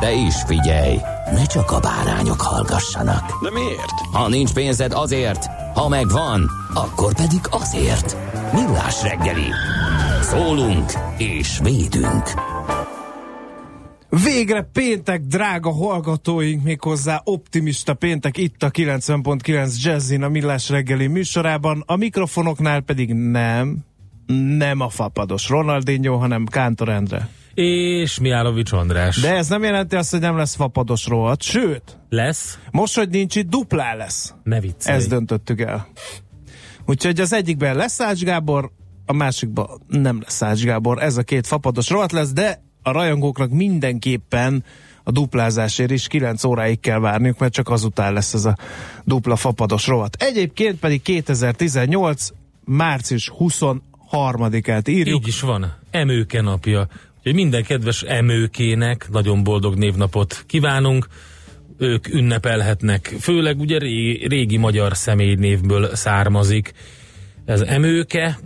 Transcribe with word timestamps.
De 0.00 0.12
is 0.12 0.34
figyelj, 0.46 0.96
ne 1.32 1.44
csak 1.44 1.70
a 1.70 1.80
bárányok 1.80 2.40
hallgassanak. 2.40 3.42
De 3.42 3.50
miért? 3.50 4.00
Ha 4.12 4.28
nincs 4.28 4.52
pénzed 4.52 4.92
azért, 4.92 5.46
ha 5.74 5.88
megvan, 5.88 6.50
akkor 6.74 7.14
pedig 7.14 7.40
azért. 7.50 8.16
Millás 8.52 9.02
reggeli. 9.02 9.50
Szólunk 10.20 10.92
és 11.18 11.58
védünk. 11.62 12.30
Végre 14.24 14.68
péntek, 14.72 15.20
drága 15.20 15.72
hallgatóink, 15.72 16.62
méghozzá 16.62 17.20
optimista 17.24 17.94
péntek 17.94 18.36
itt 18.36 18.62
a 18.62 18.70
90.9 18.70 19.82
Jazzin 19.82 20.22
a 20.22 20.28
Millás 20.28 20.68
reggeli 20.68 21.06
műsorában, 21.06 21.82
a 21.86 21.96
mikrofonoknál 21.96 22.80
pedig 22.80 23.12
nem, 23.12 23.78
nem 24.56 24.80
a 24.80 24.88
fapados 24.88 25.48
Ronaldinho, 25.48 26.16
hanem 26.16 26.44
Kántor 26.44 26.88
Endre. 26.88 27.28
És 27.56 28.18
Miálovics 28.18 28.72
András. 28.72 29.20
De 29.20 29.34
ez 29.34 29.48
nem 29.48 29.62
jelenti 29.62 29.96
azt, 29.96 30.10
hogy 30.10 30.20
nem 30.20 30.36
lesz 30.36 30.54
fapados 30.54 31.06
rohadt, 31.06 31.42
sőt, 31.42 31.98
Lesz? 32.08 32.58
most, 32.70 32.96
hogy 32.96 33.08
nincs 33.08 33.36
itt, 33.36 33.48
duplá 33.48 33.94
lesz. 33.94 34.34
Ne 34.42 34.60
viccelj. 34.60 34.96
Ezt 34.96 35.08
döntöttük 35.08 35.60
el. 35.60 35.88
Úgyhogy 36.86 37.20
az 37.20 37.32
egyikben 37.32 37.76
lesz 37.76 38.00
Ács 38.00 38.20
Gábor, 38.22 38.70
a 39.06 39.12
másikban 39.12 39.82
nem 39.88 40.20
lesz 40.20 40.42
Ács 40.42 40.62
Gábor. 40.62 41.02
Ez 41.02 41.16
a 41.16 41.22
két 41.22 41.46
fapados 41.46 41.88
rovat 41.88 42.12
lesz, 42.12 42.32
de 42.32 42.62
a 42.82 42.90
rajongóknak 42.90 43.50
mindenképpen 43.50 44.64
a 45.04 45.10
duplázásért 45.10 45.90
is 45.90 46.06
9 46.06 46.44
óráig 46.44 46.80
kell 46.80 46.98
várniuk, 46.98 47.38
mert 47.38 47.52
csak 47.52 47.68
azután 47.68 48.12
lesz 48.12 48.34
ez 48.34 48.44
a 48.44 48.56
dupla 49.04 49.36
fapados 49.36 49.86
rovat. 49.86 50.16
Egyébként 50.18 50.78
pedig 50.78 51.02
2018. 51.02 52.28
március 52.64 53.32
23-át 53.38 54.88
írjuk. 54.88 55.20
Így 55.20 55.28
is 55.28 55.40
van. 55.40 55.74
Emőke 55.90 56.40
napja. 56.40 56.88
Úgyhogy 57.26 57.42
minden 57.42 57.64
kedves 57.64 58.02
emőkének 58.02 59.08
nagyon 59.10 59.42
boldog 59.42 59.74
névnapot 59.74 60.44
kívánunk. 60.46 61.06
Ők 61.78 62.08
ünnepelhetnek. 62.08 63.14
Főleg 63.20 63.60
ugye 63.60 63.78
régi, 63.78 64.26
régi 64.26 64.56
magyar 64.56 64.96
személynévből 64.96 65.94
származik. 65.94 66.72
Ez 67.44 67.60
emőke, 67.60 68.38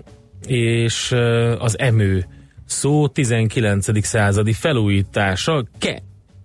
és 0.46 1.12
az 1.58 1.78
emő 1.78 2.26
szó 2.66 3.08
19. 3.08 4.06
századi 4.06 4.52
felújítása 4.52 5.66
ke 5.78 6.02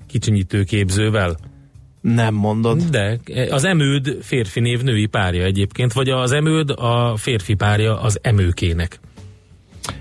kicsinyítő 0.07 0.63
képzővel. 0.63 1.37
Nem 2.01 2.33
mondod. 2.33 2.83
De 2.83 3.19
az 3.49 3.63
emőd 3.63 4.17
férfi 4.21 4.59
név 4.59 4.81
női 4.81 5.05
párja 5.05 5.43
egyébként, 5.43 5.93
vagy 5.93 6.09
az 6.09 6.31
emőd 6.31 6.69
a 6.69 7.15
férfi 7.17 7.53
párja 7.53 8.01
az 8.01 8.19
emőkének. 8.21 8.99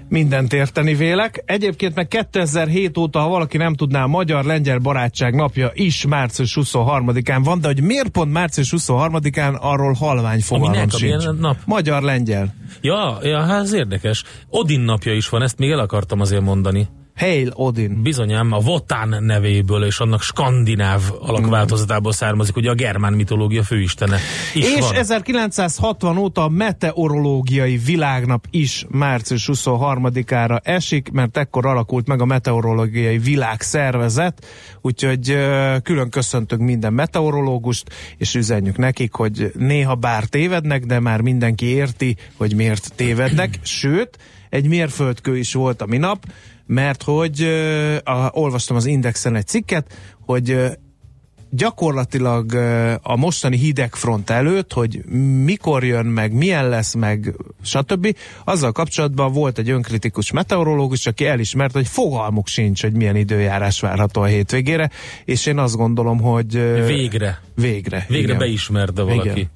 Mindent 0.09 0.53
érteni 0.53 0.95
vélek. 0.95 1.43
Egyébként 1.47 1.95
meg 1.95 2.09
2007 2.09 2.99
óta, 2.99 3.19
ha 3.19 3.29
valaki 3.29 3.57
nem 3.57 3.75
tudná, 3.75 4.03
a 4.03 4.07
Magyar-Lengyel 4.07 4.79
Barátság 4.79 5.35
napja 5.35 5.71
is 5.75 6.07
március 6.07 6.59
23-án 6.61 7.41
van, 7.45 7.61
de 7.61 7.67
hogy 7.67 7.83
miért 7.83 8.09
pont 8.09 8.33
március 8.33 8.73
23-án, 8.77 9.61
arról 9.61 9.93
halvány 9.93 10.41
fogalmam 10.41 10.89
sincs. 10.89 11.25
nap? 11.39 11.57
Magyar-Lengyel. 11.67 12.55
Ja, 12.81 13.19
ja, 13.23 13.41
hát 13.41 13.63
ez 13.63 13.73
érdekes. 13.73 14.25
Odin 14.49 14.81
napja 14.81 15.15
is 15.15 15.29
van, 15.29 15.43
ezt 15.43 15.59
még 15.59 15.71
el 15.71 15.79
akartam 15.79 16.21
azért 16.21 16.43
mondani. 16.43 16.89
Hail 17.17 17.51
Odin. 17.55 18.03
Bizonyám 18.03 18.53
a 18.53 18.59
Votán 18.59 19.25
nevéből 19.25 19.85
és 19.85 19.99
annak 19.99 20.23
skandináv 20.23 21.03
alakváltozatából 21.21 22.13
származik, 22.13 22.57
ugye 22.57 22.71
a 22.71 22.75
germán 22.75 23.13
mitológia 23.13 23.63
főistene 23.63 24.19
is 24.55 24.65
És 24.65 24.81
van. 24.81 24.95
1960 24.95 26.17
óta 26.17 26.43
a 26.43 26.49
meteorológiai 26.49 27.77
világnap 27.77 28.47
is 28.51 28.87
március 28.89 29.49
23-ára 29.53 30.61
esik, 30.63 31.11
mert 31.11 31.37
ekkor 31.37 31.67
alakult 31.67 32.07
meg 32.07 32.21
a 32.21 32.25
meteorológiai 32.25 33.19
világszervezet, 33.19 34.47
úgyhogy 34.81 35.39
külön 35.83 36.11
köszöntünk 36.11 36.63
minden 36.63 36.93
meteorológust, 36.93 37.91
és 38.17 38.35
üzenjük 38.35 38.77
nekik, 38.77 39.13
hogy 39.13 39.53
néha 39.59 39.95
bár 39.95 40.25
tévednek, 40.25 40.85
de 40.85 41.01
már 41.01 41.21
mindenki 41.21 41.67
érti, 41.67 42.17
hogy 42.37 42.55
miért 42.55 42.93
tévednek, 42.95 43.59
sőt, 43.63 44.19
egy 44.51 44.69
mérföldkő 44.69 45.37
is 45.37 45.55
volt 45.55 45.83
a 45.83 45.87
minap, 45.87 46.25
mert 46.67 47.03
hogy 47.03 47.43
ö, 47.43 47.97
a, 48.05 48.31
olvastam 48.33 48.77
az 48.77 48.87
Indexen 48.87 49.37
egy 49.37 49.47
cikket, 49.47 49.99
hogy 50.21 50.51
ö, 50.51 50.69
gyakorlatilag 51.57 52.53
ö, 52.53 52.93
a 53.03 53.17
mostani 53.17 53.57
hidegfront 53.57 54.31
előtt, 54.31 54.73
hogy 54.73 55.05
mikor 55.45 55.85
jön 55.85 56.07
meg, 56.07 56.33
milyen 56.33 56.69
lesz 56.69 56.95
meg, 56.95 57.35
stb. 57.63 58.17
Azzal 58.45 58.73
kapcsolatban 58.73 59.33
volt 59.33 59.59
egy 59.59 59.71
önkritikus 59.71 60.31
meteorológus, 60.31 61.07
aki 61.07 61.27
elismert, 61.27 61.73
hogy 61.73 61.87
fogalmuk 61.87 62.47
sincs, 62.47 62.83
hogy 62.83 62.93
milyen 62.93 63.17
időjárás 63.17 63.81
várható 63.81 64.21
a 64.21 64.25
hétvégére, 64.25 64.91
és 65.25 65.47
én 65.47 65.59
azt 65.59 65.77
gondolom, 65.77 66.21
hogy 66.21 66.57
ö, 66.57 66.87
Végre. 66.87 67.41
végre. 67.55 68.05
Végre 68.09 68.25
igen. 68.25 68.39
beismerte 68.39 69.03
valaki. 69.03 69.29
Igen. 69.29 69.51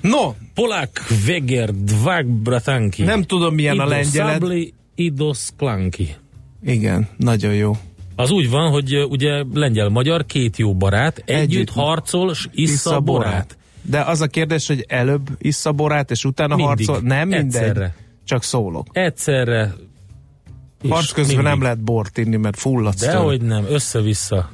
No, 0.00 0.34
Polák 0.54 1.02
Veger 1.26 1.70
Dvag 1.74 2.26
Bratanki. 2.26 3.02
nem 3.02 3.22
tudom 3.22 3.54
milyen 3.54 3.78
a 3.78 3.84
Ido 3.84 3.94
lengyeled. 3.94 4.40
Szabli, 4.40 4.74
Idos 4.94 5.48
Klanki. 5.56 6.14
Igen, 6.62 7.08
nagyon 7.16 7.54
jó. 7.54 7.76
Az 8.16 8.30
úgy 8.30 8.50
van, 8.50 8.70
hogy 8.70 9.06
ugye 9.08 9.42
lengyel-magyar 9.54 10.26
két 10.26 10.56
jó 10.56 10.74
barát 10.74 11.16
együtt, 11.24 11.38
Együtt. 11.38 11.70
harcol, 11.70 12.34
s 12.34 12.48
issza 12.52 13.00
borát. 13.00 13.56
De 13.82 14.00
az 14.00 14.20
a 14.20 14.26
kérdés, 14.26 14.66
hogy 14.66 14.84
előbb 14.88 15.28
issza 15.38 15.72
borát, 15.72 16.10
és 16.10 16.24
utána 16.24 16.56
Mindig. 16.56 16.86
harcol? 16.86 17.08
Nem 17.08 17.28
mindegy. 17.28 17.62
Egyszerre. 17.62 17.94
Csak 18.24 18.42
szólok. 18.42 18.86
Egyszerre. 18.92 19.74
és 20.82 20.90
Harc 20.90 21.12
közben 21.12 21.36
mindig. 21.36 21.44
nem 21.52 21.62
lehet 21.62 21.80
bort 21.80 22.18
inni, 22.18 22.36
mert 22.36 22.58
fulladsz 22.58 23.00
tőle. 23.00 23.12
Dehogy 23.12 23.42
nem, 23.42 23.64
össze-vissza. 23.68 24.50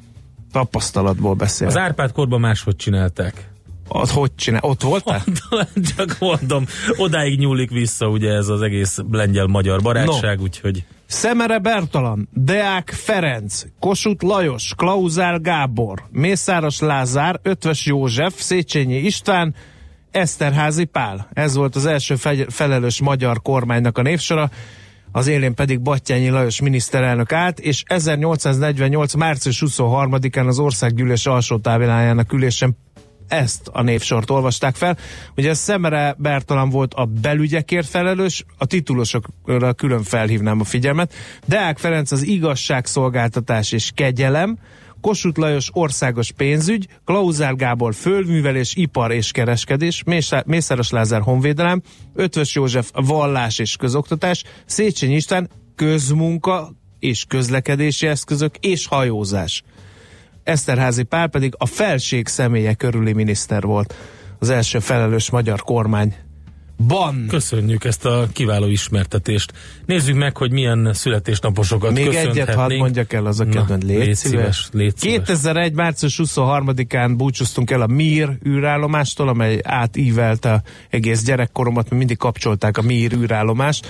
Tapasztalatból 0.53 1.35
beszél. 1.35 1.67
Az 1.67 1.77
Árpád 1.77 2.13
korban 2.13 2.41
máshogy 2.41 2.77
csinálták. 2.77 3.51
Az 3.89 4.11
hogy 4.11 4.35
csinál? 4.35 4.61
Ott 4.65 4.83
voltál? 4.83 5.25
Csak 5.97 6.17
mondom, 6.21 6.65
odáig 6.97 7.39
nyúlik 7.39 7.71
vissza 7.71 8.09
ugye 8.09 8.33
ez 8.33 8.49
az 8.49 8.61
egész 8.63 8.99
lengyel-magyar 9.11 9.81
barátság, 9.81 10.37
no. 10.37 10.43
úgyhogy 10.43 10.85
Szemere 11.13 11.59
Bertalan, 11.59 12.29
Deák 12.33 12.91
Ferenc, 12.91 13.63
Kossuth 13.81 14.25
Lajos, 14.25 14.75
Klauzál 14.77 15.39
Gábor, 15.39 16.03
Mészáros 16.11 16.81
Lázár, 16.81 17.41
Ötvös 17.43 17.87
József, 17.87 18.41
Széchenyi 18.41 18.97
István, 18.97 19.55
Eszterházi 20.11 20.85
Pál. 20.85 21.29
Ez 21.33 21.55
volt 21.55 21.77
az 21.77 21.87
első 21.87 22.15
felelős 22.49 23.01
magyar 23.01 23.43
kormánynak 23.43 23.99
a 23.99 24.03
névsora, 24.03 24.51
az 25.13 25.27
élén 25.27 25.55
pedig 25.55 25.81
Battyányi 25.81 26.29
Lajos 26.29 26.61
miniszterelnök 26.61 27.33
állt, 27.33 27.59
és 27.59 27.83
1848. 27.87 29.15
március 29.15 29.63
23-án 29.67 30.47
az 30.47 30.59
országgyűlés 30.59 31.27
alsó 31.27 31.59
távilájának 31.59 32.33
ülésen 32.33 32.77
ezt 33.33 33.69
a 33.73 33.83
névsort 33.83 34.31
olvasták 34.31 34.75
fel. 34.75 34.97
Ugye 35.37 35.55
Szemere 35.55 36.15
Bertalan 36.19 36.71
volt 36.71 36.95
a 36.95 37.05
belügyekért 37.05 37.89
felelős, 37.89 38.45
a 38.59 38.67
titulosokra 38.67 39.73
külön 39.73 40.03
felhívnám 40.03 40.61
a 40.61 40.65
figyelmet. 40.65 41.15
Deák 41.47 41.79
Ferenc 41.79 42.11
az 42.11 42.23
igazságszolgáltatás 42.23 43.73
és 43.73 43.91
kegyelem, 43.95 44.59
Kossuth 45.01 45.39
Lajos 45.39 45.69
országos 45.73 46.33
pénzügy, 46.33 46.89
Klauzár 47.05 47.57
Gábor 47.57 47.95
földművelés, 47.95 48.75
ipar 48.77 49.13
és 49.13 49.31
kereskedés, 49.31 50.03
Mészáros 50.47 50.91
Lázár 50.91 51.21
honvédelem, 51.21 51.83
Ötvös 52.15 52.55
József 52.55 52.91
vallás 52.93 53.59
és 53.59 53.77
közoktatás, 53.77 54.45
Széchenyi 54.67 55.15
István 55.15 55.51
közmunka 55.75 56.73
és 56.99 57.25
közlekedési 57.29 58.07
eszközök 58.07 58.57
és 58.61 58.87
hajózás. 58.87 59.63
Eszterházi 60.45 61.03
Pál 61.03 61.29
pedig 61.29 61.55
a 61.59 61.67
felség 61.67 62.29
személye 62.29 62.75
körüli 62.75 63.13
miniszter 63.13 63.63
volt. 63.63 63.95
Az 64.39 64.51
első 64.51 64.79
felelős 64.79 65.31
magyar 65.31 65.61
kormány 65.63 66.15
Ban. 66.87 67.27
Köszönjük 67.29 67.85
ezt 67.85 68.05
a 68.05 68.29
kiváló 68.33 68.67
ismertetést. 68.67 69.53
Nézzük 69.87 70.17
meg, 70.17 70.37
hogy 70.37 70.53
milyen 70.53 70.91
születésnaposokat 70.93 71.93
Még 71.93 72.15
egyet 72.15 72.55
hadd 72.55 72.77
mondjak 72.77 73.13
el 73.13 73.27
az 73.27 73.41
a 73.41 73.45
kedven. 73.45 73.81
Légy, 73.87 73.99
légy 73.99 74.15
szíves. 74.15 74.69
Légy 74.73 74.97
szíves. 74.97 75.17
2001. 75.17 75.73
március 75.73 76.21
23-án 76.23 77.15
búcsúztunk 77.17 77.71
el 77.71 77.81
a 77.81 77.87
MIR 77.87 78.39
űrállomástól, 78.47 79.29
amely 79.29 79.61
átívelte 79.63 80.63
egész 80.91 81.23
gyerekkoromat, 81.23 81.83
mert 81.83 81.97
mindig 81.97 82.17
kapcsolták 82.17 82.79
a 82.79 82.83
MIR 82.83 83.13
űrállomást. 83.13 83.89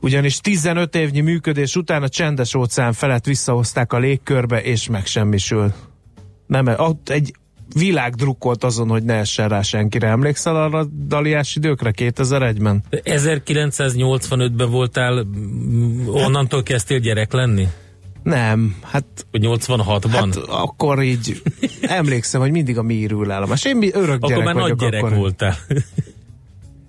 Ugyanis 0.00 0.38
15 0.38 0.94
évnyi 0.94 1.20
működés 1.20 1.76
után 1.76 2.02
a 2.02 2.08
csendes 2.08 2.54
óceán 2.54 2.92
felett 2.92 3.24
visszahozták 3.24 3.92
a 3.92 3.98
légkörbe, 3.98 4.62
és 4.62 4.88
megsemmisül. 4.88 5.72
Nem, 6.46 6.66
ott 6.76 7.08
egy 7.08 7.32
világ 7.74 8.14
drukkolt 8.14 8.64
azon, 8.64 8.88
hogy 8.88 9.02
ne 9.02 9.14
essen 9.14 9.48
rá 9.48 9.62
senkire. 9.62 10.08
Emlékszel 10.08 10.56
arra 10.56 10.78
a 10.78 10.84
daliás 11.06 11.56
időkre 11.56 11.92
2001-ben? 11.96 12.82
1985-ben 12.90 14.70
voltál, 14.70 15.26
onnantól 16.06 16.62
kezdtél 16.62 16.98
gyerek 16.98 17.32
lenni? 17.32 17.68
Nem, 18.22 18.76
hát... 18.82 19.04
Hogy 19.30 19.42
86-ban? 19.44 20.12
Hát 20.12 20.36
akkor 20.36 21.02
így 21.02 21.42
emlékszem, 21.80 22.40
hogy 22.40 22.50
mindig 22.50 22.78
a 22.78 22.82
mi 22.82 22.94
írőlállomás. 22.94 23.64
Én 23.64 23.82
örök 23.92 24.14
akkor 24.14 24.28
gyerek 24.28 24.44
már 24.44 24.54
vagyok. 24.54 24.80
Nagy 24.80 24.90
gyerek 24.90 25.04
akkor. 25.04 25.16
voltál. 25.16 25.56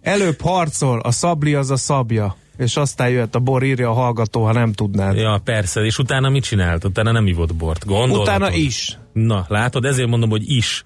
Előbb 0.02 0.42
harcol, 0.42 1.00
a 1.00 1.12
szabli 1.12 1.54
az 1.54 1.72
a 1.72 1.78
szabja 1.78 2.36
és 2.60 2.76
aztán 2.76 3.10
jött 3.10 3.36
a 3.36 3.40
bor, 3.40 3.64
írja 3.64 3.90
a 3.90 3.94
hallgató, 3.94 4.46
ha 4.46 4.54
nem 4.54 4.74
tudnád. 4.74 5.18
Ja, 5.18 5.42
persze, 5.44 5.82
és 5.82 5.98
utána 5.98 6.30
mit 6.30 6.44
csinált? 6.44 6.84
Utána 6.84 7.12
nem 7.12 7.28
ivott 7.28 7.56
bort, 7.56 7.86
gondolhatod. 7.86 8.36
Utána 8.36 8.54
is. 8.54 8.98
Na, 9.14 9.46
látod, 9.48 9.86
ezért 9.86 10.08
mondom, 10.08 10.30
hogy 10.30 10.52
is. 10.52 10.82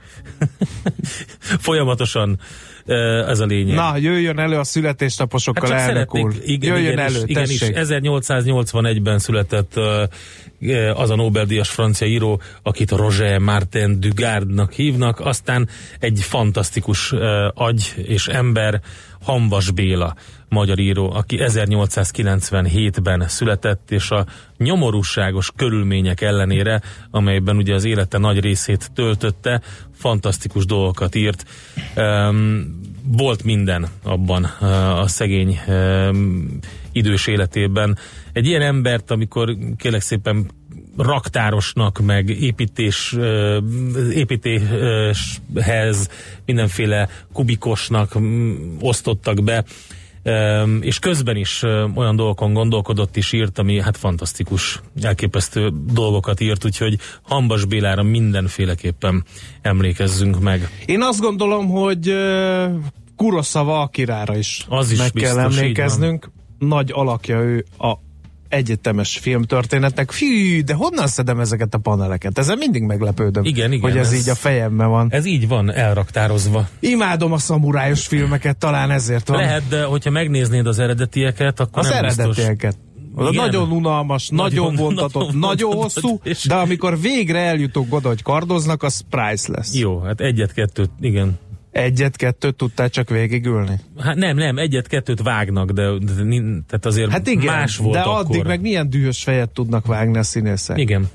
Folyamatosan 1.67 2.39
ez 3.27 3.39
a 3.39 3.45
lényeg. 3.45 3.75
Na, 3.75 3.97
jöjjön 3.97 4.39
elő 4.39 4.57
a 4.57 4.63
születésnaposokkal, 4.63 5.71
hát 5.71 5.89
elnök 5.89 6.15
úr. 6.15 6.33
Igen, 6.43 6.75
jöjjön 6.75 6.91
igen, 6.91 7.05
elő, 7.05 7.21
igen, 7.25 7.43
is, 7.43 7.59
1881-ben 7.61 9.19
született 9.19 9.73
az 10.93 11.09
a 11.09 11.15
Nobel-díjas 11.15 11.69
francia 11.69 12.07
író, 12.07 12.41
akit 12.63 12.91
Roger 12.91 13.39
Martin 13.39 13.99
Dugardnak 13.99 14.71
hívnak, 14.71 15.19
aztán 15.19 15.69
egy 15.99 16.19
fantasztikus 16.21 17.13
agy 17.53 17.93
és 18.07 18.27
ember, 18.27 18.81
Hanvas 19.23 19.71
Béla, 19.71 20.15
magyar 20.49 20.79
író, 20.79 21.11
aki 21.13 21.37
1897-ben 21.39 23.27
született, 23.27 23.91
és 23.91 24.09
a 24.09 24.25
nyomorúságos 24.57 25.51
körülmények 25.55 26.21
ellenére, 26.21 26.81
amelyben 27.11 27.57
ugye 27.57 27.73
az 27.73 27.83
élete 27.83 28.17
nagy 28.17 28.39
részét 28.39 28.91
töltötte, 28.93 29.61
fantasztikus 29.95 30.65
dolgokat 30.65 31.15
írt. 31.15 31.45
Um, 31.95 32.81
volt 33.07 33.43
minden 33.43 33.87
abban 34.03 34.43
a 35.03 35.07
szegény 35.07 35.59
um, 35.67 36.59
idős 36.91 37.27
életében. 37.27 37.97
Egy 38.33 38.45
ilyen 38.45 38.61
embert, 38.61 39.11
amikor 39.11 39.57
kérlek 39.77 40.01
szépen 40.01 40.49
raktárosnak, 40.98 42.00
meg 42.00 42.30
építés, 42.30 43.16
építéshez 44.13 46.10
mindenféle 46.45 47.10
kubikosnak 47.34 48.18
osztottak 48.80 49.44
be, 49.44 49.63
és 50.80 51.00
közben 51.00 51.36
is 51.36 51.63
olyan 51.95 52.16
dolgokon 52.16 52.54
gondolkodott 52.54 53.18
és 53.18 53.31
írt, 53.31 53.60
ami 53.60 53.81
hát 53.81 53.98
fantasztikus, 53.98 54.81
elképesztő 55.01 55.72
dolgokat 55.94 56.40
írt, 56.40 56.66
úgyhogy 56.66 56.98
Hambas 57.22 57.66
Bélára 57.66 58.04
mindenféleképpen 58.04 59.24
emlékezzünk 59.62 60.40
meg. 60.40 60.69
Én 60.86 61.01
azt 61.01 61.19
gondolom, 61.19 61.69
hogy 61.69 62.13
Kuroszava 63.16 63.81
Akirára 63.81 64.38
is, 64.38 64.66
az 64.69 64.92
is 64.92 64.98
meg 64.98 65.12
biztos, 65.13 65.34
kell 65.34 65.44
emlékeznünk. 65.44 66.31
Nagy 66.60 66.92
alakja 66.94 67.40
ő 67.40 67.66
a 67.78 67.94
egyetemes 68.53 69.17
filmtörténetnek. 69.17 70.11
Fű, 70.11 70.61
de 70.61 70.73
honnan 70.73 71.07
szedem 71.07 71.39
ezeket 71.39 71.73
a 71.73 71.77
paneleket? 71.77 72.38
Ezen 72.38 72.57
mindig 72.57 72.81
meglepődöm, 72.81 73.44
igen, 73.44 73.71
igen, 73.71 73.89
hogy 73.89 74.00
ez, 74.00 74.11
ez 74.11 74.19
így 74.19 74.29
a 74.29 74.35
fejemben 74.35 74.89
van. 74.89 75.07
Ez 75.09 75.25
így 75.25 75.47
van, 75.47 75.71
elraktározva. 75.71 76.67
Imádom 76.79 77.31
a 77.31 77.38
szamurájos 77.38 78.07
filmeket, 78.07 78.57
talán 78.57 78.91
ezért 78.91 79.27
van. 79.27 79.38
Lehet, 79.38 79.67
de 79.67 79.83
hogyha 79.83 80.09
megnéznéd 80.09 80.67
az 80.67 80.79
eredetieket, 80.79 81.59
akkor 81.59 81.79
az 81.79 81.89
nem 81.89 81.97
eredetieket. 81.97 82.77
Az 83.15 83.27
Igen. 83.31 83.45
Nagyon 83.45 83.71
unalmas, 83.71 84.29
nagyon, 84.29 84.45
nagyon 84.45 84.75
vontatott, 84.75 85.25
nagyon, 85.25 85.39
nagyon 85.39 85.73
hosszú, 85.75 86.19
és... 86.23 86.45
de 86.45 86.56
amikor 86.56 86.99
végre 86.99 87.39
eljutok 87.39 87.85
oda, 87.89 88.07
hogy 88.07 88.21
kardoznak, 88.21 88.83
az 88.83 89.03
price 89.09 89.51
lesz. 89.51 89.75
Jó, 89.75 89.99
hát 89.99 90.21
egyet-kettőt, 90.21 90.89
igen. 90.99 91.39
Egyet-kettőt 91.73 92.55
tudtál 92.55 92.89
csak 92.89 93.09
végigülni? 93.09 93.79
Hát 93.99 94.15
nem, 94.15 94.35
nem, 94.35 94.57
egyet-kettőt 94.57 95.21
vágnak, 95.21 95.71
de, 95.71 95.83
de, 95.83 96.13
de 96.13 96.23
tehát 96.67 96.85
azért 96.85 97.11
hát 97.11 97.27
igen, 97.27 97.45
más 97.45 97.77
volt 97.77 97.93
de 97.93 97.99
akkor. 97.99 98.25
addig 98.25 98.43
meg 98.43 98.61
milyen 98.61 98.89
dühös 98.89 99.23
fejet 99.23 99.49
tudnak 99.49 99.85
vágni 99.85 100.17
a 100.17 100.23
színészek. 100.23 100.77
Igen. 100.77 101.09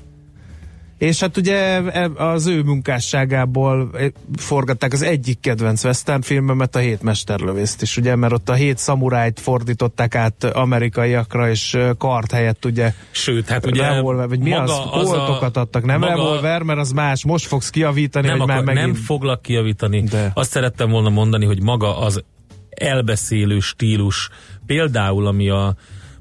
És 0.99 1.19
hát 1.19 1.37
ugye 1.37 1.55
e, 1.81 2.09
az 2.15 2.47
ő 2.47 2.61
munkásságából 2.61 3.89
e, 3.93 4.11
forgatták 4.37 4.93
az 4.93 5.01
egyik 5.01 5.39
kedvenc 5.39 5.83
western 5.83 6.21
filmemet, 6.21 6.75
a 6.75 6.79
Hét 6.79 7.01
Mesterlövészt 7.01 7.81
is, 7.81 7.97
ugye, 7.97 8.15
mert 8.15 8.33
ott 8.33 8.49
a 8.49 8.53
hét 8.53 8.77
szamurájt 8.77 9.39
fordították 9.39 10.15
át 10.15 10.43
amerikaiakra, 10.43 11.49
és 11.49 11.77
kart 11.97 12.31
helyett 12.31 12.65
ugye 12.65 12.93
Sőt, 13.11 13.49
hát 13.49 13.65
ugye 13.65 13.87
revolver, 13.87 14.27
vagy 14.27 14.39
mi 14.39 14.53
az? 14.53 14.71
Koltokat 14.91 15.57
a, 15.57 15.59
adtak, 15.59 15.85
nem 15.85 15.99
maga, 15.99 16.11
revolver, 16.11 16.61
mert 16.61 16.79
az 16.79 16.91
más, 16.91 17.25
most 17.25 17.47
fogsz 17.47 17.69
kiavítani, 17.69 18.27
nem 18.27 18.39
hogy 18.39 18.49
akar, 18.49 18.63
már 18.63 18.75
megint... 18.75 18.93
Nem 18.93 19.03
foglak 19.03 19.41
kiavítani. 19.41 20.01
De. 20.01 20.31
Azt 20.33 20.51
szerettem 20.51 20.89
volna 20.89 21.09
mondani, 21.09 21.45
hogy 21.45 21.61
maga 21.61 21.97
az 21.99 22.23
elbeszélő 22.69 23.59
stílus, 23.59 24.29
például 24.65 25.27
ami 25.27 25.49
a 25.49 25.75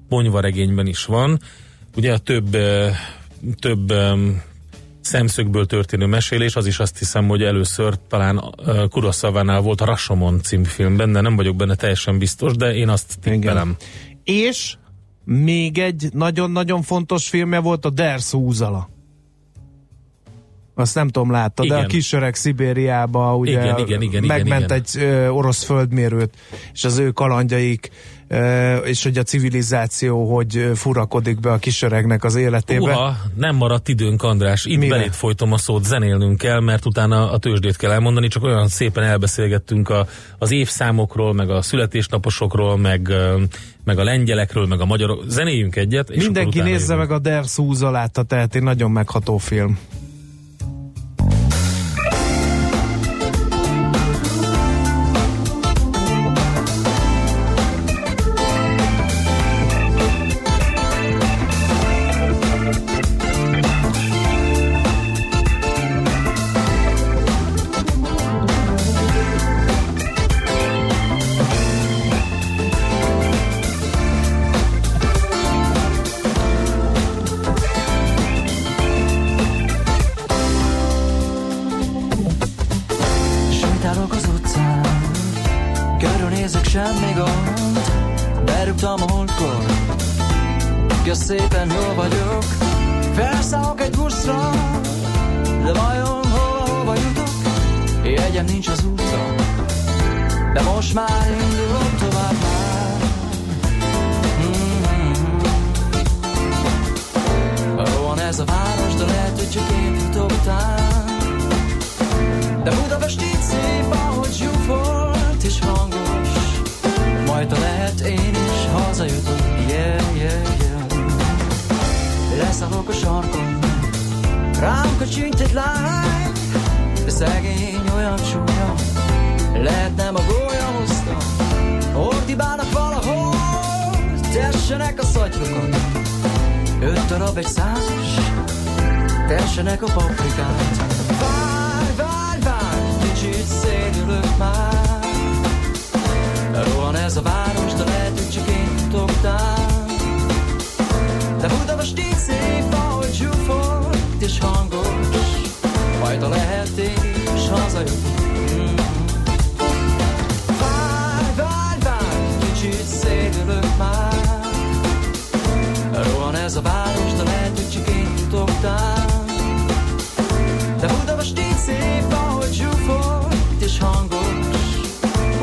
ponyvaregényben 0.09 0.87
is 0.87 1.05
van, 1.05 1.39
ugye 1.97 2.13
a 2.13 2.19
több 2.19 2.57
több 3.59 3.93
szemszögből 5.09 5.67
történő 5.67 6.07
mesélés, 6.07 6.57
az 6.57 6.67
is 6.67 6.79
azt 6.79 6.99
hiszem, 6.99 7.29
hogy 7.29 7.43
először 7.43 7.95
talán 8.09 8.55
Kuroszavánál 8.91 9.61
volt 9.61 9.81
a 9.81 9.85
Rashomon 9.85 10.43
című 10.43 10.65
filmben, 10.65 11.13
de 11.13 11.21
nem 11.21 11.37
vagyok 11.37 11.57
benne 11.57 11.75
teljesen 11.75 12.19
biztos, 12.19 12.57
de 12.57 12.75
én 12.75 12.89
azt 12.89 13.19
tippelem. 13.21 13.77
És 14.25 14.77
még 15.25 15.79
egy 15.79 16.09
nagyon-nagyon 16.13 16.83
fontos 16.83 17.29
filmje 17.29 17.59
volt 17.59 17.85
a 17.85 17.91
Dersz 17.91 18.31
Húzala. 18.31 18.89
Azt 20.79 20.95
nem 20.95 21.09
tudom, 21.09 21.31
látta, 21.31 21.65
igen. 21.65 21.79
de 21.79 21.85
a 21.85 21.87
kisöreg 21.87 22.35
Szibériába 22.35 23.37
ugye 23.37 23.51
igen, 23.51 23.79
igen, 23.79 24.03
igen, 24.03 24.25
megment 24.25 24.65
igen, 24.65 24.77
egy 24.79 25.03
ö, 25.03 25.29
orosz 25.29 25.65
földmérőt, 25.65 26.35
és 26.73 26.85
az 26.85 26.99
ő 26.99 27.11
kalandjaik 27.11 27.91
és 28.85 29.03
hogy 29.03 29.19
a 29.19 29.23
civilizáció 29.23 30.35
hogy 30.35 30.71
furakodik 30.75 31.41
be 31.41 31.53
a 31.53 31.59
kisöregnek 31.59 32.25
az 32.25 32.35
életébe. 32.35 32.81
Uha, 32.81 33.17
nem 33.35 33.57
maradt 33.57 33.89
időnk, 33.89 34.23
András. 34.23 34.65
Itt 34.65 34.79
Mire? 34.79 34.97
belét 34.97 35.17
folytom 35.17 35.53
a 35.53 35.59
szót, 35.59 35.85
zenélnünk 35.85 36.39
kell, 36.39 36.61
mert 36.61 36.87
utána 36.87 37.31
a 37.31 37.39
tőzsdét 37.39 37.77
kell 37.77 37.91
elmondani, 37.91 38.29
csak 38.29 38.43
olyan 38.43 38.69
szépen 38.69 39.05
elbeszélgettünk 39.05 39.89
a, 39.89 40.07
az 40.39 40.51
évszámokról, 40.51 41.35
meg 41.35 41.51
a 41.51 41.63
születésnaposokról, 41.63 42.77
meg, 42.77 43.13
meg 43.85 43.99
a 43.99 44.05
lengyelekről, 44.05 44.67
meg 44.67 44.81
a 44.81 44.85
magyarok. 44.85 45.25
Zenéljünk 45.29 45.77
egyet. 45.77 46.11
És 46.11 46.25
Mindenki 46.25 46.61
nézze 46.61 46.93
jövünk. 46.93 47.09
meg 47.09 47.19
a 47.19 47.21
Der 47.21 47.47
Szúzalát, 47.47 48.25
tehát 48.27 48.55
egy 48.55 48.63
nagyon 48.63 48.91
megható 48.91 49.39
film. 49.39 49.79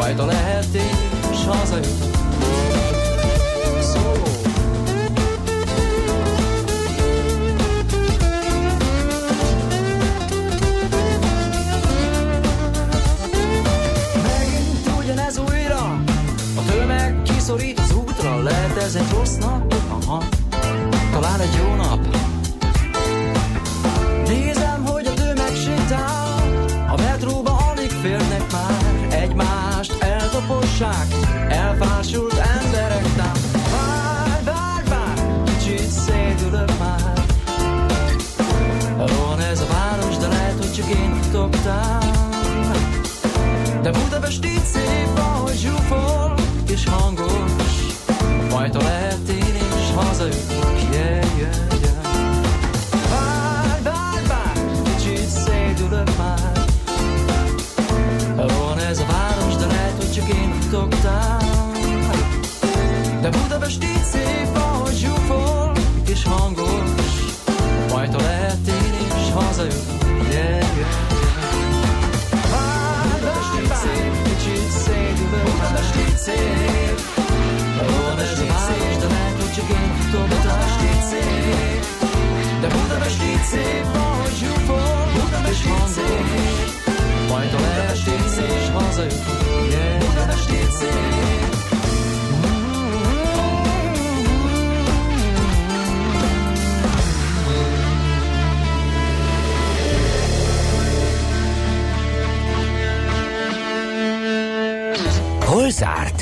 Fajta 0.05 0.25
lehet 0.25 0.67
és 1.31 1.45
hazajött 1.45 2.03
Szó. 3.81 4.11
Megint 14.23 14.89
ugyanez 14.99 15.37
újra 15.37 16.03
A 16.55 16.71
tömeg 16.71 17.21
kiszorít 17.23 17.79
az 17.79 17.93
útra 17.93 18.43
Lehet 18.43 18.77
ez 18.77 18.95
egy 18.95 19.09
rossz 19.11 19.35
nap? 19.35 19.75
Aha 19.89 20.23
Talán 21.11 21.39
egy 21.39 21.59
jó 21.63 21.75
nap 21.75 22.14
titogtál 41.65 41.99
de 43.81 43.89
Budapest 43.91 44.54
szép 76.25 76.99
Budapest 77.87 78.41
így 78.41 78.57
szép, 78.67 78.99
de 78.99 79.07
lehet, 79.07 79.41
hogy 79.41 79.53
csak 79.55 79.69
én 79.69 79.91
tudom 80.11 80.27
Budapest 80.27 80.81
így 80.89 81.03
szép 81.09 81.81
De 82.61 82.67
Budapest 82.67 83.21
így 83.23 83.43
szép, 83.51 83.85
ahogy 83.93 84.35
zsúfol 84.39 85.07
Budapest 85.13 85.65
így 85.65 85.87
szép 85.95 86.25
Majd 87.29 87.53
a 87.53 87.93
így 87.93 88.27
szép, 88.27 88.51
és 88.59 88.69
hazajövök 88.73 89.71
yeah. 89.71 89.97
Budapest 89.99 90.51
így 90.51 90.71
szép 90.71 91.25
Hol 105.45 105.69
zárt? 105.69 106.14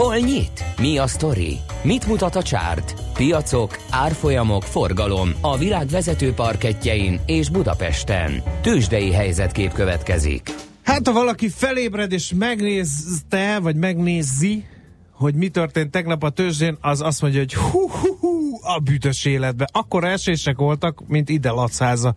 Hol 0.00 0.16
nyit? 0.16 0.64
Mi 0.78 0.98
a 0.98 1.06
sztori? 1.06 1.56
Mit 1.82 2.06
mutat 2.06 2.36
a 2.36 2.42
csárt? 2.42 2.94
Piacok, 3.14 3.78
árfolyamok, 3.90 4.62
forgalom 4.62 5.30
a 5.40 5.56
világ 5.56 5.86
vezető 5.86 6.32
parketjein 6.32 7.20
és 7.26 7.50
Budapesten. 7.50 8.42
Tősdei 8.62 9.12
helyzetkép 9.12 9.72
következik. 9.72 10.54
Hát, 10.82 11.06
ha 11.06 11.12
valaki 11.12 11.48
felébred 11.48 12.12
és 12.12 12.32
megnézte, 12.38 13.58
vagy 13.58 13.76
megnézi, 13.76 14.64
hogy 15.12 15.34
mi 15.34 15.48
történt 15.48 15.90
tegnap 15.90 16.22
a 16.22 16.30
tőzsdén, 16.30 16.76
az 16.80 17.00
azt 17.00 17.22
mondja, 17.22 17.40
hogy 17.40 17.54
hú, 17.54 17.90
hú, 17.90 18.16
hú 18.20 18.58
a 18.62 18.78
büdös 18.78 19.24
életbe. 19.24 19.68
Akkor 19.72 20.04
esések 20.04 20.56
voltak, 20.56 21.08
mint 21.08 21.28
ide 21.28 21.50
Lacháza. 21.50 22.14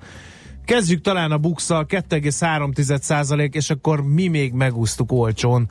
Kezdjük 0.66 1.02
talán 1.02 1.32
a 1.32 1.38
bukszal, 1.38 1.86
2,3 1.90 3.56
és 3.56 3.70
akkor 3.70 4.04
mi 4.04 4.28
még 4.28 4.54
megúsztuk 4.54 5.12
olcsón. 5.12 5.70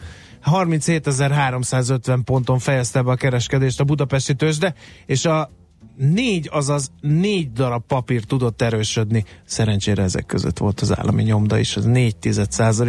37.350 0.51 2.21
ponton 2.25 2.59
fejezte 2.59 3.03
be 3.03 3.11
a 3.11 3.15
kereskedést 3.15 3.81
a 3.81 3.85
budapesti 3.85 4.35
tőzsde, 4.35 4.75
és 5.07 5.25
a 5.25 5.51
négy, 5.97 6.49
azaz 6.53 6.91
négy 7.01 7.53
darab 7.53 7.83
papír 7.87 8.25
tudott 8.25 8.63
erősödni. 8.63 9.25
Szerencsére 9.45 10.03
ezek 10.03 10.27
között 10.27 10.59
volt 10.59 10.81
az 10.81 10.99
állami 10.99 11.23
nyomda 11.23 11.59
is, 11.59 11.77
az 11.77 11.85
4 11.85 12.17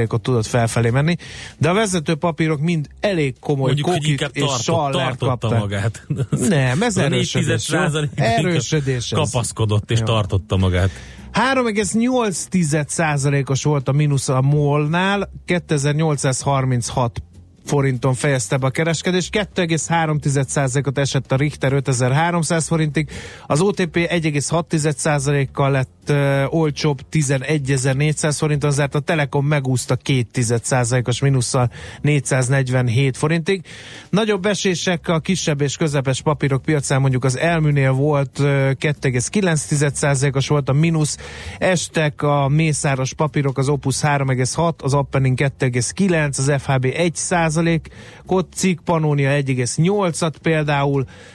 ot 0.07 0.21
tudott 0.21 0.45
felfelé 0.45 0.89
menni, 0.89 1.15
de 1.57 1.69
a 1.69 1.73
vezető 1.73 2.15
papírok 2.15 2.59
mind 2.59 2.87
elég 2.99 3.39
komoly 3.39 3.65
Mondjuk, 3.65 3.87
kokit 3.87 4.21
és 4.33 4.41
tartott, 4.41 4.61
sallert 4.61 5.17
kaptak. 5.17 5.59
magát. 5.59 6.05
Nem, 6.29 6.81
ez 6.81 6.97
A 6.97 7.01
erősödés. 7.01 7.69
jó? 7.69 7.79
4,1% 7.79 8.07
Erősödés. 8.15 9.11
Kapaszkodott 9.15 9.91
és 9.91 9.99
Jó. 9.99 10.05
tartotta 10.05 10.57
magát. 10.57 10.89
3,8%-os 11.33 13.63
volt 13.63 13.87
a 13.87 13.91
mínusz 13.91 14.29
a 14.29 14.41
MOL-nál, 14.41 15.29
2836 15.45 17.23
forinton 17.65 18.13
fejezte 18.13 18.57
be 18.57 18.65
a 18.65 18.69
kereskedés, 18.69 19.29
2,3%-ot 19.31 20.97
esett 20.97 21.31
a 21.31 21.35
Richter 21.35 21.73
5300 21.73 22.67
forintig, 22.67 23.09
az 23.47 23.61
OTP 23.61 23.95
1,6%-kal 23.95 25.71
lett 25.71 26.02
uh, 26.09 26.53
olcsóbb 26.53 26.99
11.400 27.11 28.35
forinton, 28.37 28.71
zárt 28.71 28.95
a 28.95 28.99
Telekom 28.99 29.45
megúszta 29.45 29.97
2,1%-os 30.05 31.19
mínusszal 31.19 31.71
447 32.01 33.17
forintig. 33.17 33.65
Nagyobb 34.09 34.45
esések 34.45 35.07
a 35.07 35.19
kisebb 35.19 35.61
és 35.61 35.77
közepes 35.77 36.21
papírok 36.21 36.61
piacán 36.61 37.01
mondjuk 37.01 37.23
az 37.23 37.37
elműnél 37.37 37.91
volt 37.91 38.39
uh, 38.39 38.45
2,9%-os 38.45 40.47
volt 40.47 40.69
a 40.69 40.73
mínusz, 40.73 41.17
estek 41.57 42.21
a 42.21 42.47
mészáros 42.47 43.13
papírok, 43.13 43.57
az 43.57 43.69
Opus 43.69 43.99
3,6, 44.01 44.73
az 44.77 44.93
Appenin 44.93 45.33
2,9, 45.37 46.37
az 46.37 46.53
FHB 46.57 46.85
1 46.95 47.15
százalékot, 47.15 48.47
Cik 48.55 48.79
Pannonia 48.79 49.29
1,8-at 49.29 50.33
például, 50.41 51.05
ö, 51.05 51.32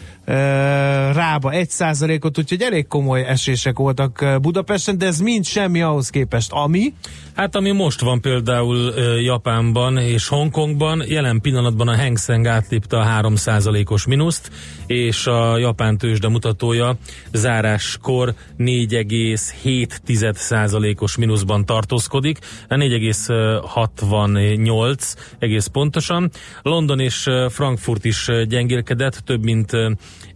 Rába 1.13 1.51
1 1.51 1.71
százalékot, 1.71 2.39
úgyhogy 2.39 2.63
elég 2.63 2.87
komoly 2.87 3.25
esések 3.25 3.79
voltak 3.79 4.25
Budapesten, 4.41 4.99
de 4.99 5.07
ez 5.07 5.21
mind 5.21 5.45
semmi 5.45 5.83
ahhoz 5.83 6.11
képest, 6.11 6.53
ami 6.53 6.93
Hát 7.39 7.57
ami 7.57 7.71
most 7.71 8.01
van 8.01 8.21
például 8.21 8.95
Japánban 9.21 9.99
és 9.99 10.29
Hongkongban, 10.29 11.03
jelen 11.07 11.41
pillanatban 11.41 11.89
a 11.89 11.97
Hang 11.97 12.19
Seng 12.19 12.47
átlépte 12.47 12.97
a 12.97 13.23
3%-os 13.23 14.07
mínuszt, 14.07 14.51
és 14.87 15.27
a 15.27 15.59
japán 15.59 15.99
tőzsde 15.99 16.29
mutatója 16.29 16.97
záráskor 17.33 18.35
4,7%-os 18.59 21.17
mínuszban 21.17 21.65
tartózkodik, 21.65 22.39
a 22.69 22.75
4,68 22.75 25.15
egész 25.39 25.67
pontosan. 25.67 26.31
London 26.63 27.01
és 27.01 27.29
Frankfurt 27.49 28.05
is 28.05 28.29
gyengélkedett, 28.49 29.23
több 29.25 29.45
mint 29.45 29.73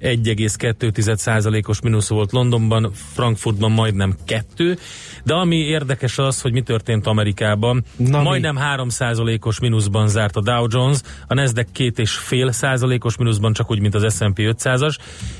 1,2%-os 0.00 1.80
mínusz 1.80 2.08
volt 2.08 2.32
Londonban, 2.32 2.92
Frankfurtban 3.12 3.70
majdnem 3.70 4.14
2, 4.24 4.78
de 5.24 5.34
ami 5.34 5.56
érdekes 5.56 6.18
az, 6.18 6.40
hogy 6.40 6.52
mi 6.52 6.62
történt 6.62 7.06
Amerikában. 7.06 7.84
Na 7.96 8.18
mi? 8.18 8.24
majdnem 8.24 8.58
3%-os 8.60 9.60
mínuszban 9.60 10.08
zárt 10.08 10.36
a 10.36 10.40
Dow 10.40 10.66
Jones, 10.68 10.98
a 11.26 11.34
Nasdaq 11.34 11.68
2,5%-os 11.74 13.16
mínuszban, 13.16 13.52
csak 13.52 13.70
úgy, 13.70 13.80
mint 13.80 13.94
az 13.94 14.16
S&P 14.16 14.36
500-as, 14.36 14.96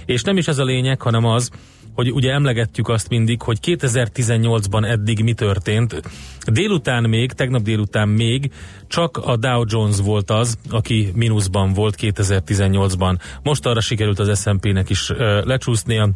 és 0.07 0.23
nem 0.23 0.37
is 0.37 0.49
ez 0.49 0.59
a 0.59 0.65
lényeg, 0.65 1.01
hanem 1.01 1.25
az, 1.25 1.51
hogy 1.95 2.13
ugye 2.13 2.33
emlegetjük 2.33 2.89
azt 2.89 3.09
mindig, 3.09 3.43
hogy 3.43 3.59
2018-ban 3.63 4.89
eddig 4.89 5.23
mi 5.23 5.33
történt. 5.33 6.03
Délután 6.47 7.09
még, 7.09 7.33
tegnap 7.33 7.63
délután 7.63 8.09
még 8.09 8.51
csak 8.87 9.17
a 9.17 9.37
Dow 9.37 9.65
Jones 9.67 10.01
volt 10.01 10.31
az, 10.31 10.59
aki 10.71 11.11
mínuszban 11.15 11.73
volt 11.73 11.95
2018-ban. 11.99 13.19
Most 13.43 13.67
arra 13.67 13.81
sikerült 13.81 14.19
az 14.19 14.41
S&P-nek 14.41 14.91
is 14.91 15.13
lecsúsznia, 15.45 16.11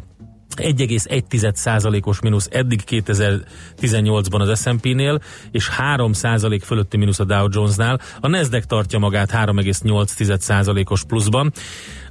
1,1%-os 0.55 2.19
mínusz 2.19 2.47
eddig 2.51 2.81
2018-ban 2.87 4.39
az 4.39 4.61
S&P-nél, 4.61 5.21
és 5.51 5.69
3% 5.95 6.61
fölötti 6.63 6.97
mínusz 6.97 7.19
a 7.19 7.23
Dow 7.23 7.47
Jones-nál. 7.51 7.99
A 8.21 8.27
Nasdaq 8.27 8.65
tartja 8.67 8.99
magát 8.99 9.31
3,8%-os 9.31 11.03
pluszban. 11.03 11.53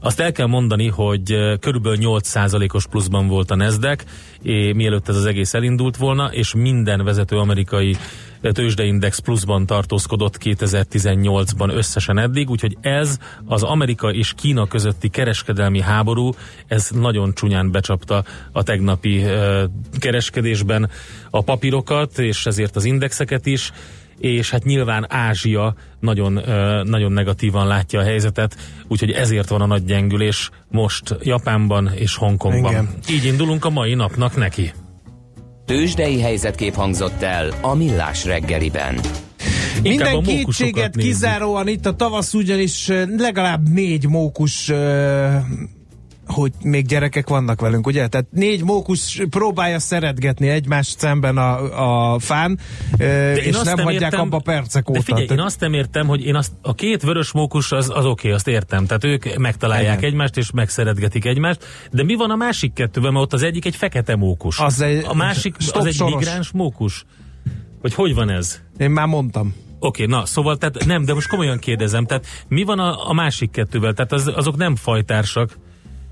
Azt 0.06 0.20
el 0.20 0.32
kell 0.32 0.46
mondani, 0.46 0.88
hogy 0.88 1.24
körülbelül 1.60 1.98
8%-os 2.00 2.86
pluszban 2.86 3.28
volt 3.28 3.50
a 3.50 3.54
Nasdaq, 3.54 4.04
mielőtt 4.72 5.08
ez 5.08 5.16
az 5.16 5.24
egész 5.24 5.54
elindult 5.54 5.96
volna, 5.96 6.32
és 6.32 6.54
minden 6.54 7.04
vezető 7.04 7.36
amerikai 7.36 7.96
tőzsdeindex 8.52 9.18
pluszban 9.18 9.66
tartózkodott 9.66 10.38
2018-ban 10.44 11.74
összesen 11.74 12.18
eddig, 12.18 12.50
úgyhogy 12.50 12.76
ez 12.80 13.18
az 13.44 13.62
Amerika 13.62 14.12
és 14.12 14.32
Kína 14.36 14.66
közötti 14.66 15.08
kereskedelmi 15.08 15.80
háború, 15.80 16.30
ez 16.66 16.90
nagyon 16.90 17.34
csúnyán 17.34 17.70
becsapta 17.70 18.24
a 18.52 18.62
tegnapi 18.62 19.24
kereskedésben 19.98 20.90
a 21.30 21.42
papírokat, 21.42 22.18
és 22.18 22.46
ezért 22.46 22.76
az 22.76 22.84
indexeket 22.84 23.46
is 23.46 23.72
és 24.18 24.50
hát 24.50 24.64
nyilván 24.64 25.06
Ázsia 25.08 25.74
nagyon, 26.00 26.32
nagyon 26.84 27.12
negatívan 27.12 27.66
látja 27.66 28.00
a 28.00 28.04
helyzetet, 28.04 28.56
úgyhogy 28.88 29.10
ezért 29.10 29.48
van 29.48 29.60
a 29.60 29.66
nagy 29.66 29.84
gyengülés 29.84 30.50
most 30.68 31.16
Japánban 31.22 31.90
és 31.94 32.16
Hongkongban. 32.16 32.70
Igen. 32.70 32.88
Így 33.10 33.24
indulunk 33.24 33.64
a 33.64 33.70
mai 33.70 33.94
napnak 33.94 34.36
neki. 34.36 34.72
Tőzsdei 35.66 36.20
helyzetkép 36.20 36.74
hangzott 36.74 37.22
el 37.22 37.52
a 37.60 37.74
Millás 37.74 38.24
reggeliben. 38.24 39.00
Minden 39.82 40.22
kétséget 40.22 40.96
kizáróan 40.96 41.68
itt 41.68 41.86
a 41.86 41.96
tavasz 41.96 42.34
ugyanis 42.34 42.90
legalább 43.16 43.68
négy 43.68 44.08
mókus 44.08 44.72
hogy 46.26 46.52
még 46.62 46.86
gyerekek 46.86 47.28
vannak 47.28 47.60
velünk, 47.60 47.86
ugye? 47.86 48.06
Tehát 48.06 48.26
négy 48.30 48.64
mókus 48.64 49.22
próbálja 49.30 49.78
szeretgetni 49.78 50.48
egymást 50.48 50.98
szemben 50.98 51.36
a, 51.36 52.12
a 52.14 52.18
fán, 52.18 52.58
de 52.96 53.36
és 53.36 53.54
nem, 53.54 53.62
nem 53.64 53.84
hagyják 53.84 54.12
értem, 54.12 54.20
abba 54.20 54.38
percek 54.38 54.90
óta. 54.90 54.98
De 54.98 55.04
figyelj, 55.04 55.26
én 55.30 55.40
azt 55.40 55.60
nem 55.60 55.72
értem, 55.72 56.06
hogy 56.06 56.24
én 56.24 56.34
azt, 56.34 56.52
a 56.62 56.74
két 56.74 57.02
vörös 57.02 57.32
mókus 57.32 57.72
az, 57.72 57.90
az 57.90 58.04
oké, 58.04 58.08
okay, 58.08 58.30
azt 58.30 58.48
értem. 58.48 58.86
Tehát 58.86 59.04
ők 59.04 59.36
megtalálják 59.36 59.98
Igen. 59.98 60.10
egymást, 60.10 60.36
és 60.36 60.50
megszeretgetik 60.50 61.24
egymást. 61.24 61.64
De 61.90 62.04
mi 62.04 62.14
van 62.14 62.30
a 62.30 62.36
másik 62.36 62.72
kettőben? 62.72 63.12
Mert 63.12 63.24
ott 63.24 63.32
az 63.32 63.42
egyik 63.42 63.64
egy 63.64 63.76
fekete 63.76 64.16
mókus. 64.16 64.58
Az 64.58 64.80
egy, 64.80 65.04
a 65.08 65.14
másik 65.14 65.54
az 65.72 65.86
egy 65.86 65.94
soros. 65.94 66.14
migráns 66.14 66.50
mókus. 66.50 67.04
Vagy 67.82 67.94
hogy 67.94 68.14
van 68.14 68.30
ez? 68.30 68.60
Én 68.78 68.90
már 68.90 69.06
mondtam. 69.06 69.54
Oké, 69.78 70.02
okay, 70.04 70.16
na, 70.18 70.26
szóval 70.26 70.56
tehát 70.56 70.84
nem, 70.84 71.04
de 71.04 71.14
most 71.14 71.28
komolyan 71.28 71.58
kérdezem, 71.58 72.06
tehát 72.06 72.26
mi 72.48 72.62
van 72.62 72.78
a, 72.78 73.08
a 73.08 73.12
másik 73.12 73.50
kettővel? 73.50 73.92
Tehát 73.92 74.12
az, 74.12 74.32
azok 74.34 74.56
nem 74.56 74.76
fajtársak. 74.76 75.58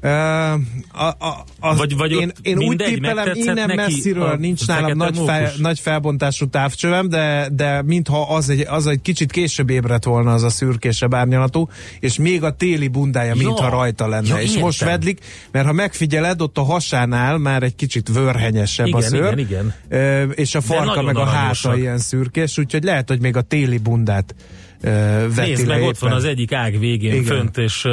A, 0.04 1.06
a, 1.06 1.44
az, 1.60 1.78
vagy, 1.78 1.96
vagy 1.96 2.12
én, 2.12 2.32
én 2.42 2.58
úgy 2.58 2.76
tippelem, 2.76 3.30
innen 3.34 3.70
messziről 3.74 4.36
nincs 4.36 4.66
nálam 4.66 4.96
nagy, 4.96 5.18
fel, 5.26 5.52
nagy 5.58 5.80
felbontású 5.80 6.48
távcsövem, 6.48 7.08
de, 7.08 7.48
de 7.52 7.82
mintha 7.82 8.34
az 8.34 8.48
egy, 8.48 8.66
az 8.68 8.86
egy 8.86 9.00
kicsit 9.02 9.32
később 9.32 9.70
ébredt 9.70 10.04
volna 10.04 10.32
az 10.32 10.42
a 10.42 10.48
szürkésebb 10.48 11.14
árnyalatú, 11.14 11.68
és 12.00 12.18
még 12.18 12.42
a 12.42 12.50
téli 12.50 12.88
bundája, 12.88 13.34
ja, 13.34 13.46
mintha 13.46 13.68
rajta 13.68 14.08
lenne. 14.08 14.28
Ja, 14.28 14.40
és 14.40 14.48
értem. 14.48 14.62
most 14.62 14.84
vedlik, 14.84 15.20
mert 15.50 15.66
ha 15.66 15.72
megfigyeled, 15.72 16.40
ott 16.40 16.58
a 16.58 16.62
hasánál 16.62 17.38
már 17.38 17.62
egy 17.62 17.74
kicsit 17.74 18.08
vörhenyesebb 18.08 18.86
igen, 18.86 19.00
a 19.00 19.02
szőr, 19.02 19.38
igen, 19.38 19.74
igen. 19.88 20.32
és 20.34 20.54
a 20.54 20.60
farka 20.60 21.02
meg 21.02 21.16
a 21.16 21.24
háta 21.24 21.76
ilyen 21.76 21.98
szürkés, 21.98 22.58
úgyhogy 22.58 22.84
lehet, 22.84 23.08
hogy 23.08 23.20
még 23.20 23.36
a 23.36 23.42
téli 23.42 23.78
bundát 23.78 24.34
veti 25.34 25.48
Nézd 25.48 25.66
meg, 25.66 25.76
éppen. 25.76 25.88
ott 25.88 25.98
van 25.98 26.12
az 26.12 26.24
egyik 26.24 26.52
ág 26.52 26.78
végén 26.78 27.14
igen. 27.14 27.24
fönt, 27.24 27.58
és 27.58 27.86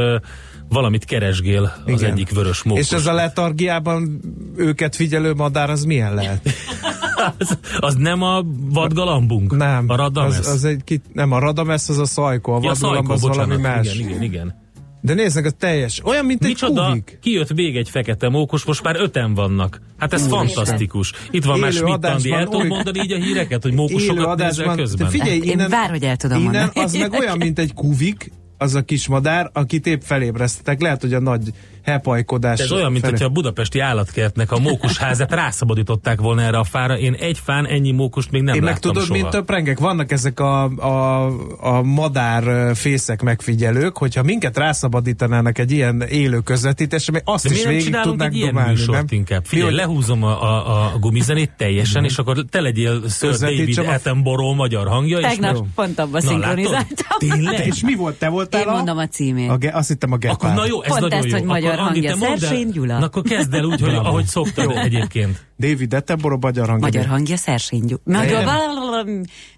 valamit 0.71 1.05
keresgél 1.05 1.73
az 1.85 2.01
Igen. 2.01 2.11
egyik 2.11 2.29
vörös 2.29 2.63
mókus. 2.63 2.81
És 2.81 2.91
ez 2.91 3.05
a 3.05 3.13
letargiában 3.13 4.19
őket 4.55 4.95
figyelő 4.95 5.33
madár, 5.33 5.69
az 5.69 5.83
milyen 5.83 6.13
lehet? 6.13 6.49
az, 7.39 7.57
az 7.79 7.95
nem 7.95 8.21
a 8.21 8.43
vadgalambunk? 8.69 9.55
Nem. 9.55 9.85
A 9.87 9.95
radamesz? 9.95 10.39
Az, 10.39 10.47
az 10.47 10.65
egy, 10.65 11.01
nem, 11.13 11.31
a 11.31 11.39
radamesz 11.39 11.89
az 11.89 11.97
a 11.97 12.05
szajko, 12.05 12.51
a 12.51 12.59
ja, 12.61 12.69
vadgalamb 12.69 13.09
az 13.09 13.21
bocsánat, 13.21 13.45
valami 13.45 13.61
más. 13.61 13.95
Igen, 13.95 14.09
igen, 14.09 14.21
igen. 14.21 14.69
De 15.03 15.13
nézzek, 15.13 15.45
az 15.45 15.53
teljes. 15.57 16.01
Olyan, 16.05 16.25
mint 16.25 16.43
Micsoda? 16.43 16.81
egy 16.81 16.87
kuvik. 16.87 17.17
Kijött 17.21 17.53
még 17.53 17.77
egy 17.77 17.89
fekete 17.89 18.29
mókus, 18.29 18.63
most 18.63 18.83
már 18.83 18.95
öten 18.95 19.33
vannak. 19.33 19.81
Hát 19.97 20.13
ez 20.13 20.23
Úr 20.23 20.29
fantasztikus. 20.29 21.13
Itt 21.31 21.43
van 21.43 21.59
már 21.59 21.71
Schmidt 21.71 22.05
el 22.05 22.45
tudod 22.45 22.67
mondani 22.67 22.99
így 22.99 23.11
a 23.11 23.17
híreket, 23.17 23.63
hogy 23.63 23.73
mókusokat 23.73 24.37
nézel 24.37 24.75
közben? 24.75 25.05
De 25.05 25.11
figyelj, 25.11 25.37
innen, 25.37 25.59
Én 25.59 25.69
bár, 25.69 25.89
hogy 25.89 26.03
el 26.03 26.15
tudom 26.15 26.37
innen 26.37 26.61
mondani. 26.61 26.85
az 26.85 26.93
meg 26.93 27.11
olyan, 27.11 27.37
mint 27.37 27.59
egy 27.59 27.73
kuvik, 27.73 28.31
az 28.61 28.75
a 28.75 28.81
kis 28.81 29.07
madár, 29.07 29.49
akit 29.53 29.87
épp 29.87 30.01
felébresztetek. 30.01 30.81
Lehet, 30.81 31.01
hogy 31.01 31.13
a 31.13 31.19
nagy 31.19 31.53
hepajkodás. 31.83 32.59
Ez 32.59 32.71
olyan, 32.71 32.91
mint 32.91 33.05
hogyha 33.05 33.25
a 33.25 33.29
budapesti 33.29 33.79
állatkertnek 33.79 34.51
a 34.51 34.59
mókusházát 34.59 35.33
rászabadították 35.33 36.21
volna 36.21 36.41
erre 36.41 36.57
a 36.57 36.63
fára. 36.63 36.97
Én 36.97 37.13
egy 37.13 37.39
fán 37.43 37.67
ennyi 37.67 37.91
mókust 37.91 38.31
még 38.31 38.41
nem 38.41 38.55
Én 38.55 38.63
meg 38.63 38.79
tudod, 38.79 39.03
soha. 39.03 39.21
mint 39.21 39.33
a 39.33 39.41
prengek, 39.41 39.79
vannak 39.79 40.11
ezek 40.11 40.39
a, 40.39 40.63
a, 40.63 41.25
a 41.59 41.81
madár 41.81 42.75
fészek 42.75 43.21
megfigyelők, 43.21 43.97
hogyha 43.97 44.23
minket 44.23 44.57
rászabadítanának 44.57 45.57
egy 45.57 45.71
ilyen 45.71 46.01
élő 46.01 46.39
közvetítésre, 46.39 47.11
még 47.11 47.21
azt 47.25 47.47
De 47.47 47.53
is 47.53 47.65
végig 47.65 47.95
tudnánk 48.01 48.33
egy 48.33 48.39
dumálni, 48.39 48.85
nem? 48.87 49.05
inkább? 49.09 49.45
Figyelj, 49.45 49.75
lehúzom 49.75 50.23
a, 50.23 50.43
a, 50.43 50.93
a 50.93 50.99
gumizenét 50.99 51.51
teljesen, 51.57 52.03
és 52.03 52.17
akkor 52.17 52.45
te 52.49 52.61
legyél 52.61 53.01
Sir 53.09 53.35
David 53.35 53.77
Attenborough 53.77 54.55
magyar 54.55 54.87
hangja. 54.87 55.19
Tegnap 55.19 55.53
és 55.53 55.59
pont 55.75 55.99
abba 55.99 56.21
szinkronizáltam. 56.21 57.17
Tényleg? 57.17 57.65
És 57.65 57.81
mi 57.81 57.95
volt? 57.95 58.15
Te 58.15 58.29
voltál 58.29 58.61
Én 58.61 58.67
mondom 58.67 58.97
a 58.97 59.07
címét. 59.07 59.49
A, 59.49 59.57
azt 59.77 59.87
hittem 59.87 60.11
a 60.11 60.17
Gepár. 60.17 60.35
Akkor 60.35 60.53
na 60.53 60.65
jó, 60.65 60.81
ez 60.83 60.89
Pont 60.89 61.01
nagyon 61.01 61.25
ezt, 61.25 61.39
jó. 61.39 61.45
magyar 61.45 61.70
magyar 61.79 62.17
hangja, 62.17 62.37
Szersény 62.37 62.69
Gyula. 62.69 62.99
Na 62.99 63.05
akkor 63.05 63.23
kezd 63.23 63.53
el 63.53 63.63
úgy, 63.63 63.81
hogy 63.81 63.93
ahogy 63.93 64.25
szoktad 64.25 64.71
egyébként. 64.71 65.45
David 65.59 65.93
Attenborough, 65.93 66.41
magyar 66.41 66.67
hangja. 66.67 66.85
Magyar 66.87 67.05
hangja, 67.05 67.37
Szersény 67.37 67.85
Gyula. 67.85 68.01
Magyar, 68.03 69.05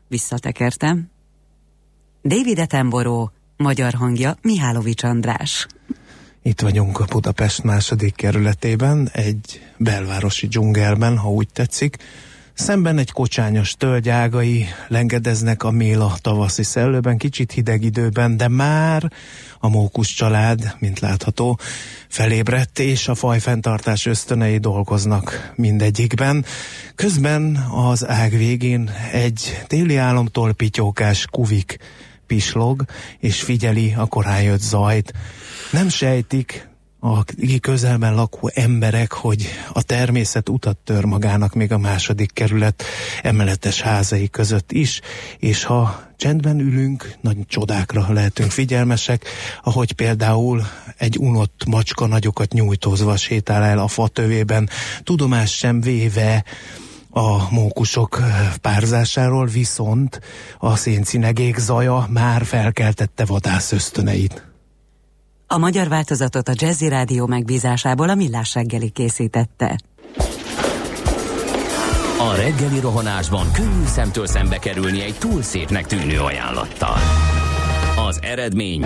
visszatekertem. 0.08 1.12
David 2.24 2.60
Attenborough, 2.60 3.32
magyar 3.58 3.94
hangja, 3.94 4.38
Mihálovics 4.42 5.04
András. 5.04 5.68
Itt 6.42 6.62
vagyunk 6.62 7.00
a 7.00 7.06
Budapest 7.10 7.64
második 7.64 8.16
kerületében, 8.16 9.10
egy 9.12 9.62
belvárosi 9.78 10.48
dzsungelben, 10.48 11.18
ha 11.18 11.30
úgy 11.30 11.48
tetszik. 11.54 11.98
Szemben 12.54 12.98
egy 12.98 13.12
kocsányos 13.12 13.76
tölgyágai 13.76 14.68
lengedeznek 14.88 15.64
a 15.64 15.72
méla 15.72 16.16
tavaszi 16.22 16.64
szellőben, 16.64 17.18
kicsit 17.18 17.52
hideg 17.52 17.84
időben, 17.84 18.38
de 18.38 18.48
már 18.48 19.12
a 19.60 19.70
mókus 19.70 20.14
család, 20.14 20.76
mint 20.80 21.00
látható, 21.00 21.60
felébredt, 22.08 22.80
és 22.80 23.08
a 23.08 23.16
fajfenntartás 23.16 24.06
ösztönei 24.06 24.58
dolgoznak 24.58 25.54
mindegyikben. 25.56 26.46
Közben 26.96 27.56
az 27.56 28.08
ág 28.08 28.32
végén 28.32 28.92
egy 29.12 29.64
téli 29.68 29.96
álomtól 29.96 30.54
pityókás 30.54 31.26
kuvik 31.32 31.78
pislog, 32.28 32.86
és 33.20 33.42
figyeli 33.42 33.94
a 33.98 34.06
korán 34.06 34.42
jött 34.42 34.62
zajt. 34.62 35.14
Nem 35.72 35.90
sejtik, 35.90 36.68
a 37.06 37.24
közelben 37.60 38.16
lakó 38.16 38.52
emberek, 38.54 39.12
hogy 39.12 39.48
a 39.74 39.82
természet 39.82 40.50
utat 40.50 40.78
tör 40.78 41.04
magának 41.04 41.54
még 41.54 41.72
a 41.72 41.78
második 41.78 42.34
kerület 42.34 42.84
emeletes 43.22 43.82
házai 43.82 44.28
között 44.28 44.72
is, 44.72 45.02
és 45.38 45.64
ha 45.64 46.04
csendben 46.18 46.60
ülünk, 46.60 47.16
nagy 47.22 47.38
csodákra 47.48 48.06
lehetünk 48.10 48.52
figyelmesek, 48.52 49.26
ahogy 49.64 49.92
például 49.92 50.66
egy 50.98 51.18
unott 51.18 51.64
macska 51.68 52.08
nagyokat 52.08 52.54
nyújtózva 52.54 53.18
sétál 53.18 53.64
el 53.64 53.80
a 53.80 53.88
fatövében, 53.88 54.70
tudomás 55.04 55.56
sem 55.56 55.82
véve 55.82 56.44
a 57.10 57.54
mókusok 57.54 58.22
párzásáról, 58.62 59.46
viszont 59.46 60.20
a 60.58 60.76
széncinegék 60.76 61.58
zaja 61.58 62.08
már 62.10 62.46
felkeltette 62.46 63.26
vadász 63.26 63.72
ösztöneit. 63.72 64.53
A 65.54 65.58
magyar 65.58 65.88
változatot 65.88 66.48
a 66.48 66.54
Jazzy 66.56 66.88
Rádió 66.88 67.26
megbízásából 67.26 68.10
a 68.10 68.16
Millás 68.16 68.54
reggeli 68.54 68.90
készítette. 68.90 69.78
A 72.20 72.36
reggeli 72.36 72.80
rohanásban 72.80 73.52
könnyű 73.52 73.86
szemtől 73.86 74.28
szembe 74.28 74.58
kerülni 74.58 75.02
egy 75.02 75.16
túl 75.18 75.42
szépnek 75.42 75.86
tűnő 75.86 76.20
ajánlattal. 76.20 76.98
Az 78.08 78.20
eredmény 78.22 78.86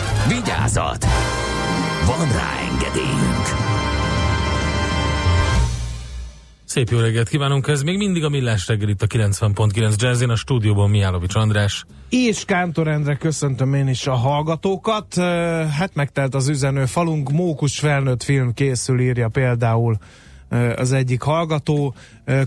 Vigyázat! 0.27 1.05
Van 2.05 2.31
rá 2.31 2.59
engedélyünk! 2.71 3.45
Szép 6.65 6.89
jó 6.89 6.99
reggelt 6.99 7.29
kívánunk, 7.29 7.67
ez 7.67 7.81
még 7.81 7.97
mindig 7.97 8.23
a 8.23 8.29
Millás 8.29 8.67
reggel 8.67 8.89
itt 8.89 9.01
a 9.01 9.07
90.9 9.07 9.95
Jazzin, 9.95 10.29
a 10.29 10.35
stúdióban 10.35 10.89
Mihálovics 10.89 11.35
András. 11.35 11.85
És 12.09 12.45
Kántor 12.45 12.87
Endre 12.87 13.15
köszöntöm 13.15 13.73
én 13.73 13.87
is 13.87 14.07
a 14.07 14.13
hallgatókat. 14.13 15.15
Hát 15.77 15.91
megtelt 15.93 16.35
az 16.35 16.47
üzenő 16.47 16.85
falunk, 16.85 17.31
Mókus 17.31 17.79
felnőtt 17.79 18.23
film 18.23 18.53
készül, 18.53 18.99
írja 18.99 19.29
például 19.29 19.97
az 20.75 20.91
egyik 20.91 21.21
hallgató. 21.21 21.95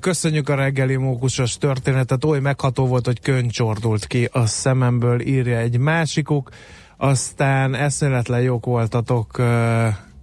Köszönjük 0.01 0.49
a 0.49 0.55
reggeli 0.55 0.97
mókusos 0.97 1.59
történetet, 1.59 2.25
oly 2.25 2.41
megható 2.41 2.87
volt, 2.87 3.07
hogy 3.07 3.21
köncsordult 3.21 4.07
ki 4.07 4.29
a 4.33 4.47
szememből, 4.47 5.21
írja 5.21 5.57
egy 5.57 5.79
másikuk. 5.79 6.51
Aztán 6.97 7.75
eszméletlen 7.75 8.41
jók 8.41 8.65
voltatok, 8.65 9.43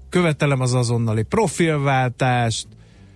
követelem 0.10 0.62
az 0.62 0.73
azonnali 0.73 1.23
profilváltást, 1.23 2.67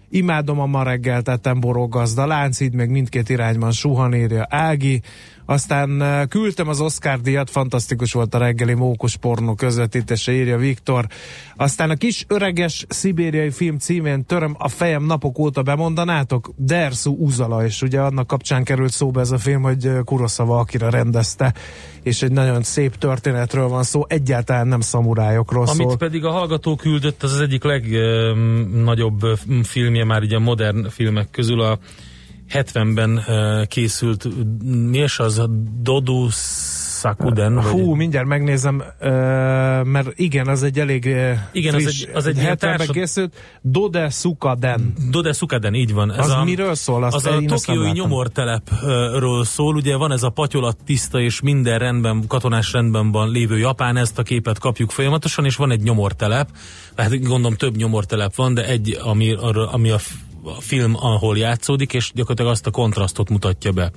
imádom 0.10 0.60
a 0.60 0.66
ma 0.66 0.84
reggel 0.84 1.22
tettem 1.22 1.60
borogazda, 1.60 2.26
láncid 2.26 2.74
meg 2.74 2.90
mindkét 2.90 3.30
irányban 3.30 3.72
suhan, 3.72 4.14
írja 4.14 4.46
Ági, 4.50 5.02
aztán 5.46 6.28
küldtem 6.30 6.68
az 6.68 6.82
Oscar 6.82 7.22
díjat, 7.22 7.50
fantasztikus 7.50 8.14
volt 8.14 8.36
a 8.36 8.38
reggeli 8.38 8.74
mókus 8.74 9.16
pornó 9.18 9.54
közvetítése, 9.56 10.32
írja 10.32 10.58
Viktor. 10.58 11.08
Aztán 11.56 11.90
a 11.90 11.96
kis 11.96 12.26
öreges 12.28 12.86
szibériai 12.90 13.52
film 13.52 13.78
címén 13.78 14.26
töröm 14.26 14.56
a 14.60 14.68
fejem 14.68 15.04
napok 15.04 15.40
óta 15.40 15.62
bemondanátok, 15.62 16.50
Dersu 16.56 17.12
Uzala, 17.12 17.66
és 17.66 17.82
ugye 17.82 18.00
annak 18.00 18.28
kapcsán 18.28 18.64
került 18.64 18.92
szóba 18.92 19.20
ez 19.20 19.32
a 19.32 19.38
film, 19.38 19.62
hogy 19.62 19.90
Kuroszava 20.04 20.60
akire 20.60 20.90
rendezte, 20.90 21.54
és 22.04 22.22
egy 22.22 22.32
nagyon 22.32 22.64
szép 22.64 22.96
történetről 22.96 23.68
van 23.68 23.84
szó, 23.84 24.06
egyáltalán 24.08 24.68
nem 24.68 24.82
szamurájokról 24.82 25.68
Amit 25.68 25.88
szól. 25.88 25.98
pedig 25.98 26.26
a 26.26 26.32
hallgató 26.32 26.76
küldött, 26.76 27.24
az 27.24 27.34
az 27.34 27.40
egyik 27.40 27.64
legnagyobb 27.64 29.20
filmje 29.64 30.06
már 30.06 30.24
így 30.24 30.34
a 30.34 30.40
modern 30.40 30.90
filmek 30.90 31.28
közül 31.32 31.62
a 31.62 31.80
70-ben 32.54 33.24
uh, 33.28 33.66
készült, 33.66 34.28
mi 34.64 34.98
is 34.98 35.20
az? 35.20 35.42
Dodu 35.82 36.28
Sakuden? 37.00 37.62
Hú, 37.62 37.88
vagy? 37.88 37.98
mindjárt 37.98 38.28
megnézem, 38.28 38.76
uh, 38.76 39.08
mert 39.84 40.08
igen, 40.16 40.48
az 40.48 40.64
egy 40.64 40.80
elég 40.80 41.06
igen, 41.52 41.74
friss, 41.74 42.04
az 42.04 42.08
egy, 42.08 42.16
az 42.16 42.26
egy 42.26 42.38
70-ben 42.38 42.58
társad... 42.58 42.96
készült, 42.96 43.34
Dode 43.62 44.10
Sukaden. 44.10 44.94
Dode 45.10 45.34
Sukaden, 45.34 45.74
így 45.74 45.94
van. 45.94 46.12
Ez 46.12 46.26
az 46.26 46.30
a, 46.30 46.44
miről 46.44 46.76
szól? 46.76 47.04
Azt 47.04 47.16
az 47.16 47.26
a 47.26 47.42
tokiói 47.46 47.92
nyomortelepről 47.92 49.44
szól, 49.44 49.76
ugye 49.76 49.96
van 49.96 50.12
ez 50.12 50.24
a 50.24 50.30
patyolat 50.30 50.78
tiszta 50.86 51.20
és 51.20 51.42
minden 51.42 51.80
rendben, 51.80 52.24
katonás 52.28 52.72
rendben 52.72 53.12
van 53.12 53.32
lévő 53.32 53.58
Japán, 53.58 53.98
ezt 53.98 54.20
a 54.20 54.24
képet 54.24 54.60
kapjuk 54.60 54.92
folyamatosan, 54.92 55.46
és 55.46 55.56
van 55.56 55.72
egy 55.72 55.82
nyomortelep, 55.82 56.50
hát 56.96 57.20
gondolom 57.20 57.56
több 57.56 57.76
nyomortelep 57.76 58.36
van, 58.36 58.54
de 58.54 58.66
egy, 58.66 58.98
ami, 59.04 59.34
ami 59.72 59.90
a 59.90 59.98
a 60.46 60.62
film, 60.62 60.96
ahol 60.96 61.38
játszódik, 61.38 61.94
és 61.94 62.12
gyakorlatilag 62.14 62.52
azt 62.52 62.68
a 62.68 62.72
kontrasztot 62.72 63.30
mutatja 63.30 63.72
be. 63.72 63.92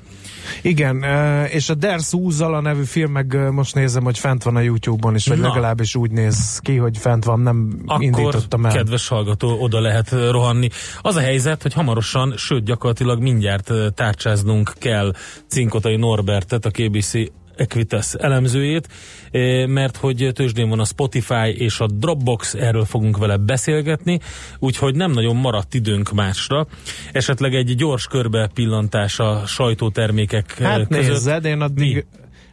Igen, 0.63 1.03
és 1.51 1.69
a 1.69 1.75
Der 1.75 2.01
Szúzala 2.01 2.61
nevű 2.61 2.83
film 2.83 3.13
meg 3.13 3.51
most 3.51 3.75
nézem, 3.75 4.05
hogy 4.05 4.19
fent 4.19 4.43
van 4.43 4.57
a 4.57 4.61
YouTube-on 4.61 5.15
is, 5.15 5.27
vagy 5.27 5.39
Na. 5.39 5.49
legalábbis 5.49 5.95
úgy 5.95 6.11
néz 6.11 6.59
ki, 6.59 6.77
hogy 6.77 6.99
fent 6.99 7.25
van, 7.25 7.41
nem 7.41 7.83
Akkor, 7.87 8.03
indítottam 8.03 8.67
el. 8.67 8.73
kedves 8.73 9.09
hallgató, 9.09 9.61
oda 9.61 9.81
lehet 9.81 10.11
rohanni. 10.31 10.69
Az 11.03 11.17
a 11.17 11.21
helyzet, 11.21 11.63
hogy 11.63 11.73
hamarosan, 11.73 12.35
sőt 12.37 12.65
gyakorlatilag 12.65 13.21
mindjárt 13.23 13.73
tárcsáznunk 13.95 14.73
kell 14.79 15.13
Cinkotai 15.47 15.97
Norbertet, 15.97 16.65
a 16.65 16.71
KBC 16.71 17.13
Equitas 17.59 18.15
elemzőjét, 18.15 18.89
eh, 19.31 19.67
mert 19.67 19.97
hogy 19.97 20.31
tőzsdén 20.35 20.69
van 20.69 20.81
a 20.81 20.85
Spotify 20.85 21.55
és 21.57 21.81
a 21.81 21.87
Dropbox, 21.87 22.55
erről 22.55 22.85
fogunk 22.85 23.19
vele 23.19 23.37
beszélgetni, 23.37 24.21
úgyhogy 24.59 24.95
nem 24.95 25.11
nagyon 25.11 25.37
maradt 25.37 25.75
időnk 25.75 26.13
másra. 26.13 26.67
Esetleg 27.13 27.55
egy 27.55 27.75
gyors 27.75 28.07
körbe 28.07 28.51
pillantás 28.55 29.19
a 29.19 29.43
sajtótermékek 29.47 30.59
hát 30.59 30.87
között. 30.89 31.09
nézzed, 31.09 31.45
én 31.45 31.61
addig... 31.61 31.95
Mi? 31.95 32.05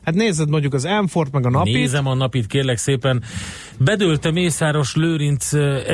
Hát 0.05 0.15
nézed 0.15 0.49
mondjuk 0.49 0.73
az 0.73 0.87
M-Fort 1.03 1.31
meg 1.31 1.45
a 1.45 1.49
napit. 1.49 1.73
Nézem 1.73 2.07
a 2.07 2.13
napit, 2.13 2.47
kérlek 2.47 2.77
szépen. 2.77 3.23
Bedölte 3.79 4.31
Mészáros 4.31 4.95
Lőrinc, 4.95 5.51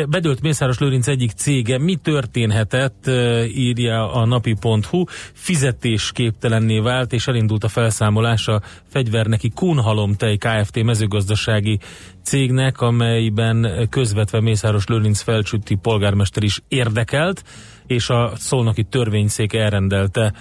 bedölt 0.10 0.42
Mészáros 0.42 0.80
Lőrinc 0.80 1.08
egyik 1.08 1.32
cége. 1.32 1.80
Mi 1.80 1.96
történhetett, 1.96 3.10
írja 3.56 4.14
a 4.14 4.26
napi.hu. 4.26 5.04
Fizetésképtelenné 5.34 6.80
vált, 6.80 7.14
és 7.14 7.28
elindult 7.28 7.64
a 7.64 7.68
felszámolás 7.68 8.48
a 8.48 8.62
fegyverneki 8.88 9.50
Kunhalomtej 9.56 10.38
Kft. 10.38 10.84
mezőgazdasági 10.84 11.80
cégnek, 12.24 12.82
amelyben 12.82 13.88
közvetve 13.90 14.42
Mészáros 14.42 14.86
Lőrinc 14.88 15.22
felcsütti 15.22 15.76
polgármester 15.76 16.44
is 16.44 16.62
érdekelt, 16.68 17.44
és 17.88 18.10
a 18.10 18.32
szolnoki 18.36 18.84
törvényszék 18.84 19.54
elrendelte 19.54 20.34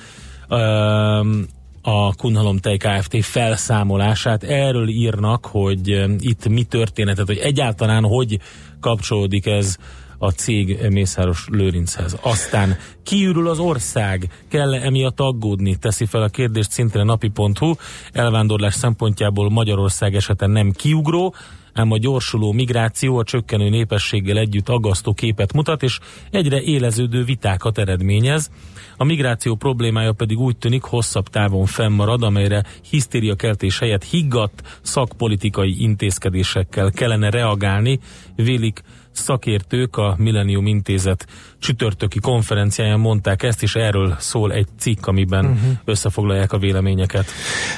a 1.90 2.14
Kunhalom 2.14 2.59
Tej 2.59 2.76
Kft. 2.76 3.24
felszámolását. 3.24 4.42
Erről 4.42 4.88
írnak, 4.88 5.46
hogy 5.46 5.88
itt 6.18 6.48
mi 6.48 6.62
történetet, 6.62 7.26
hogy 7.26 7.38
egyáltalán 7.38 8.05
hogy 8.05 8.38
kapcsolódik 8.81 9.46
ez 9.46 9.76
a 10.18 10.31
cég 10.31 10.79
Mészáros 10.90 11.46
Lőrinchez. 11.50 12.16
Aztán 12.22 12.76
kiürül 13.03 13.48
az 13.48 13.59
ország, 13.59 14.31
kell-e 14.48 14.81
emiatt 14.81 15.20
aggódni? 15.20 15.76
Teszi 15.76 16.07
fel 16.07 16.22
a 16.22 16.29
kérdést 16.29 16.70
szintén 16.70 17.00
a 17.00 17.05
napi.hu. 17.05 17.72
Elvándorlás 18.12 18.74
szempontjából 18.74 19.50
Magyarország 19.50 20.14
eseten 20.14 20.50
nem 20.50 20.70
kiugró, 20.70 21.35
ám 21.81 21.90
a 21.90 21.99
gyorsuló 21.99 22.53
migráció 22.53 23.19
a 23.19 23.25
csökkenő 23.25 23.69
népességgel 23.69 24.38
együtt 24.38 24.69
aggasztó 24.69 25.12
képet 25.12 25.53
mutat, 25.53 25.83
és 25.83 25.99
egyre 26.31 26.61
éleződő 26.62 27.25
vitákat 27.25 27.79
eredményez. 27.79 28.51
A 28.97 29.05
migráció 29.05 29.55
problémája 29.55 30.12
pedig 30.12 30.38
úgy 30.38 30.57
tűnik 30.57 30.83
hosszabb 30.83 31.29
távon 31.29 31.66
fennmarad, 31.66 32.23
amelyre 32.23 32.64
hisztériakeltés 32.90 33.79
helyett 33.79 34.05
higgadt 34.05 34.79
szakpolitikai 34.83 35.83
intézkedésekkel 35.83 36.90
kellene 36.90 37.31
reagálni, 37.31 37.99
vélik 38.37 38.83
szakértők 39.12 39.96
a 39.96 40.14
Millennium 40.18 40.66
Intézet 40.66 41.27
csütörtöki 41.59 42.18
konferenciáján 42.18 43.01
mondták 43.01 43.42
ezt, 43.42 43.62
és 43.62 43.75
erről 43.75 44.16
szól 44.18 44.53
egy 44.53 44.66
cikk, 44.79 45.07
amiben 45.07 45.44
uh-huh. 45.44 45.70
összefoglalják 45.85 46.53
a 46.53 46.59
véleményeket. 46.59 47.27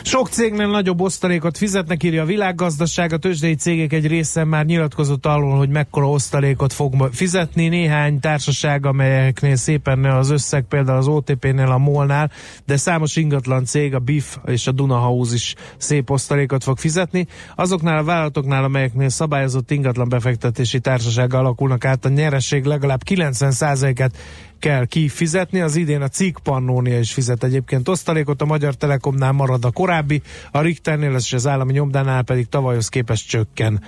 Sok 0.03 0.29
cégnél 0.29 0.67
nagyobb 0.67 1.01
osztalékot 1.01 1.59
fizetnek, 1.59 2.03
írja 2.03 2.23
a 2.23 2.27
világgazdaság. 2.27 3.13
A 3.13 3.17
tőzsdei 3.17 3.55
cégek 3.55 3.93
egy 3.93 4.07
része 4.07 4.45
már 4.45 4.65
nyilatkozott 4.65 5.27
arról, 5.27 5.57
hogy 5.57 5.69
mekkora 5.69 6.09
osztalékot 6.09 6.73
fog 6.73 7.09
fizetni. 7.13 7.69
Néhány 7.69 8.21
társaság, 8.21 8.87
amelyeknél 8.87 9.57
szépen 9.57 10.05
az 10.05 10.31
összeg, 10.31 10.65
például 10.65 10.99
az 10.99 11.07
OTP-nél, 11.07 11.71
a 11.71 11.79
MOL-nál, 11.79 12.31
de 12.67 12.77
számos 12.77 13.17
ingatlan 13.17 13.65
cég, 13.65 13.95
a 13.95 13.99
BIF 13.99 14.37
és 14.47 14.67
a 14.67 14.73
Dunahouse 14.73 15.35
is 15.35 15.55
szép 15.77 16.11
osztalékot 16.11 16.63
fog 16.63 16.79
fizetni. 16.79 17.27
Azoknál 17.55 17.99
a 17.99 18.05
vállalatoknál, 18.05 18.65
amelyeknél 18.65 19.09
szabályozott 19.09 19.71
ingatlan 19.71 20.09
befektetési 20.09 20.81
társaság 20.81 21.22
alakulnak 21.31 21.85
át, 21.85 22.05
a 22.05 22.09
nyereség. 22.09 22.65
Legalább 22.65 23.03
90 23.03 23.53
et 23.99 24.17
kell 24.59 24.87
kifizetni. 24.87 25.61
Az 25.61 25.77
idén 25.77 26.03
a 26.03 26.09
cikk 26.09 26.37
Pannónia 26.43 26.99
is 26.99 27.13
fizet 27.13 27.45
egyébként 27.45 27.89
osztalékot, 27.89 28.43
a 28.43 28.45
Magyar 28.45 28.75
Telekomnál 28.75 29.33
marad 29.33 29.65
a 29.65 29.71
korábbi, 29.71 30.23
a 30.51 30.61
Richternél 30.61 31.15
és 31.15 31.33
az 31.33 31.47
állami 31.47 31.73
nyomdánál 31.73 32.23
pedig 32.23 32.49
tavalyhoz 32.49 32.89
képest 32.89 33.29
csökken 33.29 33.83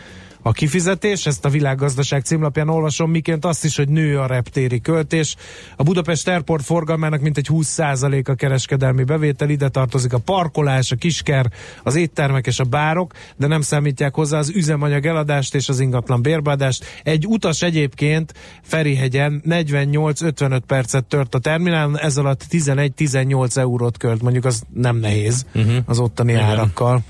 a 0.46 0.52
kifizetés. 0.52 1.26
Ezt 1.26 1.44
a 1.44 1.48
világgazdaság 1.48 2.24
címlapján 2.24 2.68
olvasom, 2.68 3.11
miként 3.11 3.44
azt 3.44 3.64
is, 3.64 3.76
hogy 3.76 3.88
nő 3.88 4.18
a 4.18 4.26
reptéri 4.26 4.80
költés. 4.80 5.37
A 5.76 5.83
Budapest 5.83 6.28
Airport 6.28 6.64
forgalmának 6.64 7.20
mintegy 7.20 7.48
20% 7.50 8.28
a 8.28 8.35
kereskedelmi 8.35 9.04
bevétel, 9.04 9.50
ide 9.50 9.68
tartozik 9.68 10.12
a 10.12 10.18
parkolás, 10.18 10.92
a 10.92 10.96
kisker, 10.96 11.50
az 11.83 11.96
éttermek 11.96 12.46
és 12.46 12.59
a 12.59 12.64
bárok, 12.64 13.12
de 13.37 13.46
nem 13.46 13.61
számítják 13.61 14.14
hozzá 14.14 14.38
az 14.38 14.50
üzemanyag 14.54 15.07
eladást 15.07 15.54
és 15.54 15.68
az 15.68 15.80
ingatlan 15.80 16.22
bérbeadást. 16.22 16.85
Egy 17.02 17.26
utas 17.26 17.62
egyébként 17.62 18.35
Ferihegyen 18.62 19.42
48-55 19.48 20.61
percet 20.66 21.04
tört 21.04 21.35
a 21.35 21.38
terminálon, 21.38 21.98
ez 21.98 22.16
alatt 22.16 22.46
11-18 22.50 23.57
eurót 23.57 23.96
költ, 23.96 24.22
mondjuk 24.22 24.44
az 24.44 24.62
nem 24.74 24.96
nehéz 24.96 25.46
uh-huh. 25.54 25.76
az 25.87 25.98
ottani 25.98 26.33
Igen. 26.33 26.44
árakkal. 26.44 27.02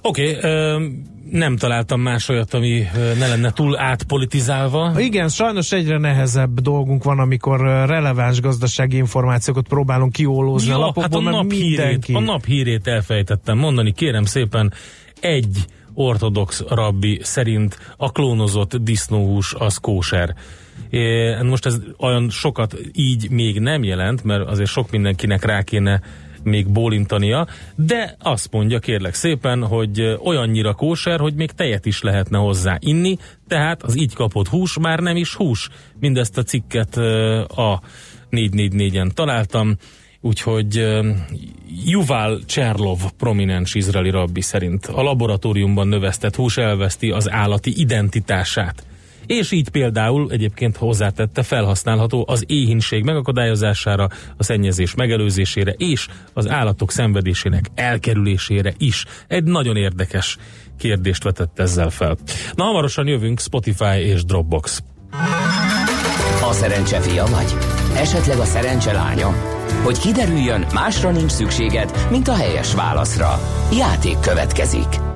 Oké, 0.00 0.36
okay, 0.36 0.76
um 0.76 1.13
nem 1.34 1.56
találtam 1.56 2.00
más 2.00 2.28
olyat, 2.28 2.54
ami 2.54 2.86
ne 3.18 3.28
lenne 3.28 3.52
túl 3.52 3.78
átpolitizálva. 3.78 4.92
Igen, 5.00 5.28
sajnos 5.28 5.72
egyre 5.72 5.98
nehezebb 5.98 6.60
dolgunk 6.60 7.04
van, 7.04 7.18
amikor 7.18 7.60
releváns 7.60 8.40
gazdasági 8.40 8.96
információkat 8.96 9.68
próbálunk 9.68 10.12
kiólózni 10.12 10.72
a 10.72 10.78
lapokból, 10.78 11.02
hát 11.02 11.14
a 11.14 11.20
nap, 11.20 11.50
hírét, 11.50 12.08
a 12.12 12.20
nap 12.20 12.44
hírét 12.44 12.86
elfejtettem 12.86 13.58
mondani, 13.58 13.92
kérem 13.92 14.24
szépen, 14.24 14.72
egy 15.20 15.64
ortodox 15.94 16.64
rabbi 16.68 17.20
szerint 17.22 17.78
a 17.96 18.12
klónozott 18.12 18.76
disznóhús 18.76 19.54
az 19.58 19.76
kóser. 19.76 20.34
Most 21.42 21.66
ez 21.66 21.80
olyan 21.98 22.30
sokat 22.30 22.76
így 22.92 23.30
még 23.30 23.60
nem 23.60 23.82
jelent, 23.82 24.24
mert 24.24 24.48
azért 24.48 24.70
sok 24.70 24.90
mindenkinek 24.90 25.44
rá 25.44 25.62
kéne 25.62 26.00
még 26.44 26.68
bólintania, 26.68 27.46
de 27.74 28.16
azt 28.20 28.52
mondja 28.52 28.78
kérlek 28.78 29.14
szépen, 29.14 29.66
hogy 29.66 30.16
olyannyira 30.24 30.74
kóser, 30.74 31.20
hogy 31.20 31.34
még 31.34 31.50
tejet 31.50 31.86
is 31.86 32.02
lehetne 32.02 32.38
hozzá 32.38 32.76
inni, 32.80 33.18
tehát 33.48 33.82
az 33.82 33.96
így 33.96 34.14
kapott 34.14 34.48
hús 34.48 34.78
már 34.78 34.98
nem 34.98 35.16
is 35.16 35.34
hús. 35.34 35.68
Mindezt 36.00 36.38
a 36.38 36.42
cikket 36.42 36.96
a 37.46 37.80
444-en 38.30 39.10
találtam, 39.10 39.76
úgyhogy 40.20 41.02
Juval 41.84 42.40
Cserlov, 42.46 42.98
prominens 43.18 43.74
izraeli 43.74 44.10
rabbi 44.10 44.40
szerint 44.40 44.86
a 44.86 45.02
laboratóriumban 45.02 45.88
növesztett 45.88 46.34
hús 46.34 46.56
elveszti 46.56 47.10
az 47.10 47.30
állati 47.30 47.80
identitását 47.80 48.84
és 49.26 49.50
így 49.50 49.68
például 49.68 50.30
egyébként 50.30 50.76
hozzátette 50.76 51.42
felhasználható 51.42 52.24
az 52.28 52.44
éhínség 52.46 53.04
megakadályozására, 53.04 54.08
a 54.36 54.42
szennyezés 54.42 54.94
megelőzésére 54.94 55.74
és 55.76 56.06
az 56.32 56.48
állatok 56.48 56.90
szenvedésének 56.90 57.70
elkerülésére 57.74 58.74
is. 58.78 59.04
Egy 59.28 59.44
nagyon 59.44 59.76
érdekes 59.76 60.36
kérdést 60.78 61.22
vetett 61.22 61.58
ezzel 61.58 61.90
fel. 61.90 62.16
Na, 62.54 62.64
hamarosan 62.64 63.06
jövünk 63.06 63.40
Spotify 63.40 63.98
és 63.98 64.24
Dropbox. 64.24 64.82
A 66.48 66.52
szerencse 66.52 67.00
fia 67.00 67.24
vagy? 67.26 67.54
Esetleg 67.96 68.38
a 68.38 68.44
szerencse 68.44 68.92
lánya? 68.92 69.34
Hogy 69.82 69.98
kiderüljön, 69.98 70.66
másra 70.72 71.10
nincs 71.10 71.30
szükséged, 71.30 72.06
mint 72.10 72.28
a 72.28 72.34
helyes 72.34 72.74
válaszra. 72.74 73.40
Játék 73.72 74.20
következik. 74.20 75.13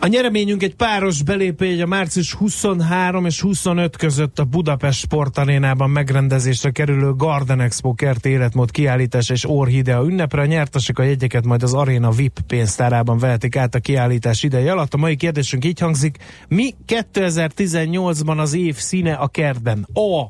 A 0.00 0.06
nyereményünk 0.06 0.62
egy 0.62 0.74
páros 0.74 1.22
belépőjegy 1.22 1.80
a 1.80 1.86
március 1.86 2.34
23 2.34 3.24
és 3.24 3.40
25 3.40 3.96
között 3.96 4.38
a 4.38 4.44
Budapest 4.44 5.00
Sportarénában 5.00 5.90
megrendezésre 5.90 6.70
kerülő 6.70 7.12
Garden 7.12 7.60
Expo 7.60 7.94
kert 7.94 8.26
életmód 8.26 8.70
kiállítás 8.70 9.30
és 9.30 9.48
Orhidea 9.48 10.04
ünnepre. 10.04 10.40
A 10.40 10.46
nyertesek 10.46 10.98
a 10.98 11.02
jegyeket 11.02 11.44
majd 11.44 11.62
az 11.62 11.74
Arena 11.74 12.10
VIP 12.10 12.40
pénztárában 12.46 13.18
vehetik 13.18 13.56
át 13.56 13.74
a 13.74 13.80
kiállítás 13.80 14.42
ideje 14.42 14.72
alatt. 14.72 14.94
A 14.94 14.96
mai 14.96 15.16
kérdésünk 15.16 15.64
így 15.64 15.80
hangzik, 15.80 16.16
mi 16.48 16.74
2018-ban 16.86 18.38
az 18.38 18.54
év 18.54 18.76
színe 18.76 19.12
a 19.12 19.28
kertben? 19.28 19.86
A. 19.92 20.20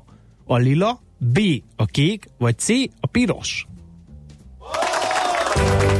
A 0.45 0.57
lila, 0.57 1.01
B. 1.19 1.39
A 1.77 1.85
kék, 1.85 2.29
vagy 2.39 2.59
C. 2.59 2.69
A 3.01 3.07
piros? 3.07 3.67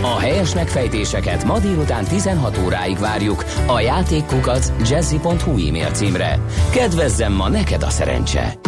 A 0.03 0.19
helyes 0.19 0.55
megfejtéseket 0.55 1.45
ma 1.45 1.59
délután 1.59 2.05
16 2.05 2.59
óráig 2.65 2.99
várjuk 2.99 3.45
a 3.67 3.81
játékkukac 3.81 4.73
jazzy.hu 4.89 5.67
e-mail 5.67 5.91
címre. 5.91 6.41
Kedvezzem 6.71 7.33
ma 7.33 7.49
neked 7.49 7.83
a 7.83 7.91
szerencse! 7.91 8.59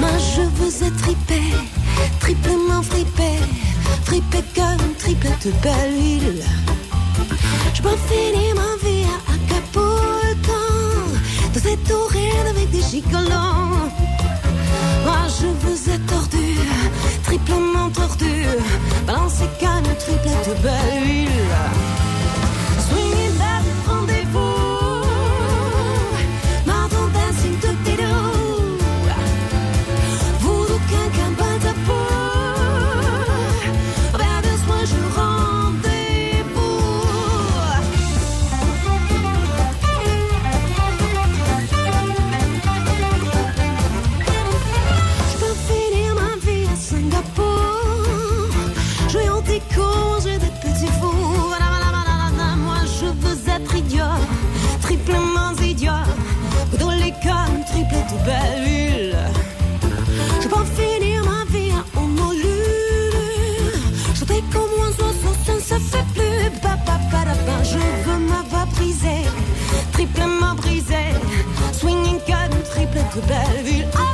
Moi 0.00 0.10
je 0.18 0.42
veux 0.42 0.82
être 0.86 0.96
tripé, 0.96 1.40
triplement 2.20 2.82
fripé 2.82 3.63
Fripé 4.04 4.42
comme 4.54 4.94
triplette 4.98 5.48
belle. 5.62 5.94
Huile 5.96 6.44
Je 7.74 7.82
peux 7.82 7.96
finir 8.08 8.54
ma 8.54 8.76
vie 8.86 9.04
à 9.04 9.32
Acapulco 9.32 10.60
Dans 11.52 11.60
cette 11.60 11.90
oreille 11.90 12.38
avec 12.50 12.70
des 12.70 12.82
gigolos. 12.82 13.90
Moi 15.04 15.22
je 15.38 15.46
veux 15.46 15.94
être 15.94 16.06
tordu, 16.06 16.56
triplement 17.24 17.90
tordu. 17.90 18.46
Balancer 19.06 19.48
comme 19.60 19.94
triplette 19.96 20.62
belle. 20.62 21.04
huile 21.04 21.93
Je 60.40 60.48
pense 60.48 60.68
finir 60.76 61.24
ma 61.24 61.44
vie 61.52 61.70
à 61.72 61.98
Honolulu. 61.98 62.48
Je 64.14 64.24
paye 64.24 64.42
comme 64.52 64.62
un 64.80 64.92
oiseau, 65.02 65.34
ça 65.44 65.54
ne 65.54 65.60
se 65.60 65.74
fait 65.90 66.04
plus. 66.14 66.60
Ba, 66.62 66.76
ba, 66.86 66.98
ba, 67.10 67.62
je 67.62 67.78
veux 67.78 68.18
ma 68.18 68.42
voix 68.48 68.66
brisée, 68.76 69.24
triplement 69.92 70.54
brisée. 70.54 71.12
Swinging 71.72 72.20
gun, 72.28 72.50
triple 72.70 72.98
de 73.14 73.20
belle 73.26 73.64
ville. 73.64 74.13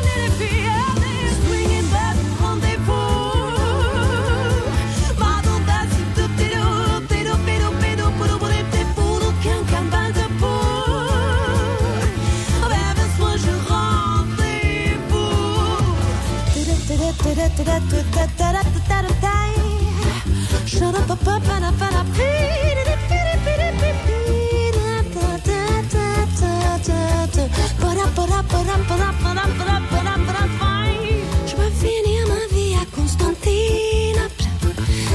Je 31.47 31.57
veux 31.57 31.71
finir 31.71 32.27
ma 32.29 32.57
vie 32.57 32.75
à 32.75 32.85
Constantinople. 32.97 34.45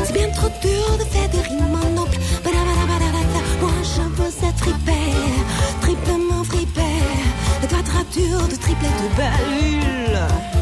C'est 0.04 0.14
bien 0.14 0.30
trop 0.30 0.50
dur 0.62 0.98
de 1.00 1.04
faire 1.06 1.30
des 1.30 1.42
rimes 1.42 1.76
en. 1.76 1.96
Moi 3.62 3.72
je 3.84 4.02
veux 4.02 4.48
être 4.48 4.68
hyper, 4.68 5.16
triplement 5.82 6.44
fripé. 6.44 6.82
La 7.62 7.68
quadrature 7.68 8.48
de 8.48 8.56
triplette 8.56 9.02
de 9.02 9.16
belle 9.18 10.55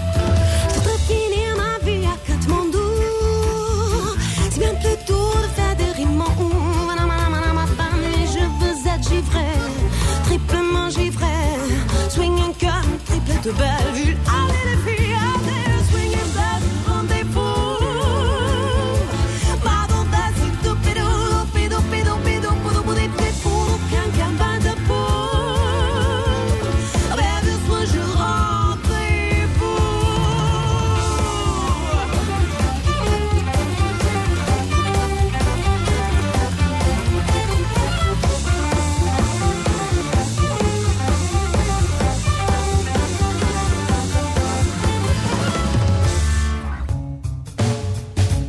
de 13.43 13.51
belle 13.51 14.02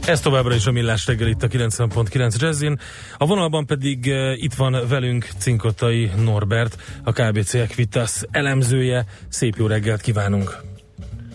Ez 0.06 0.20
továbbra 0.20 0.54
is 0.54 0.66
a 0.66 0.72
Millás 0.72 1.06
reggel 1.06 1.28
itt 1.28 1.42
a 1.42 1.48
90.9 1.48 2.40
Jazzin. 2.40 2.78
A 3.18 3.26
vonalban 3.26 3.66
pedig 3.66 4.06
uh, 4.06 4.42
itt 4.42 4.54
van 4.54 4.76
velünk 4.88 5.28
Cinkotai 5.38 6.10
Norbert, 6.24 6.76
a 7.04 7.12
KBC 7.12 7.54
Equitas 7.54 8.22
elemzője. 8.30 9.04
Szép 9.28 9.54
jó 9.56 9.66
reggelt 9.66 10.00
kívánunk! 10.00 10.56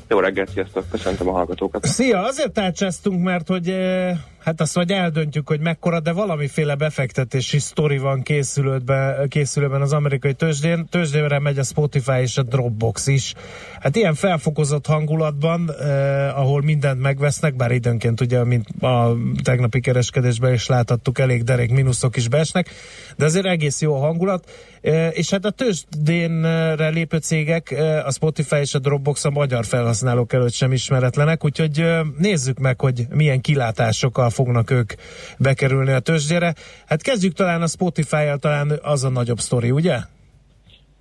Jó 0.07 0.19
reggelt, 0.19 0.49
sziasztok! 0.49 0.89
Köszöntöm 0.91 1.27
a 1.27 1.31
hallgatókat! 1.31 1.85
Szia! 1.85 2.23
Azért 2.23 2.51
tárcsáztunk, 2.51 3.23
mert 3.23 3.47
hogy 3.47 3.69
eh, 3.69 4.17
hát 4.43 4.61
azt 4.61 4.73
vagy 4.73 4.91
eldöntjük, 4.91 5.47
hogy 5.47 5.59
mekkora, 5.59 5.99
de 5.99 6.11
valamiféle 6.11 6.75
befektetési 6.75 7.59
sztori 7.59 7.97
van 7.97 8.21
készülőben, 8.21 9.27
készülőben 9.27 9.81
az 9.81 9.93
amerikai 9.93 10.33
tőzsdén. 10.33 10.87
Tőzsdére 10.89 11.39
megy 11.39 11.57
a 11.57 11.63
Spotify 11.63 12.19
és 12.21 12.37
a 12.37 12.43
Dropbox 12.43 13.07
is. 13.07 13.33
Hát 13.79 13.95
ilyen 13.95 14.13
felfokozott 14.13 14.85
hangulatban, 14.85 15.71
eh, 15.79 16.39
ahol 16.39 16.61
mindent 16.61 17.01
megvesznek, 17.01 17.55
bár 17.55 17.71
időnként 17.71 18.21
ugye, 18.21 18.43
mint 18.43 18.67
a 18.81 19.15
tegnapi 19.43 19.79
kereskedésben 19.79 20.53
is 20.53 20.67
láthattuk, 20.67 21.19
elég 21.19 21.43
derék 21.43 21.71
mínuszok 21.71 22.15
is 22.15 22.27
beesnek, 22.27 22.69
de 23.17 23.25
azért 23.25 23.45
egész 23.45 23.81
jó 23.81 23.95
a 23.95 23.99
hangulat. 23.99 24.51
Eh, 24.81 25.09
és 25.13 25.29
hát 25.29 25.45
a 25.45 25.49
tőzsdénre 25.49 26.89
lépő 26.89 27.17
cégek, 27.17 27.71
eh, 27.71 28.07
a 28.07 28.11
Spotify 28.11 28.55
és 28.55 28.73
a 28.73 28.79
Dropbox 28.79 29.25
a 29.25 29.29
magyar 29.29 29.65
felhasználók 29.65 30.33
előtt 30.33 30.53
sem 30.53 30.71
ismeretlenek, 30.71 31.45
úgyhogy 31.45 31.79
eh, 31.79 31.99
nézzük 32.17 32.59
meg, 32.59 32.79
hogy 32.81 33.07
milyen 33.09 33.41
kilátásokkal 33.41 34.29
fognak 34.39 34.71
ők 34.71 34.93
bekerülni 35.37 35.91
a 35.91 35.99
tőzsdére. 35.99 36.53
Hát 36.87 37.01
kezdjük 37.01 37.33
talán 37.33 37.61
a 37.61 37.67
Spotify-jal, 37.67 38.37
talán 38.37 38.79
az 38.81 39.03
a 39.03 39.09
nagyobb 39.09 39.37
sztori, 39.37 39.71
ugye? 39.71 39.97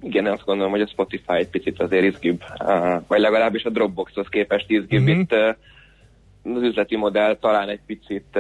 Igen, 0.01 0.27
azt 0.27 0.45
gondolom, 0.45 0.71
hogy 0.71 0.81
a 0.81 0.89
Spotify 0.89 1.37
egy 1.37 1.49
picit 1.49 1.81
azért 1.81 2.05
izgibb, 2.05 2.41
vagy 3.07 3.21
legalábbis 3.21 3.65
a 3.65 3.71
Dropboxhoz 3.71 4.27
képest 4.31 4.71
izgibb. 4.71 5.03
Mhm. 5.03 5.11
Uh-huh. 5.11 5.21
Itt 5.21 5.33
az 6.57 6.63
üzleti 6.63 6.97
modell 6.97 7.37
talán 7.37 7.69
egy 7.69 7.81
picit 7.87 8.39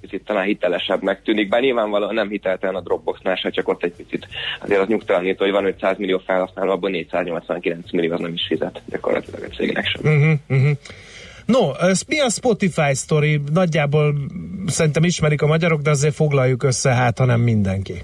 picit 0.00 0.24
talán 0.24 0.44
hitelesebbnek 0.44 1.22
tűnik, 1.22 1.48
bár 1.48 1.60
nyilvánvalóan 1.60 2.14
nem 2.14 2.28
hiteltelen 2.28 2.74
a 2.74 2.80
Dropboxnál 2.80 3.36
se, 3.36 3.50
csak 3.50 3.68
ott 3.68 3.82
egy 3.82 3.92
picit 3.96 4.26
azért 4.60 4.80
az 4.80 4.88
nyugtalanító, 4.88 5.44
hogy 5.44 5.52
van 5.52 5.64
500 5.64 5.98
millió 5.98 6.18
felhasználó, 6.26 6.70
abból 6.70 6.90
489 6.90 7.92
millió 7.92 8.12
az 8.12 8.20
nem 8.20 8.32
is 8.32 8.46
fizet 8.46 8.82
gyakorlatilag 8.86 9.42
a 9.42 9.54
cégnek 9.54 9.86
sem. 9.86 10.12
Uh-huh, 10.12 10.38
uh-huh. 10.48 10.78
No, 11.52 11.72
ez 11.80 12.02
mi 12.08 12.20
a 12.20 12.28
Spotify 12.28 12.94
sztori? 12.94 13.40
Nagyjából 13.52 14.14
szerintem 14.66 15.04
ismerik 15.04 15.42
a 15.42 15.46
magyarok, 15.46 15.80
de 15.80 15.90
azért 15.90 16.14
foglaljuk 16.14 16.62
össze, 16.62 16.90
hát 16.90 17.18
ha 17.18 17.24
nem 17.24 17.40
mindenki. 17.40 17.94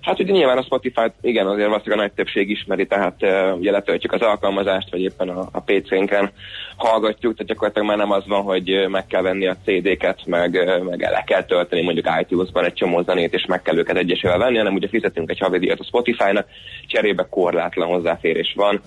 Hát 0.00 0.20
ugye 0.20 0.32
nyilván 0.32 0.58
a 0.58 0.62
Spotify-t 0.62 1.12
igen, 1.20 1.46
azért 1.46 1.68
valószínűleg 1.68 1.98
a 1.98 2.02
nagy 2.02 2.12
többség 2.12 2.50
ismeri, 2.50 2.86
tehát 2.86 3.16
uh, 3.20 3.58
ugye 3.58 3.70
letöltjük 3.70 4.12
az 4.12 4.20
alkalmazást, 4.20 4.90
vagy 4.90 5.00
éppen 5.00 5.28
a, 5.28 5.48
a 5.52 5.60
PC-nken 5.60 6.30
hallgatjuk, 6.76 7.32
tehát 7.32 7.48
gyakorlatilag 7.48 7.88
már 7.88 7.96
nem 7.96 8.10
az 8.10 8.26
van, 8.26 8.42
hogy 8.42 8.86
meg 8.88 9.06
kell 9.06 9.22
venni 9.22 9.46
a 9.46 9.56
CD-ket, 9.64 10.26
meg, 10.26 10.50
meg 10.88 11.00
le 11.00 11.22
kell 11.26 11.44
tölteni 11.44 11.82
mondjuk 11.82 12.08
iTunes-ban 12.20 12.64
egy 12.64 12.72
csomó 12.72 13.02
zenét, 13.02 13.34
és 13.34 13.44
meg 13.48 13.62
kell 13.62 13.78
őket 13.78 13.96
egyesével 13.96 14.38
venni, 14.38 14.56
hanem 14.56 14.74
ugye 14.74 14.88
fizetünk 14.88 15.30
egy 15.30 15.38
havidíjat 15.38 15.80
a 15.80 15.84
Spotify-nak, 15.84 16.46
cserébe 16.86 17.26
korlátlan 17.30 17.88
hozzáférés 17.88 18.52
van, 18.56 18.80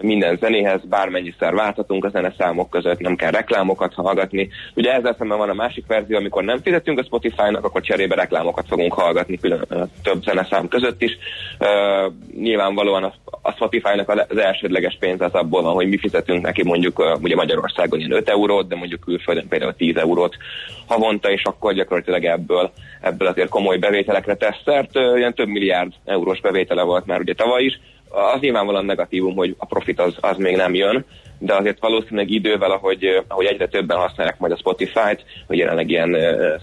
minden 0.00 0.36
zenéhez, 0.36 0.80
bármennyiszer 0.88 1.54
válthatunk 1.54 2.04
a 2.04 2.08
zeneszámok 2.08 2.70
között, 2.70 2.98
nem 2.98 3.16
kell 3.16 3.30
reklámokat 3.30 3.94
hallgatni. 3.94 4.48
Ugye 4.74 4.92
ezzel 4.92 5.14
szemben 5.18 5.38
van 5.38 5.48
a 5.48 5.54
másik 5.54 5.86
verzió, 5.86 6.16
amikor 6.16 6.44
nem 6.44 6.60
fizetünk 6.62 6.98
a 6.98 7.04
Spotify-nak, 7.04 7.64
akkor 7.64 7.80
cserébe 7.80 8.14
reklámokat 8.14 8.66
fogunk 8.68 8.92
hallgatni 8.92 9.38
külön, 9.38 9.66
több 10.02 10.22
zeneszám 10.22 10.68
között 10.68 11.02
is. 11.02 11.18
Uh, 11.58 12.12
nyilvánvalóan 12.40 13.04
a, 13.04 13.12
a 13.42 13.52
Spotify-nak 13.52 14.08
az 14.08 14.38
elsődleges 14.38 14.96
pénz 15.00 15.20
az 15.20 15.32
abból 15.32 15.62
van, 15.62 15.74
hogy 15.74 15.88
mi 15.88 15.98
fizetünk 15.98 16.42
neki 16.42 16.64
mondjuk 16.64 16.98
uh, 16.98 17.22
ugye 17.22 17.34
Magyarországon 17.34 17.98
ilyen 17.98 18.12
5 18.12 18.28
eurót, 18.28 18.68
de 18.68 18.76
mondjuk 18.76 19.00
külföldön 19.00 19.48
például 19.48 19.74
10 19.74 19.96
eurót 19.96 20.36
havonta, 20.86 21.30
és 21.30 21.42
akkor 21.44 21.74
gyakorlatilag 21.74 22.24
ebből, 22.24 22.70
ebből 23.00 23.28
azért 23.28 23.48
komoly 23.48 23.76
bevételekre 23.78 24.34
tesz 24.34 24.62
szert. 24.64 24.96
Uh, 24.96 25.18
ilyen 25.18 25.34
több 25.34 25.48
milliárd 25.48 25.92
eurós 26.04 26.40
bevétele 26.40 26.82
volt 26.82 27.06
már 27.06 27.20
ugye 27.20 27.34
tavaly 27.34 27.62
is, 27.62 27.80
az 28.08 28.40
nyilvánvalóan 28.40 28.84
negatívum, 28.84 29.34
hogy 29.36 29.54
a 29.58 29.66
profit 29.66 30.00
az, 30.00 30.16
az 30.20 30.36
még 30.36 30.56
nem 30.56 30.74
jön, 30.74 31.04
de 31.38 31.54
azért 31.54 31.80
valószínűleg 31.80 32.30
idővel, 32.30 32.70
ahogy, 32.70 33.24
ahogy 33.28 33.44
egyre 33.44 33.68
többen 33.68 33.98
használják 33.98 34.38
majd 34.38 34.52
a 34.52 34.56
Spotify-t, 34.56 35.24
hogy 35.46 35.56
jelenleg 35.56 35.90
ilyen 35.90 36.16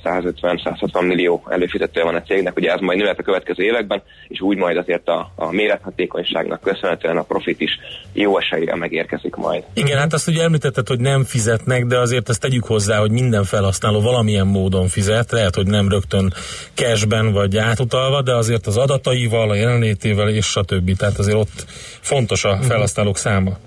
150-160 0.04 1.08
millió 1.08 1.44
előfizetője 1.50 2.06
van 2.06 2.16
a 2.16 2.22
cégnek, 2.22 2.58
ugye 2.58 2.72
ez 2.72 2.80
majd 2.80 2.98
nőhet 2.98 3.20
a 3.20 3.24
következő 3.24 3.64
években, 3.64 4.02
és 4.28 4.42
úgy 4.42 4.58
majd 4.58 4.78
azért 4.78 5.08
a, 5.08 5.32
a 5.36 5.52
mérethatékonyságnak 5.52 6.62
köszönhetően 6.62 7.18
a 7.18 7.22
profit 7.24 7.62
is 7.62 7.80
jó 8.14 8.38
eséllyel 8.38 8.76
megérkezik 8.76 9.36
majd. 9.36 9.64
Igen, 9.74 9.98
hát 9.98 10.14
azt 10.14 10.28
ugye 10.28 10.44
említetted, 10.44 10.88
hogy 10.88 11.00
nem 11.00 11.24
fizetnek, 11.24 11.86
de 11.86 12.00
azért 12.00 12.30
ezt 12.30 12.42
tegyük 12.42 12.66
hozzá, 12.66 13.00
hogy 13.00 13.12
minden 13.12 13.44
felhasználó 13.44 14.02
valamilyen 14.02 14.48
módon 14.48 14.88
fizet, 14.88 15.32
lehet, 15.32 15.56
hogy 15.56 15.68
nem 15.68 15.90
rögtön 15.90 16.34
cashben 16.74 17.32
vagy 17.32 17.58
átutalva, 17.58 18.22
de 18.22 18.36
azért 18.36 18.68
az 18.68 18.78
adataival, 18.78 19.50
a 19.50 19.56
jelenlétével 19.56 20.30
és 20.30 20.46
stb. 20.46 20.98
Tehát 20.98 21.18
azért 21.18 21.38
ott 21.38 21.66
fontos 22.02 22.44
a 22.46 22.58
felhasználók 22.62 23.18
száma. 23.18 23.58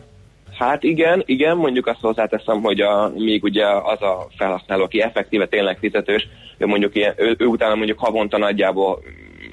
Hát 0.58 0.82
igen, 0.82 1.22
igen, 1.26 1.56
mondjuk 1.56 1.86
azt 1.86 2.00
hozzáteszem, 2.00 2.60
hogy 2.62 2.80
a, 2.80 3.12
még 3.14 3.42
ugye 3.42 3.66
az 3.66 4.02
a 4.02 4.26
felhasználó, 4.36 4.82
aki 4.82 5.00
effektíve 5.00 5.46
tényleg 5.46 5.78
fizetős, 5.78 6.28
mondjuk 6.58 6.94
ilyen, 6.94 7.14
ő, 7.16 7.34
ő 7.38 7.46
utána 7.46 7.74
mondjuk 7.74 7.98
havonta 7.98 8.38
nagyjából 8.38 9.02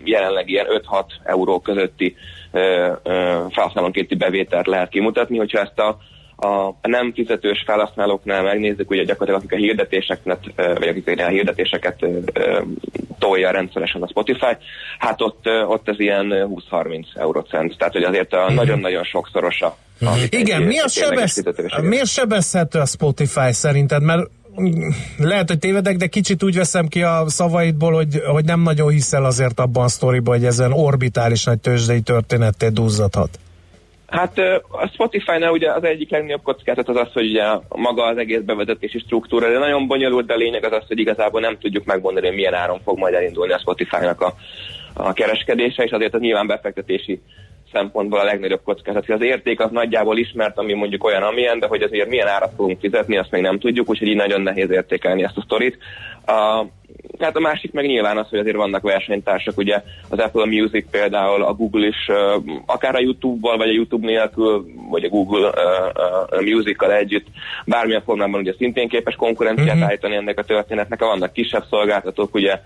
jelenleg 0.04 0.50
ilyen 0.50 0.66
5-6 0.70 1.04
euró 1.24 1.60
közötti 1.60 2.16
ö, 2.52 2.92
ö, 3.04 3.46
felhasználónkéti 3.50 4.16
bevételt 4.16 4.68
lehet 4.68 4.90
kimutatni, 4.90 5.38
hogyha 5.38 5.60
ezt 5.60 5.80
a 5.80 5.98
a 6.36 6.76
nem 6.82 7.14
fizetős 7.14 7.64
felhasználóknál 7.66 8.44
megnézzük, 8.44 8.90
ugye 8.90 9.04
gyakorlatilag 9.04 9.40
akik 9.40 9.52
a 9.52 9.66
hirdetéseknek, 9.66 10.40
vagy 10.56 10.88
akik 10.88 11.20
a 11.20 11.28
hirdetéseket 11.28 12.06
tolja 13.20 13.52
rendszeresen 13.52 14.02
a 14.02 14.08
Spotify, 14.08 14.58
hát 14.98 15.22
ott, 15.22 15.46
ott 15.68 15.90
ez 15.90 16.00
ilyen 16.00 16.28
20-30 16.72 17.06
eurocent. 17.16 17.78
Tehát, 17.78 17.94
hogy 17.94 18.04
azért 18.04 18.34
a 18.34 18.52
nagyon-nagyon 18.52 19.04
sokszorosa. 19.04 19.78
Igen, 20.30 20.62
mi 20.62 20.80
a 20.80 20.88
sebez, 20.88 21.44
miért 21.82 22.08
sebezhető 22.08 22.80
a 22.80 22.86
Spotify 22.86 23.52
szerinted? 23.52 24.04
Mert 24.04 24.30
lehet, 25.18 25.48
hogy 25.48 25.60
tévedek, 25.60 25.98
de 25.98 26.08
kicsit 26.08 26.44
úgy 26.44 26.56
veszem 26.56 26.88
ki 26.88 27.04
a 27.04 27.24
szavaidból, 27.28 27.94
hogy, 27.94 28.22
hogy 28.26 28.46
nem 28.46 28.62
nagyon 28.62 28.90
hiszel 28.90 29.26
azért 29.26 29.60
abban 29.60 29.84
a 29.84 29.88
sztoriban, 29.88 30.36
hogy 30.38 30.46
ezen 30.46 30.72
orbitális 30.72 31.44
nagy 31.44 31.60
tőzsdei 31.60 32.02
történetté 32.02 32.68
duzzadhat. 32.68 33.40
Hát 34.14 34.38
a 34.72 34.88
Spotify-nál 34.94 35.52
ugye 35.52 35.72
az 35.72 35.84
egyik 35.84 36.10
legnagyobb 36.10 36.42
kockázat 36.44 36.90
az 36.90 36.96
az, 36.96 37.14
hogy 37.14 37.30
ugye 37.30 37.44
maga 37.70 38.04
az 38.04 38.18
egész 38.18 38.40
bevezetési 38.40 39.00
struktúra, 39.00 39.52
de 39.52 39.58
nagyon 39.58 39.88
bonyolult, 39.88 40.26
de 40.26 40.34
a 40.34 40.38
lényeg 40.38 40.64
az 40.64 40.72
az, 40.72 40.88
hogy 40.88 41.00
igazából 41.00 41.42
nem 41.42 41.58
tudjuk 41.60 41.86
megmondani, 41.86 42.26
hogy 42.26 42.36
milyen 42.36 42.54
áron 42.54 42.80
fog 42.84 42.98
majd 42.98 43.14
elindulni 43.14 43.54
a 43.54 43.60
Spotify-nak 43.60 44.22
a, 44.22 44.34
a 44.94 45.14
kereskedése, 45.14 45.84
és 45.84 45.92
azért 45.92 46.14
az 46.14 46.20
nyilván 46.20 46.48
befektetési 46.48 47.22
szempontból 47.72 48.20
a 48.20 48.24
legnagyobb 48.24 48.64
kockázat. 48.64 49.10
Az 49.10 49.22
érték 49.22 49.60
az 49.60 49.72
nagyjából 49.72 50.18
ismert, 50.18 50.58
ami 50.58 50.74
mondjuk 50.74 51.04
olyan, 51.04 51.24
amilyen, 51.24 51.60
de 51.60 51.68
hogy 51.68 51.82
azért 51.82 52.10
milyen 52.10 52.28
árat 52.28 52.54
fogunk 52.56 52.80
fizetni, 52.80 53.18
azt 53.18 53.32
még 53.32 53.42
nem 53.42 53.60
tudjuk, 53.60 53.90
úgyhogy 53.90 54.08
így 54.08 54.16
nagyon 54.16 54.42
nehéz 54.42 54.72
értékelni 54.72 55.24
ezt 55.24 55.38
a 55.38 55.42
sztorit. 55.42 55.78
Hát 57.20 57.36
a 57.36 57.40
másik 57.40 57.72
meg 57.72 57.86
nyilván 57.86 58.18
az, 58.18 58.30
hogy 58.30 58.40
azért 58.40 58.56
vannak 58.56 58.82
versenytársak, 58.82 59.58
ugye 59.58 59.84
az 60.10 60.20
Apple 60.20 60.46
Music 60.46 60.90
például, 60.92 61.44
a 61.44 61.54
Google 61.54 61.88
is, 61.88 62.10
akár 62.66 62.96
a 62.96 63.00
YouTube-val, 63.00 63.58
vagy 63.58 63.70
a 63.70 63.74
YouTube 63.74 64.06
nélkül, 64.06 64.66
vagy 64.90 65.04
a 65.04 65.10
Google 65.10 65.48
uh, 65.48 66.42
Music-kal 66.42 66.94
együtt, 66.94 67.26
bármilyen 67.66 68.04
formában 68.04 68.40
ugye 68.40 68.54
szintén 68.58 68.88
képes 68.88 69.16
konkurenciát 69.16 69.76
mm-hmm. 69.76 69.84
állítani 69.84 70.16
ennek 70.16 70.40
a 70.40 70.44
történetnek. 70.44 71.00
Vannak 71.00 71.34
kisebb 71.34 71.64
szolgáltatók, 71.70 72.36
ugye 72.36 72.60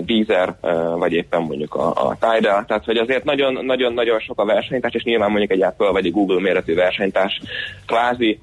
Deezer, 0.00 0.54
vagy 0.96 1.12
éppen 1.12 1.42
mondjuk 1.42 1.74
a, 1.74 1.88
a 1.88 2.16
Tidal, 2.20 2.64
tehát 2.64 2.84
hogy 2.84 2.96
azért 2.96 3.24
nagyon-nagyon 3.62 4.20
sok 4.20 4.40
a 4.40 4.44
versenytárs, 4.44 4.94
és 4.94 5.02
nyilván 5.02 5.30
mondjuk 5.30 5.50
egy 5.50 5.62
Apple 5.62 5.90
vagy 5.90 6.06
egy 6.06 6.12
Google 6.12 6.40
méretű 6.40 6.74
versenytárs 6.74 7.40
kvázi 7.86 8.40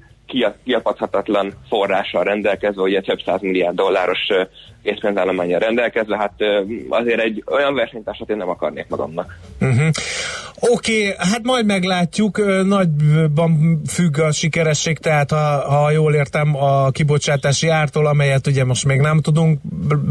kiapadhatatlan 0.64 1.52
forrással 1.68 2.24
rendelkezve, 2.24 2.82
ugye 2.82 3.00
több 3.00 3.20
száz 3.24 3.40
milliárd 3.40 3.76
dolláros 3.76 4.18
készpénzállományjal 4.82 5.58
rendelkezve, 5.58 6.16
hát 6.16 6.32
azért 6.88 7.20
egy 7.20 7.44
olyan 7.46 7.74
versenytársat 7.74 8.30
én 8.30 8.36
nem 8.36 8.48
akarnék 8.48 8.86
magamnak. 8.88 9.38
Uh-huh. 9.60 9.88
Oké, 10.60 11.08
okay, 11.08 11.14
hát 11.18 11.42
majd 11.42 11.66
meglátjuk, 11.66 12.64
nagyban 12.66 13.80
függ 13.88 14.18
a 14.18 14.32
sikeresség, 14.32 14.98
tehát 14.98 15.30
ha, 15.30 15.70
ha 15.70 15.90
jól 15.90 16.14
értem 16.14 16.56
a 16.56 16.90
kibocsátási 16.90 17.68
ártól, 17.68 18.06
amelyet 18.06 18.46
ugye 18.46 18.64
most 18.64 18.84
még 18.84 19.00
nem 19.00 19.20
tudunk, 19.20 19.60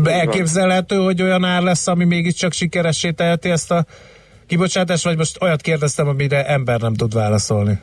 elképzelhető, 0.03 0.95
hogy 0.95 1.21
olyan 1.21 1.43
ár 1.43 1.61
lesz, 1.61 1.87
ami 1.87 2.05
mégiscsak 2.05 2.53
sikeressé 2.53 3.11
teheti 3.11 3.49
ezt 3.49 3.71
a 3.71 3.85
kibocsátást, 4.47 5.03
vagy 5.03 5.17
most 5.17 5.41
olyat 5.41 5.61
kérdeztem, 5.61 6.07
amire 6.07 6.45
ember 6.45 6.79
nem 6.79 6.93
tud 6.93 7.13
válaszolni. 7.13 7.79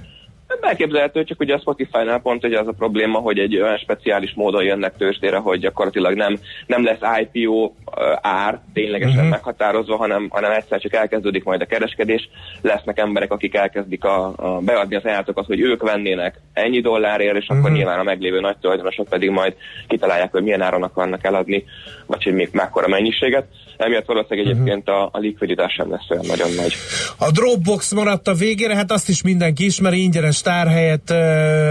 Elképzelhető, 0.60 1.24
csak 1.24 1.40
ugye 1.40 1.54
a 1.54 1.58
Spotify-nál 1.58 2.20
pont 2.20 2.44
ugye 2.44 2.58
az 2.60 2.66
a 2.66 2.72
probléma, 2.72 3.18
hogy 3.18 3.38
egy 3.38 3.60
olyan 3.60 3.76
speciális 3.78 4.32
módon 4.34 4.62
jönnek 4.64 4.96
tőzsdére, 4.96 5.36
hogy 5.36 5.60
gyakorlatilag 5.60 6.14
nem, 6.14 6.38
nem 6.66 6.84
lesz 6.84 7.20
IPO 7.32 7.72
ö, 7.96 8.12
ár 8.20 8.60
ténylegesen 8.72 9.16
uh-huh. 9.16 9.30
meghatározva, 9.30 9.96
hanem, 9.96 10.26
hanem 10.30 10.50
egyszer 10.52 10.80
csak 10.80 10.94
elkezdődik 10.94 11.44
majd 11.44 11.60
a 11.60 11.66
kereskedés. 11.66 12.28
Lesznek 12.60 12.98
emberek, 12.98 13.32
akik 13.32 13.54
elkezdik 13.54 14.04
a, 14.04 14.32
a 14.36 14.58
beadni 14.60 14.96
az 14.96 15.04
ajánlatokat, 15.04 15.46
hogy 15.46 15.60
ők 15.60 15.82
vennének 15.82 16.40
ennyi 16.52 16.80
dollárért, 16.80 17.36
és 17.36 17.46
akkor 17.48 17.62
Mhm. 17.70 17.72
nyilván 17.72 17.98
a 17.98 18.02
meglévő 18.02 18.40
nagy 18.40 18.56
tulajdonosok 18.60 19.08
pedig 19.08 19.30
majd 19.30 19.54
kitalálják, 19.88 20.30
hogy 20.30 20.42
milyen 20.42 20.60
áron 20.62 20.82
akarnak 20.82 21.24
eladni, 21.24 21.64
vagy 22.06 22.22
hogy 22.22 22.34
még 22.34 22.48
mekkora 22.52 22.88
mennyiséget. 22.88 23.46
Emiatt 23.76 24.06
valószínűleg 24.06 24.46
Mhm. 24.52 24.60
egyébként 24.60 24.88
a, 24.88 25.08
a 25.12 25.18
likviditás 25.18 25.72
sem 25.72 25.90
lesz 25.90 26.10
olyan 26.10 26.24
nagyon 26.26 26.48
nagy. 26.56 26.74
A 27.18 27.30
Dropbox 27.30 27.92
maradt 27.92 28.28
a 28.28 28.34
végére, 28.34 28.74
hát 28.74 28.90
azt 28.90 29.08
is 29.08 29.22
mindenki 29.22 29.64
ismeri, 29.64 30.02
ingyenes 30.02 30.36
tárhelyet 30.44 31.14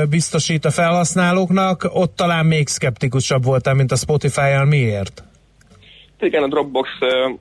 biztosít 0.09 0.65
a 0.65 0.71
felhasználóknak, 0.71 1.89
ott 1.93 2.15
talán 2.15 2.45
még 2.45 2.67
szkeptikusabb 2.67 3.43
voltál, 3.43 3.73
mint 3.73 3.91
a 3.91 3.95
Spotify-jal. 3.95 4.65
Miért? 4.65 5.23
Igen, 6.19 6.43
a 6.43 6.47
Dropbox, 6.47 6.89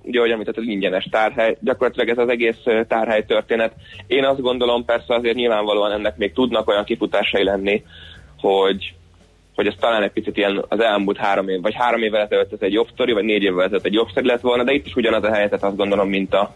ugye, 0.03 0.19
ahogy 0.19 0.31
említetted, 0.31 0.69
ingyenes 0.69 1.09
tárhely. 1.11 1.57
Gyakorlatilag 1.61 2.09
ez 2.09 2.19
az 2.19 2.29
egész 2.29 2.63
tárhely 2.89 3.25
történet. 3.25 3.73
Én 4.07 4.25
azt 4.25 4.41
gondolom, 4.41 4.85
persze 4.85 5.15
azért 5.15 5.37
nyilvánvalóan 5.37 5.93
ennek 5.93 6.17
még 6.17 6.33
tudnak 6.33 6.69
olyan 6.69 6.85
kifutásai 6.85 7.45
lenni, 7.45 7.83
hogy 8.41 8.95
hogy 9.55 9.67
ez 9.67 9.75
talán 9.81 10.03
egy 10.03 10.11
picit 10.11 10.37
ilyen 10.37 10.65
az 10.69 10.81
elmúlt 10.81 11.17
három 11.17 11.49
év, 11.49 11.61
vagy 11.61 11.75
három 11.75 12.03
évvel 12.03 12.21
ezelőtt 12.21 12.53
ez 12.53 12.59
egy 12.61 12.73
jobb 12.73 12.89
sztori, 12.93 13.13
vagy 13.13 13.25
négy 13.25 13.43
évvel 13.43 13.65
ezelőtt 13.65 13.85
egy 13.85 13.93
jobb 13.93 14.09
sztori 14.11 14.27
lett 14.27 14.41
volna, 14.41 14.65
de 14.65 14.73
itt 14.73 14.87
is 14.87 14.95
ugyanaz 14.95 15.25
a 15.25 15.33
helyzet, 15.33 15.63
azt 15.63 15.77
gondolom, 15.77 16.09
mint 16.09 16.35
a, 16.35 16.55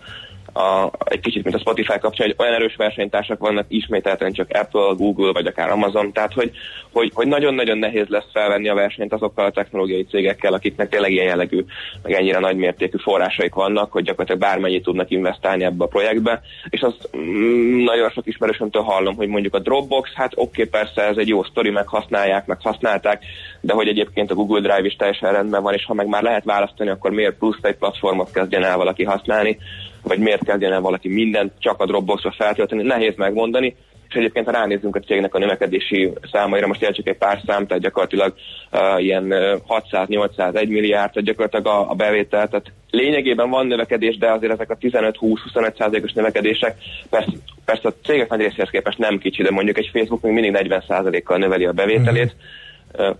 a, 0.56 0.92
egy 1.04 1.20
kicsit, 1.20 1.42
mint 1.44 1.56
a 1.56 1.58
Spotify 1.58 1.98
kapcsán, 1.98 2.26
hogy 2.26 2.36
olyan 2.38 2.54
erős 2.54 2.76
versenytársak 2.76 3.38
vannak 3.38 3.64
ismételten 3.68 4.32
csak 4.32 4.50
Apple, 4.50 4.94
Google, 4.96 5.32
vagy 5.32 5.46
akár 5.46 5.70
Amazon, 5.70 6.12
tehát 6.12 6.32
hogy, 6.32 6.50
hogy, 6.92 7.10
hogy 7.14 7.26
nagyon-nagyon 7.26 7.78
nehéz 7.78 8.06
lesz 8.08 8.30
felvenni 8.32 8.68
a 8.68 8.74
versenyt 8.74 9.12
azokkal 9.12 9.44
a 9.44 9.50
technológiai 9.50 10.04
cégekkel, 10.04 10.52
akiknek 10.52 10.88
tényleg 10.88 11.12
ilyen 11.12 11.26
jellegű, 11.26 11.64
meg 12.02 12.12
ennyire 12.12 12.38
nagymértékű 12.38 12.96
forrásaik 12.98 13.54
vannak, 13.54 13.92
hogy 13.92 14.02
gyakorlatilag 14.02 14.40
bármennyit 14.40 14.82
tudnak 14.82 15.10
investálni 15.10 15.64
ebbe 15.64 15.84
a 15.84 15.88
projektbe, 15.88 16.40
és 16.68 16.80
azt 16.80 17.08
mm, 17.16 17.84
nagyon 17.84 18.10
sok 18.10 18.26
ismerősömtől 18.26 18.82
hallom, 18.82 19.16
hogy 19.16 19.28
mondjuk 19.28 19.54
a 19.54 19.58
Dropbox, 19.58 20.10
hát 20.14 20.32
oké, 20.34 20.62
okay, 20.62 20.80
persze 20.80 21.02
ez 21.02 21.16
egy 21.16 21.28
jó 21.28 21.42
sztori, 21.42 21.70
meg 21.70 21.86
használják, 21.88 22.46
meg 22.46 22.58
használták, 22.62 23.24
de 23.60 23.72
hogy 23.72 23.88
egyébként 23.88 24.30
a 24.30 24.34
Google 24.34 24.60
Drive 24.60 24.86
is 24.86 24.96
teljesen 24.96 25.32
rendben 25.32 25.62
van, 25.62 25.74
és 25.74 25.84
ha 25.84 25.94
meg 25.94 26.06
már 26.06 26.22
lehet 26.22 26.44
választani, 26.44 26.90
akkor 26.90 27.10
miért 27.10 27.38
plusz 27.38 27.58
egy 27.62 27.76
platformot 27.76 28.30
kezdjen 28.30 28.64
el 28.64 28.76
valaki 28.76 29.04
használni, 29.04 29.58
vagy 30.06 30.18
miért 30.18 30.44
kezdjen 30.44 30.82
valaki 30.82 31.08
mindent 31.08 31.52
csak 31.58 31.80
a 31.80 31.86
Dropboxra 31.86 32.34
feltölteni, 32.36 32.82
nehéz 32.82 33.14
megmondani, 33.16 33.76
és 34.08 34.14
egyébként 34.14 34.46
ha 34.46 34.52
ránézzünk 34.52 34.96
a 34.96 35.00
cégnek 35.00 35.34
a 35.34 35.38
növekedési 35.38 36.12
számaira, 36.32 36.66
most 36.66 36.80
csak 36.80 37.08
egy 37.08 37.16
pár 37.16 37.40
szám, 37.46 37.66
tehát 37.66 37.82
gyakorlatilag 37.82 38.34
uh, 38.72 39.02
ilyen 39.02 39.24
uh, 39.32 39.80
600-800-1 39.90 40.68
milliárd, 40.68 41.12
tehát 41.12 41.28
gyakorlatilag 41.28 41.66
a, 41.66 41.90
a 41.90 41.94
bevétel, 41.94 42.48
tehát 42.48 42.72
lényegében 42.90 43.50
van 43.50 43.66
növekedés, 43.66 44.18
de 44.18 44.30
azért 44.30 44.52
ezek 44.52 44.70
a 44.70 44.76
15-20-25 44.76 45.78
százalékos 45.78 46.12
növekedések 46.12 46.76
persze, 47.10 47.32
persze 47.64 47.88
a 47.88 47.94
cégek 48.04 48.28
nagy 48.28 48.40
részéhez 48.40 48.70
képest 48.70 48.98
nem 48.98 49.18
kicsi, 49.18 49.42
de 49.42 49.50
mondjuk 49.50 49.78
egy 49.78 49.90
Facebook 49.92 50.22
még 50.22 50.32
mindig 50.32 50.50
40 50.50 50.84
százalékkal 50.88 51.38
növeli 51.38 51.64
a 51.64 51.72
bevételét, 51.72 52.34
uh, 52.36 52.65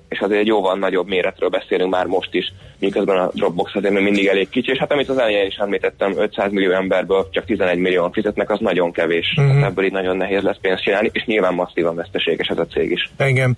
és 0.09 0.19
azért 0.19 0.41
egy 0.41 0.47
jóval 0.47 0.79
nagyobb 0.79 1.07
méretről 1.09 1.49
beszélünk 1.49 1.91
már 1.91 2.07
most 2.07 2.35
is, 2.35 2.53
miközben 2.79 3.17
a 3.17 3.31
Dropbox 3.35 3.75
azért 3.75 3.95
még 3.95 4.03
mindig 4.03 4.27
elég 4.27 4.49
kicsi, 4.49 4.71
és 4.71 4.79
hát 4.79 4.93
amit 4.93 5.09
az 5.09 5.19
elején 5.19 5.47
is 5.47 5.57
említettem, 5.57 6.19
500 6.19 6.53
millió 6.53 6.73
emberből 6.73 7.29
csak 7.31 7.45
11 7.45 7.79
millióan 7.79 8.13
fizetnek, 8.13 8.51
az 8.51 8.61
nagyon 8.61 8.93
kevés. 8.93 9.35
Mhm. 9.37 9.47
Uh-huh. 9.47 9.65
Ebből 9.65 9.85
így 9.85 9.93
nagyon 9.93 10.17
nehéz 10.17 10.43
lesz 10.43 10.59
pénzt 10.61 10.83
csinálni, 10.83 11.11
és 11.13 11.25
nyilván 11.25 11.55
masszívan 11.55 11.95
veszteséges 11.95 12.49
ez 12.49 12.59
a 12.59 12.67
cég 12.67 12.91
is. 12.91 13.11
Engem. 13.17 13.55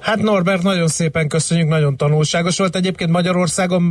Hát 0.00 0.22
Norbert, 0.22 0.62
nagyon 0.62 0.88
szépen 0.88 1.28
köszönjük, 1.28 1.68
nagyon 1.68 1.96
tanulságos 1.96 2.58
volt. 2.58 2.76
Egyébként 2.76 3.10
Magyarországon 3.10 3.82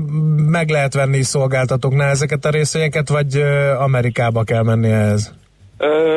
meg 0.49 0.69
lehet 0.69 0.93
venni 0.93 1.21
szolgáltatóknál 1.21 2.09
ezeket 2.09 2.45
a 2.45 2.49
részvényeket, 2.49 3.09
vagy 3.09 3.43
Amerikába 3.79 4.43
kell 4.43 4.63
menni 4.63 4.89
ehhez? 4.89 5.40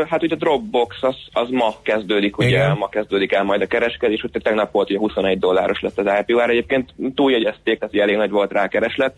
Hát 0.09 0.23
ugye 0.23 0.35
a 0.35 0.39
Dropbox 0.39 0.97
az, 1.01 1.17
az 1.33 1.49
ma 1.51 1.75
kezdődik, 1.83 2.39
ugye 2.39 2.49
Igen. 2.49 2.77
ma 2.77 2.89
kezdődik 2.89 3.33
el 3.33 3.45
majd 3.45 3.63
a 3.63 3.67
kereskedés, 3.67 4.23
ugye 4.23 4.39
tegnap 4.39 4.73
volt 4.73 4.91
ugye 4.91 4.99
21 4.99 5.39
dolláros 5.39 5.81
lett 5.81 5.99
az 5.99 6.07
IPO 6.21 6.41
ár, 6.41 6.51
egyébként 6.51 6.95
túljegyezték, 7.15 7.79
tehát 7.79 7.95
elég 7.95 8.17
nagy 8.17 8.31
volt 8.31 8.53
rá 8.53 8.69
kereslet. 8.69 9.15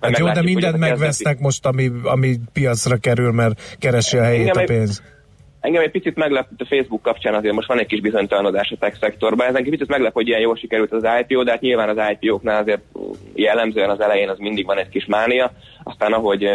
Hát 0.00 0.18
jó, 0.18 0.26
de 0.26 0.32
hogy 0.34 0.44
mindent 0.44 0.72
kezdeti- 0.72 0.90
megvesznek 0.90 1.38
most, 1.38 1.66
ami, 1.66 1.90
ami 2.02 2.36
piacra 2.52 2.96
kerül, 2.96 3.32
mert 3.32 3.76
keresi 3.78 4.16
a 4.16 4.22
helyét 4.22 4.56
a 4.56 4.60
egy- 4.60 4.66
pénz. 4.66 5.02
Engem 5.60 5.82
egy 5.82 5.90
picit 5.90 6.16
meglep 6.16 6.48
a 6.58 6.64
Facebook 6.68 7.02
kapcsán, 7.02 7.34
azért 7.34 7.54
most 7.54 7.68
van 7.68 7.78
egy 7.78 7.86
kis 7.86 8.00
bizonytalanodás 8.00 8.70
a 8.70 8.76
tech 8.78 8.98
szektorban. 9.00 9.46
Ez 9.46 9.54
engem 9.54 9.70
picit 9.70 9.88
meglep, 9.88 10.12
hogy 10.12 10.28
ilyen 10.28 10.40
jól 10.40 10.56
sikerült 10.56 10.92
az 10.92 11.06
IPO, 11.20 11.42
de 11.42 11.50
hát 11.50 11.60
nyilván 11.60 11.88
az 11.98 12.08
IPO-knál 12.20 12.62
azért 12.62 12.82
jellemzően 13.34 13.90
az 13.90 14.00
elején 14.00 14.28
az 14.28 14.38
mindig 14.38 14.66
van 14.66 14.78
egy 14.78 14.88
kis 14.88 15.06
mánia, 15.06 15.52
aztán 15.82 16.12
ahogy 16.12 16.48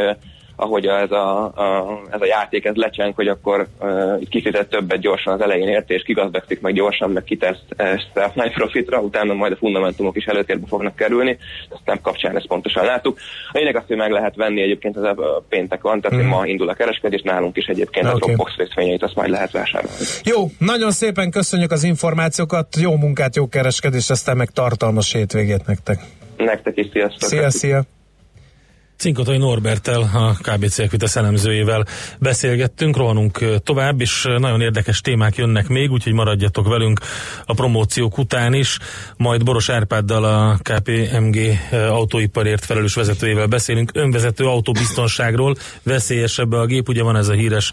ahogy 0.60 0.86
ez 0.86 1.12
a, 1.12 1.43
a, 1.45 1.99
ez 2.12 2.22
a 2.22 2.26
játék 2.26 2.66
ez 2.66 2.76
lecseng, 2.76 3.16
hogy 3.16 3.28
akkor 3.28 3.68
uh, 3.80 4.28
kifizet 4.30 4.70
többet 4.70 4.99
gyorsan 4.99 5.34
az 5.34 5.41
elején 5.41 5.68
érte, 5.68 5.93
és 5.93 6.03
kigazdagszik 6.03 6.62
meg 6.62 6.74
gyorsan, 6.74 7.12
meg 7.12 7.24
kitesz 7.24 7.60
ezt 7.76 8.10
a 8.14 8.32
nagy 8.34 8.53
profitra, 8.53 8.99
utána 8.99 9.34
majd 9.34 9.51
a 9.51 9.55
fundamentumok 9.55 10.16
is 10.16 10.26
előtérbe 10.26 10.68
fognak 10.68 10.95
kerülni, 10.95 11.38
ezt 11.70 11.82
nem 11.86 12.01
kapcsán 12.01 12.36
ezt 12.36 12.47
pontosan 12.47 12.86
láttuk. 12.86 13.18
A 13.51 13.57
lényeg 13.57 13.76
az, 13.76 13.84
hogy 13.88 13.97
meg 13.97 14.12
lehet 14.12 14.36
venni 14.36 14.62
egyébként 14.62 14.97
az 14.97 15.03
a 15.03 15.43
péntek 15.49 15.82
van, 15.82 16.01
tehát 16.01 16.24
mm. 16.24 16.28
ma 16.28 16.45
indul 16.45 16.70
a 16.70 16.74
kereskedés, 16.74 17.22
nálunk 17.22 17.57
is 17.57 17.66
egyébként 17.66 18.05
Oké. 18.05 18.16
a 18.16 18.18
Dropbox 18.18 18.55
részvényeit, 18.55 19.03
azt 19.03 19.16
majd 19.16 19.30
lehet 19.30 19.51
vásárolni. 19.51 19.97
Jó, 20.24 20.49
nagyon 20.57 20.91
szépen 20.91 21.32
köszönjük 21.32 21.72
az 21.72 21.84
információkat, 21.84 22.76
jó 22.82 22.95
munkát, 22.95 23.36
jó 23.36 23.47
kereskedést, 23.47 24.12
aztán 24.12 24.38
meg 24.38 24.49
tartalmas 24.49 25.14
hétvégét 25.14 25.66
nektek. 25.66 25.99
Nektek 26.38 26.78
is 26.78 26.88
sziasztok! 26.91 27.30
Szia, 27.30 27.49
szia! 27.49 27.84
Cinkotai 29.00 29.38
Norbertel, 29.38 30.02
a 30.14 30.34
KBC 30.41 30.80
Equitas 30.80 31.16
elemzőjével 31.16 31.86
beszélgettünk, 32.18 32.97
rohanunk 32.97 33.45
tovább, 33.64 34.02
és 34.02 34.26
nagyon 34.38 34.62
érdekes 34.62 35.02
témák 35.02 35.36
jönnek 35.36 35.68
még, 35.68 35.91
úgyhogy 35.91 36.14
maradjatok 36.14 36.68
velünk 36.68 37.00
a 37.45 37.54
promóciók 37.54 38.18
után 38.18 38.54
is. 38.54 38.78
Majd 39.18 39.43
Boros 39.43 39.70
Árpáddal 39.70 40.24
a 40.24 40.58
KPMG 40.62 41.38
autóiparért 41.72 42.66
felelős 42.66 42.93
vezetőjével 42.93 43.47
beszélünk, 43.47 43.91
önvezető 43.93 44.45
autóbiztonságról, 44.45 45.56
veszélyesebb 45.84 46.52
a 46.52 46.66
gép, 46.66 46.89
ugye 46.89 47.04
van 47.04 47.16
ez 47.16 47.28
a 47.28 47.34
híres, 47.34 47.72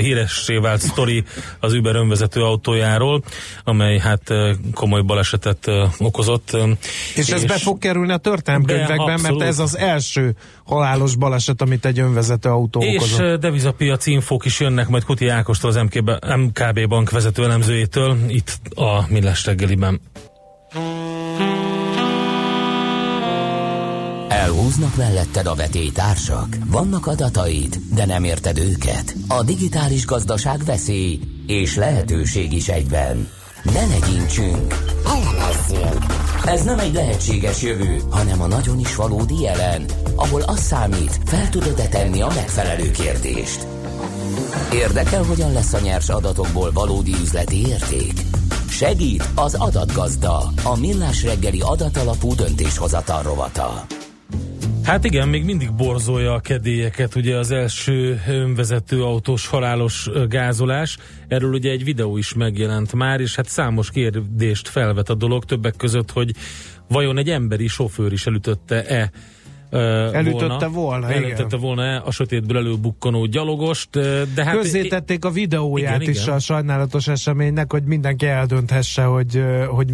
híressé 0.00 0.56
vált 0.56 0.80
sztori 0.80 1.24
az 1.60 1.72
Uber 1.72 1.94
önvezető 1.94 2.42
autójáról, 2.42 3.22
amely 3.64 3.98
hát 3.98 4.22
komoly 4.74 5.02
balesetet 5.02 5.70
okozott. 5.98 6.48
ö, 6.52 6.70
És 7.14 7.28
ez 7.28 7.44
be 7.44 7.58
fog 7.58 7.78
kerülni 7.78 8.12
a 8.12 8.16
történelemkönyvekben, 8.16 9.22
Be, 9.22 9.30
mert 9.30 9.42
ez 9.42 9.58
az 9.58 9.76
első 9.76 10.34
halálos 10.64 11.16
baleset, 11.16 11.62
amit 11.62 11.84
egy 11.84 11.98
önvezető 11.98 12.48
autó 12.48 12.80
És 12.82 12.96
okozott. 12.96 13.20
ö, 13.20 13.36
devizapiaci 13.36 14.10
infók 14.12 14.44
is 14.44 14.60
jönnek 14.60 14.88
majd 14.88 15.04
Kuti 15.04 15.28
Ákostól, 15.28 15.70
az 15.70 15.76
MKB, 15.76 16.10
MKB 16.36 16.88
bank 16.88 17.10
vezető 17.10 17.44
elemzőjétől, 17.44 18.16
itt 18.28 18.60
a 18.74 19.04
Millás 19.08 19.44
reggeliben. 19.46 20.00
Elhúznak 24.28 24.96
melletted 24.96 25.46
a 25.46 25.54
vetélytársak? 25.54 26.56
Vannak 26.66 27.06
adataid, 27.06 27.76
de 27.94 28.06
nem 28.06 28.24
érted 28.24 28.58
őket? 28.58 29.14
A 29.28 29.42
digitális 29.42 30.06
gazdaság 30.06 30.64
veszély 30.64 31.20
és 31.46 31.76
lehetőség 31.76 32.52
is 32.52 32.68
egyben. 32.68 33.28
Ne 33.72 33.86
legyintsünk! 33.86 34.74
Elemezzünk! 35.04 36.04
Ez 36.44 36.64
nem 36.64 36.78
egy 36.78 36.92
lehetséges 36.92 37.62
jövő, 37.62 38.02
hanem 38.10 38.42
a 38.42 38.46
nagyon 38.46 38.78
is 38.78 38.94
valódi 38.94 39.40
jelen, 39.40 39.84
ahol 40.16 40.42
az 40.42 40.60
számít, 40.60 41.18
fel 41.24 41.48
tudod-e 41.48 41.88
tenni 41.88 42.20
a 42.20 42.26
megfelelő 42.34 42.90
kérdést. 42.90 43.66
Érdekel, 44.72 45.22
hogyan 45.22 45.52
lesz 45.52 45.72
a 45.72 45.80
nyers 45.80 46.08
adatokból 46.08 46.70
valódi 46.72 47.12
üzleti 47.22 47.66
érték? 47.66 48.12
Segít 48.70 49.24
az 49.34 49.54
adatgazda, 49.54 50.52
a 50.62 50.76
millás 50.76 51.22
reggeli 51.22 51.60
adatalapú 51.60 52.34
döntéshozatal 52.34 53.22
rovata. 53.22 53.86
Hát 54.88 55.04
igen, 55.04 55.28
még 55.28 55.44
mindig 55.44 55.72
borzolja 55.72 56.32
a 56.32 56.40
kedélyeket, 56.40 57.14
ugye 57.14 57.36
az 57.36 57.50
első 57.50 58.20
önvezető 58.28 59.02
autós 59.02 59.46
halálos 59.46 60.10
gázolás. 60.28 60.98
Erről 61.28 61.52
ugye 61.52 61.70
egy 61.70 61.84
videó 61.84 62.16
is 62.16 62.34
megjelent 62.34 62.92
már, 62.92 63.20
és 63.20 63.36
hát 63.36 63.48
számos 63.48 63.90
kérdést 63.90 64.68
felvet 64.68 65.08
a 65.08 65.14
dolog, 65.14 65.44
többek 65.44 65.76
között, 65.76 66.10
hogy 66.10 66.30
vajon 66.88 67.18
egy 67.18 67.30
emberi 67.30 67.66
sofőr 67.66 68.12
is 68.12 68.26
elütötte-e 68.26 69.10
Elütötte 70.12 70.66
volna, 70.66 71.10
igen. 71.10 71.22
elütötte 71.22 71.56
volna 71.56 72.02
a 72.02 72.10
sötétből 72.10 72.56
előbukkanó 72.56 73.24
gyalogost, 73.26 73.90
de 74.34 74.44
hát 74.44 74.54
Közzétették 74.54 75.24
a 75.24 75.30
videóját 75.30 76.00
Igen, 76.00 76.12
is 76.14 76.22
igen. 76.22 76.34
a 76.34 76.38
sajnálatos 76.38 77.08
eseménynek, 77.08 77.72
hogy 77.72 77.82
mindenki 77.82 78.26
eldönthesse, 78.26 79.02
hogy, 79.02 79.42
hogy 79.68 79.92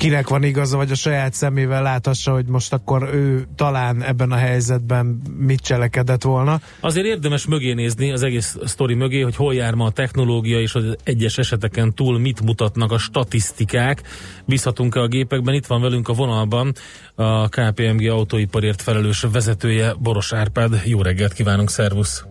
kinek 0.00 0.28
van 0.28 0.42
igaza, 0.42 0.76
vagy 0.76 0.90
a 0.90 0.94
saját 0.94 1.32
szemével 1.32 1.82
láthassa, 1.82 2.32
hogy 2.32 2.46
most 2.46 2.72
akkor 2.72 3.02
ő 3.12 3.44
talán 3.56 4.02
ebben 4.02 4.30
a 4.30 4.36
helyzetben 4.36 5.22
mit 5.38 5.60
cselekedett 5.60 6.22
volna. 6.22 6.58
Azért 6.80 7.06
érdemes 7.06 7.46
mögé 7.46 7.72
nézni 7.72 8.12
az 8.12 8.22
egész 8.22 8.58
sztori 8.64 8.94
mögé, 8.94 9.20
hogy 9.20 9.36
hol 9.36 9.54
jár 9.54 9.74
ma 9.74 9.84
a 9.84 9.90
technológia, 9.90 10.60
és 10.60 10.74
az 10.74 10.96
egyes 11.04 11.38
eseteken 11.38 11.94
túl 11.94 12.18
mit 12.18 12.42
mutatnak 12.42 12.92
a 12.92 12.98
statisztikák. 12.98 14.02
Bízhatunk-e 14.46 15.00
a 15.00 15.06
gépekben? 15.06 15.54
Itt 15.54 15.66
van 15.66 15.80
velünk 15.80 16.08
a 16.08 16.12
vonalban 16.12 16.72
a 17.14 17.48
KPMG 17.48 18.06
autóiparért 18.06 18.82
felelős 18.82 19.26
vezetője, 19.32 19.92
Boros 19.98 20.32
Árpád. 20.32 20.82
Jó 20.84 21.02
reggelt 21.02 21.32
kívánunk, 21.32 21.70
szervusz! 21.70 22.24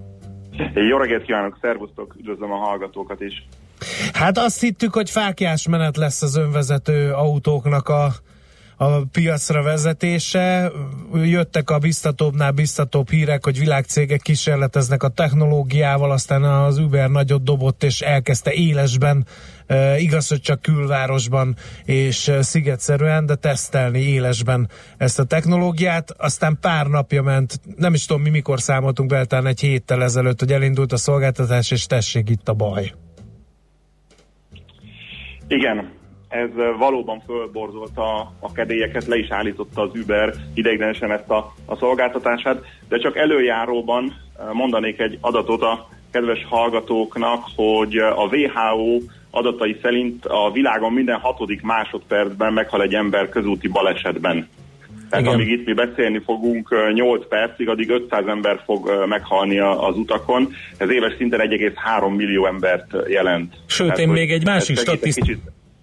Jó 0.89 0.97
reggelt 0.97 1.23
kívánok, 1.23 1.57
szervusztok, 1.61 2.15
üdvözlöm 2.19 2.51
a 2.51 2.57
hallgatókat 2.57 3.21
is. 3.21 3.47
Hát 4.13 4.37
azt 4.37 4.59
hittük, 4.59 4.93
hogy 4.93 5.09
fákjás 5.09 5.67
menet 5.67 5.97
lesz 5.97 6.21
az 6.21 6.35
önvezető 6.35 7.11
autóknak 7.11 7.87
a, 7.87 8.13
a 8.81 9.05
piacra 9.11 9.63
vezetése. 9.63 10.71
Jöttek 11.13 11.69
a 11.69 11.77
biztatóbbnál 11.77 12.51
biztatóbb 12.51 13.09
hírek, 13.09 13.43
hogy 13.43 13.59
világcégek 13.59 14.21
kísérleteznek 14.21 15.03
a 15.03 15.07
technológiával, 15.07 16.11
aztán 16.11 16.43
az 16.43 16.77
Uber 16.77 17.09
nagyot 17.09 17.43
dobott 17.43 17.83
és 17.83 18.01
elkezdte 18.01 18.51
élesben, 18.51 19.25
igaz, 19.97 20.27
hogy 20.27 20.41
csak 20.41 20.61
külvárosban 20.61 21.55
és 21.85 22.31
szigetszerűen, 22.41 23.25
de 23.25 23.35
tesztelni 23.35 23.99
élesben 23.99 24.69
ezt 24.97 25.19
a 25.19 25.23
technológiát. 25.23 26.11
Aztán 26.17 26.57
pár 26.61 26.87
napja 26.87 27.21
ment, 27.21 27.59
nem 27.77 27.93
is 27.93 28.05
tudom 28.05 28.21
mi 28.21 28.29
mikor 28.29 28.61
számoltunk 28.61 29.09
be, 29.09 29.25
talán 29.25 29.47
egy 29.47 29.59
héttel 29.59 30.03
ezelőtt, 30.03 30.39
hogy 30.39 30.51
elindult 30.51 30.91
a 30.91 30.97
szolgáltatás, 30.97 31.71
és 31.71 31.85
tessék 31.85 32.29
itt 32.29 32.49
a 32.49 32.53
baj. 32.53 32.93
Igen, 35.49 35.91
ez 36.27 36.49
valóban 36.77 37.21
fölborzolta 37.25 38.33
a 38.39 38.51
kedélyeket, 38.51 39.05
le 39.05 39.17
is 39.17 39.27
állította 39.29 39.81
az 39.81 39.89
Uber 40.01 40.33
ideiglenesen 40.53 41.11
ezt 41.11 41.29
a, 41.29 41.53
a 41.65 41.75
szolgáltatását, 41.75 42.63
de 42.89 42.97
csak 42.97 43.17
előjáróban 43.17 44.13
mondanék 44.53 44.99
egy 44.99 45.17
adatot 45.21 45.61
a 45.61 45.87
kedves 46.11 46.45
hallgatóknak, 46.49 47.43
hogy 47.55 47.97
a 47.97 48.27
WHO 48.31 48.97
adatai 49.31 49.79
szerint 49.81 50.25
a 50.25 50.51
világon 50.51 50.93
minden 50.93 51.19
hatodik 51.19 51.61
másodpercben 51.61 52.53
meghal 52.53 52.81
egy 52.81 52.93
ember 52.93 53.29
közúti 53.29 53.67
balesetben. 53.67 54.47
Tehát 55.09 55.25
Igen. 55.25 55.33
amíg 55.33 55.51
itt 55.51 55.65
mi 55.65 55.73
beszélni 55.73 56.21
fogunk 56.25 56.75
8 56.93 57.27
percig, 57.27 57.69
addig 57.69 57.89
500 57.89 58.27
ember 58.27 58.61
fog 58.65 59.05
meghalni 59.07 59.59
az 59.59 59.95
utakon. 59.95 60.53
Ez 60.77 60.89
éves 60.89 61.13
szinten 61.17 61.39
1,3 61.39 62.15
millió 62.15 62.45
embert 62.45 62.95
jelent. 63.07 63.53
Sőt, 63.65 63.97
én 63.97 64.07
hogy 64.07 64.17
még 64.17 64.31
egy 64.31 64.45
másik 64.45 64.77
ez 64.77 64.83
segít 64.83 64.99
statiszt- 64.99 65.19
kicsit 65.19 65.39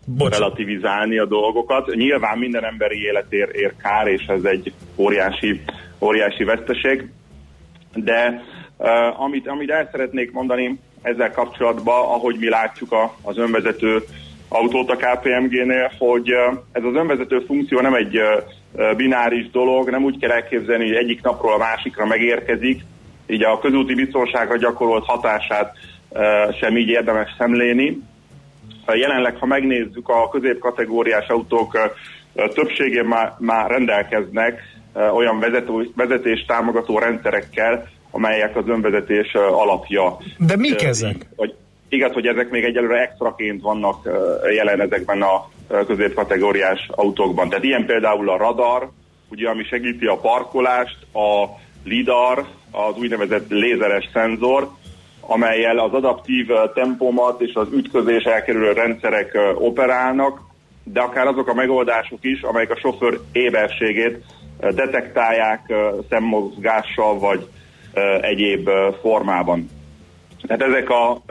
Bocs. 0.07 0.33
relativizálni 0.39 1.19
a 1.19 1.25
dolgokat. 1.25 1.95
Nyilván 1.95 2.39
minden 2.39 2.65
emberi 2.65 3.03
élet 3.03 3.33
ér, 3.33 3.75
kár, 3.83 4.07
és 4.07 4.25
ez 4.27 4.45
egy 4.45 4.73
óriási, 4.97 5.61
óriási 5.99 6.45
veszteség. 6.45 7.09
De 7.95 8.43
uh, 8.77 9.21
amit, 9.23 9.49
amit 9.49 9.71
el 9.71 9.89
szeretnék 9.93 10.33
mondani 10.33 10.79
ezzel 11.03 11.31
kapcsolatban, 11.31 12.01
ahogy 12.01 12.37
mi 12.39 12.49
látjuk 12.49 12.93
a, 12.93 13.17
az 13.23 13.39
önvezető 13.39 14.03
autót 14.49 14.91
a 14.91 14.97
KPMG-nél, 14.97 15.93
hogy 15.99 16.33
uh, 16.33 16.59
ez 16.73 16.83
az 16.85 16.95
önvezető 16.95 17.39
funkció 17.47 17.81
nem 17.81 17.95
egy 17.95 18.17
uh, 18.17 18.43
bináris 18.97 19.51
dolog, 19.51 19.91
nem 19.91 20.05
úgy 20.05 20.19
kell 20.19 20.31
elképzelni, 20.31 20.87
hogy 20.87 20.97
egyik 20.97 21.23
napról 21.23 21.53
a 21.53 21.59
másikra 21.59 22.07
megérkezik, 22.07 22.81
így 23.27 23.45
a 23.45 23.59
közúti 23.59 23.95
biztonságra 23.95 24.57
gyakorolt 24.57 25.05
hatását 25.05 25.73
sem 26.61 26.77
így 26.77 26.89
érdemes 26.89 27.35
szemléni. 27.39 27.99
Jelenleg, 28.95 29.37
ha 29.37 29.47
megnézzük, 29.47 30.09
a 30.09 30.29
középkategóriás 30.29 31.27
autók 31.27 31.79
többségén 32.55 33.05
már, 33.05 33.33
már 33.39 33.71
rendelkeznek 33.71 34.61
olyan 35.15 35.39
vezető, 35.39 35.91
vezetés 35.97 36.45
támogató 36.47 36.99
rendszerekkel, 36.99 37.89
amelyek 38.11 38.57
az 38.57 38.69
önvezetés 38.69 39.33
alapja. 39.35 40.17
De 40.39 40.57
mik 40.57 40.83
ezek? 40.83 41.27
Hogy, 41.37 41.55
igaz, 41.89 42.13
hogy 42.13 42.27
ezek 42.27 42.51
még 42.51 42.65
egyelőre 42.65 43.01
extraként 43.01 43.63
vannak 43.63 44.09
jelen 44.55 44.81
ezekben 44.81 45.23
a 45.23 45.49
középkategóriás 45.87 46.89
autókban. 46.91 47.49
Tehát 47.49 47.65
ilyen 47.65 47.87
például 47.87 48.31
a 48.31 48.37
radar, 48.37 48.91
ugye, 49.31 49.49
ami 49.49 49.65
segíti 49.65 50.07
a 50.07 50.19
parkolást, 50.19 50.97
a 51.13 51.45
lidar, 51.85 52.47
az 52.71 52.99
úgynevezett 52.99 53.49
lézeres 53.49 54.09
szenzor, 54.13 54.71
amelyel 55.21 55.79
az 55.79 55.93
adaptív 55.93 56.47
tempomat 56.75 57.41
és 57.41 57.55
az 57.55 57.69
ütközés 57.73 58.23
elkerülő 58.23 58.73
rendszerek 58.73 59.39
operálnak, 59.55 60.41
de 60.85 61.01
akár 61.01 61.27
azok 61.27 61.49
a 61.49 61.55
megoldások 61.55 62.19
is, 62.21 62.43
amelyek 62.43 62.71
a 62.71 62.79
sofőr 62.79 63.21
éberségét 63.33 64.25
detektálják 64.59 65.73
szemmozgással 66.09 67.19
vagy 67.19 67.49
egyéb 68.21 68.69
formában. 69.01 69.69
Tehát 70.43 70.63
ezek 70.63 70.91
a 70.91 71.23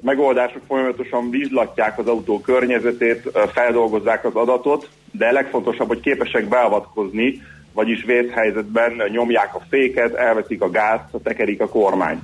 megoldások 0.00 0.62
folyamatosan 0.66 1.30
vizslatják 1.30 1.98
az 1.98 2.06
autó 2.06 2.40
környezetét, 2.40 3.30
feldolgozzák 3.52 4.24
az 4.24 4.34
adatot, 4.34 4.88
de 5.12 5.32
legfontosabb, 5.32 5.88
hogy 5.88 6.00
képesek 6.00 6.48
beavatkozni, 6.48 7.42
vagyis 7.72 8.04
vészhelyzetben 8.04 8.92
nyomják 9.12 9.54
a 9.54 9.62
féket, 9.68 10.14
elveszik 10.14 10.62
a 10.62 10.70
gázt, 10.70 11.04
tekerik 11.22 11.60
a 11.60 11.68
kormányt. 11.68 12.22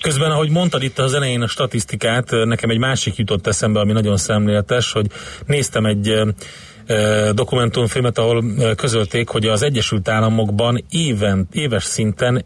Közben, 0.00 0.30
ahogy 0.30 0.50
mondtad 0.50 0.82
itt 0.82 0.98
az 0.98 1.14
elején 1.14 1.42
a 1.42 1.46
statisztikát, 1.46 2.30
nekem 2.30 2.70
egy 2.70 2.78
másik 2.78 3.16
jutott 3.16 3.46
eszembe, 3.46 3.80
ami 3.80 3.92
nagyon 3.92 4.16
szemléletes, 4.16 4.92
hogy 4.92 5.06
néztem 5.46 5.84
egy 5.86 6.14
dokumentumfilmet, 7.32 8.18
ahol 8.18 8.44
közölték, 8.76 9.28
hogy 9.28 9.46
az 9.46 9.62
Egyesült 9.62 10.08
Államokban 10.08 10.84
éven, 10.90 11.48
éves 11.52 11.84
szinten 11.84 12.44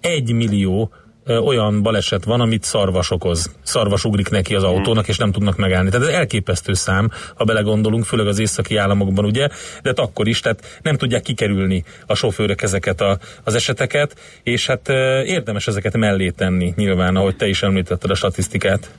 egy 0.00 0.32
millió 0.32 0.92
olyan 1.30 1.82
baleset 1.82 2.24
van, 2.24 2.40
amit 2.40 2.62
szarvas 2.62 3.10
okoz. 3.10 3.50
Szarvas 3.62 4.04
ugrik 4.04 4.30
neki 4.30 4.54
az 4.54 4.62
autónak, 4.62 5.08
és 5.08 5.16
nem 5.16 5.32
tudnak 5.32 5.56
megállni. 5.56 5.90
Tehát 5.90 6.06
ez 6.06 6.14
elképesztő 6.14 6.72
szám, 6.72 7.10
ha 7.34 7.44
belegondolunk, 7.44 8.04
főleg 8.04 8.26
az 8.26 8.38
északi 8.38 8.76
államokban, 8.76 9.24
ugye, 9.24 9.48
de 9.82 9.88
hát 9.88 9.98
akkor 9.98 10.28
is, 10.28 10.40
tehát 10.40 10.80
nem 10.82 10.96
tudják 10.96 11.22
kikerülni 11.22 11.84
a 12.06 12.14
sofőrök 12.14 12.62
ezeket 12.62 13.00
a, 13.00 13.18
az 13.44 13.54
eseteket, 13.54 14.16
és 14.42 14.66
hát 14.66 14.88
érdemes 15.24 15.66
ezeket 15.66 15.96
mellé 15.96 16.30
tenni, 16.30 16.72
nyilván, 16.76 17.16
ahogy 17.16 17.36
te 17.36 17.48
is 17.48 17.62
említetted 17.62 18.10
a 18.10 18.14
statisztikát. 18.14 18.90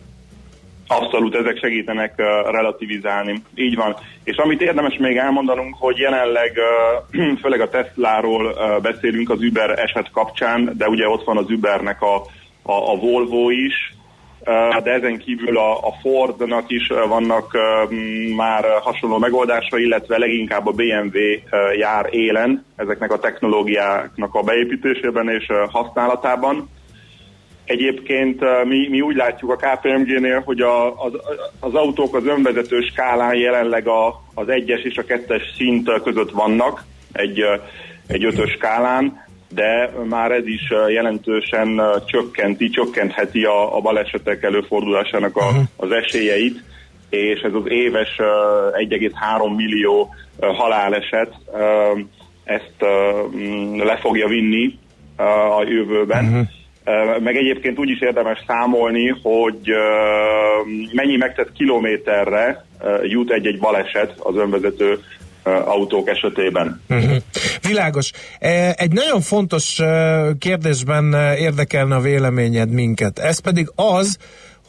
Abszolút, 0.91 1.35
ezek 1.35 1.57
segítenek 1.57 2.13
uh, 2.17 2.51
relativizálni. 2.51 3.41
Így 3.55 3.75
van. 3.75 3.95
És 4.23 4.37
amit 4.37 4.61
érdemes 4.61 4.97
még 4.97 5.17
elmondanunk, 5.17 5.75
hogy 5.79 5.97
jelenleg 5.97 6.57
uh, 7.11 7.37
főleg 7.41 7.61
a 7.61 7.69
Tesláról 7.69 8.45
uh, 8.45 8.81
beszélünk 8.81 9.29
az 9.29 9.41
Uber 9.41 9.79
eset 9.79 10.11
kapcsán, 10.11 10.73
de 10.77 10.87
ugye 10.87 11.07
ott 11.07 11.23
van 11.23 11.37
az 11.37 11.49
Ubernek 11.49 12.01
a, 12.01 12.15
a, 12.61 12.91
a 12.91 12.95
Volvo 12.95 13.49
is, 13.49 13.93
de 14.83 14.91
ezen 14.91 15.17
kívül 15.17 15.57
a, 15.57 15.77
a 15.77 15.93
Fordnak 16.01 16.63
is 16.67 16.87
vannak 17.07 17.57
már 18.35 18.65
hasonló 18.81 19.17
megoldása, 19.17 19.77
illetve 19.77 20.17
leginkább 20.17 20.67
a 20.67 20.71
BMW 20.71 21.17
jár 21.77 22.07
élen 22.09 22.65
ezeknek 22.75 23.11
a 23.11 23.19
technológiáknak 23.19 24.33
a 24.35 24.41
beépítésében 24.41 25.29
és 25.29 25.45
használatában. 25.71 26.69
Egyébként 27.65 28.41
uh, 28.41 28.65
mi, 28.65 28.87
mi 28.89 29.01
úgy 29.01 29.15
látjuk 29.15 29.51
a 29.51 29.55
KPMG-nél, 29.55 30.41
hogy 30.45 30.61
a, 30.61 31.03
az, 31.03 31.13
az 31.59 31.73
autók 31.73 32.15
az 32.15 32.25
önvezető 32.25 32.81
skálán 32.81 33.35
jelenleg 33.35 33.87
a, 33.87 34.23
az 34.33 34.49
egyes 34.49 34.81
és 34.81 34.97
a 34.97 35.05
kettes 35.05 35.41
szint 35.57 36.01
között 36.03 36.31
vannak, 36.31 36.83
egy, 37.11 37.41
uh, 37.41 37.61
egy 38.07 38.25
ötös 38.25 38.51
skálán, 38.51 39.25
de 39.53 39.93
már 40.09 40.31
ez 40.31 40.47
is 40.47 40.69
uh, 40.69 40.91
jelentősen 40.91 41.81
csökkenti, 42.05 42.69
csökkentheti 42.69 43.43
a, 43.43 43.77
a 43.77 43.81
balesetek 43.81 44.43
előfordulásának 44.43 45.37
a, 45.37 45.49
az 45.75 45.91
esélyeit, 45.91 46.63
és 47.09 47.39
ez 47.39 47.53
az 47.53 47.65
éves 47.67 48.17
uh, 48.17 48.25
1,3 48.87 49.55
millió 49.55 50.15
haláleset 50.39 51.33
ezt 52.43 52.85
mm, 53.35 53.77
le 53.77 53.97
fogja 53.97 54.27
vinni 54.27 54.79
a 55.57 55.63
jövőben. 55.63 56.25
Uh-huh. 56.25 56.47
Meg 57.19 57.35
egyébként 57.35 57.79
úgy 57.79 57.89
is 57.89 58.01
érdemes 58.01 58.43
számolni, 58.47 59.07
hogy 59.21 59.59
mennyi 60.91 61.17
megtett 61.17 61.51
kilométerre 61.51 62.65
jut 63.03 63.31
egy-egy 63.31 63.59
baleset 63.59 64.13
az 64.17 64.35
önvezető 64.35 64.99
autók 65.43 66.09
esetében. 66.09 66.81
Uh-huh. 66.89 67.15
Világos. 67.67 68.11
Egy 68.75 68.91
nagyon 68.91 69.21
fontos 69.21 69.79
kérdésben 70.39 71.13
érdekelne 71.37 71.95
a 71.95 71.99
véleményed 71.99 72.71
minket. 72.71 73.19
Ez 73.19 73.39
pedig 73.39 73.71
az, 73.75 74.17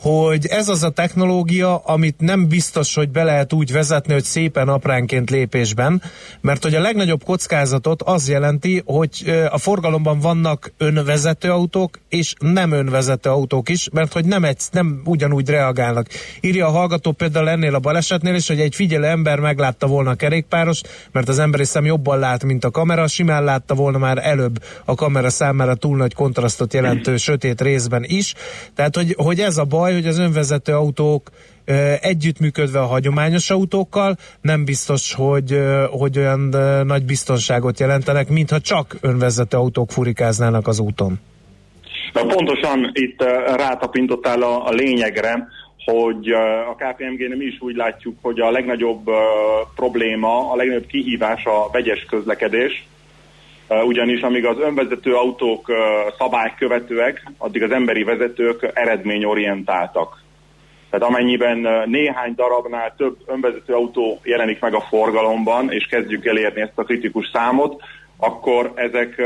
hogy 0.02 0.46
ez 0.46 0.68
az 0.68 0.82
a 0.82 0.90
technológia, 0.90 1.76
amit 1.76 2.20
nem 2.20 2.48
biztos, 2.48 2.94
hogy 2.94 3.10
be 3.10 3.24
lehet 3.24 3.52
úgy 3.52 3.72
vezetni, 3.72 4.12
hogy 4.12 4.24
szépen 4.24 4.68
apránként 4.68 5.30
lépésben, 5.30 6.02
mert 6.40 6.62
hogy 6.62 6.74
a 6.74 6.80
legnagyobb 6.80 7.24
kockázatot 7.24 8.02
az 8.02 8.28
jelenti, 8.28 8.82
hogy 8.84 9.32
a 9.50 9.58
forgalomban 9.58 10.18
vannak 10.18 10.72
önvezető 10.78 11.50
autók, 11.50 11.98
és 12.08 12.34
nem 12.38 12.72
önvezető 12.72 13.30
autók 13.30 13.68
is, 13.68 13.88
mert 13.92 14.12
hogy 14.12 14.24
nem, 14.24 14.44
egy, 14.44 14.58
nem 14.70 15.02
ugyanúgy 15.04 15.48
reagálnak. 15.48 16.06
Írja 16.40 16.66
a 16.66 16.70
hallgató 16.70 17.12
például 17.12 17.48
ennél 17.48 17.74
a 17.74 17.78
balesetnél 17.78 18.34
is, 18.34 18.48
hogy 18.48 18.60
egy 18.60 18.74
figyelő 18.74 19.06
ember 19.06 19.38
meglátta 19.38 19.86
volna 19.86 20.10
a 20.10 20.14
kerékpáros, 20.14 20.80
mert 21.12 21.28
az 21.28 21.38
emberi 21.38 21.64
szem 21.64 21.84
jobban 21.84 22.18
lát, 22.18 22.44
mint 22.44 22.64
a 22.64 22.70
kamera, 22.70 23.06
simán 23.06 23.44
látta 23.44 23.74
volna 23.74 23.98
már 23.98 24.18
előbb 24.26 24.62
a 24.84 24.94
kamera 24.94 25.30
számára 25.30 25.74
túl 25.74 25.96
nagy 25.96 26.14
kontrasztot 26.14 26.74
jelentő 26.74 27.16
sötét 27.26 27.60
részben 27.60 28.04
is. 28.06 28.34
Tehát, 28.74 28.96
hogy, 28.96 29.14
hogy 29.18 29.40
ez 29.40 29.58
a 29.58 29.64
baj, 29.64 29.91
hogy 29.92 30.06
az 30.06 30.18
önvezető 30.18 30.72
autók 30.72 31.30
együttműködve 32.00 32.80
a 32.80 32.86
hagyományos 32.86 33.50
autókkal 33.50 34.16
nem 34.40 34.64
biztos, 34.64 35.14
hogy, 35.14 35.58
hogy 35.90 36.18
olyan 36.18 36.40
nagy 36.86 37.04
biztonságot 37.04 37.80
jelentenek, 37.80 38.28
mintha 38.28 38.60
csak 38.60 38.96
önvezető 39.00 39.56
autók 39.56 39.90
furikáznának 39.90 40.66
az 40.66 40.78
úton. 40.78 41.20
Na, 42.12 42.26
pontosan 42.26 42.90
itt 42.92 43.22
rátapintottál 43.56 44.42
a, 44.42 44.66
a 44.66 44.70
lényegre, 44.70 45.48
hogy 45.84 46.28
a 46.70 46.74
KPMG-nél 46.74 47.36
mi 47.36 47.44
is 47.44 47.60
úgy 47.60 47.76
látjuk, 47.76 48.16
hogy 48.22 48.40
a 48.40 48.50
legnagyobb 48.50 49.10
probléma, 49.74 50.52
a 50.52 50.56
legnagyobb 50.56 50.86
kihívás 50.86 51.44
a 51.44 51.68
vegyes 51.72 52.04
közlekedés, 52.10 52.86
ugyanis 53.68 54.20
amíg 54.20 54.46
az 54.46 54.58
önvezető 54.58 55.14
autók 55.14 55.72
szabálykövetőek, 56.18 57.30
addig 57.38 57.62
az 57.62 57.70
emberi 57.70 58.02
vezetők 58.02 58.70
eredményorientáltak. 58.74 60.22
Tehát 60.90 61.08
amennyiben 61.08 61.88
néhány 61.88 62.34
darabnál 62.34 62.94
több 62.96 63.16
önvezető 63.26 63.74
autó 63.74 64.20
jelenik 64.22 64.60
meg 64.60 64.74
a 64.74 64.80
forgalomban, 64.80 65.72
és 65.72 65.86
kezdjük 65.86 66.26
elérni 66.26 66.60
ezt 66.60 66.78
a 66.78 66.82
kritikus 66.82 67.30
számot, 67.32 67.82
akkor 68.16 68.72
ezek, 68.74 69.22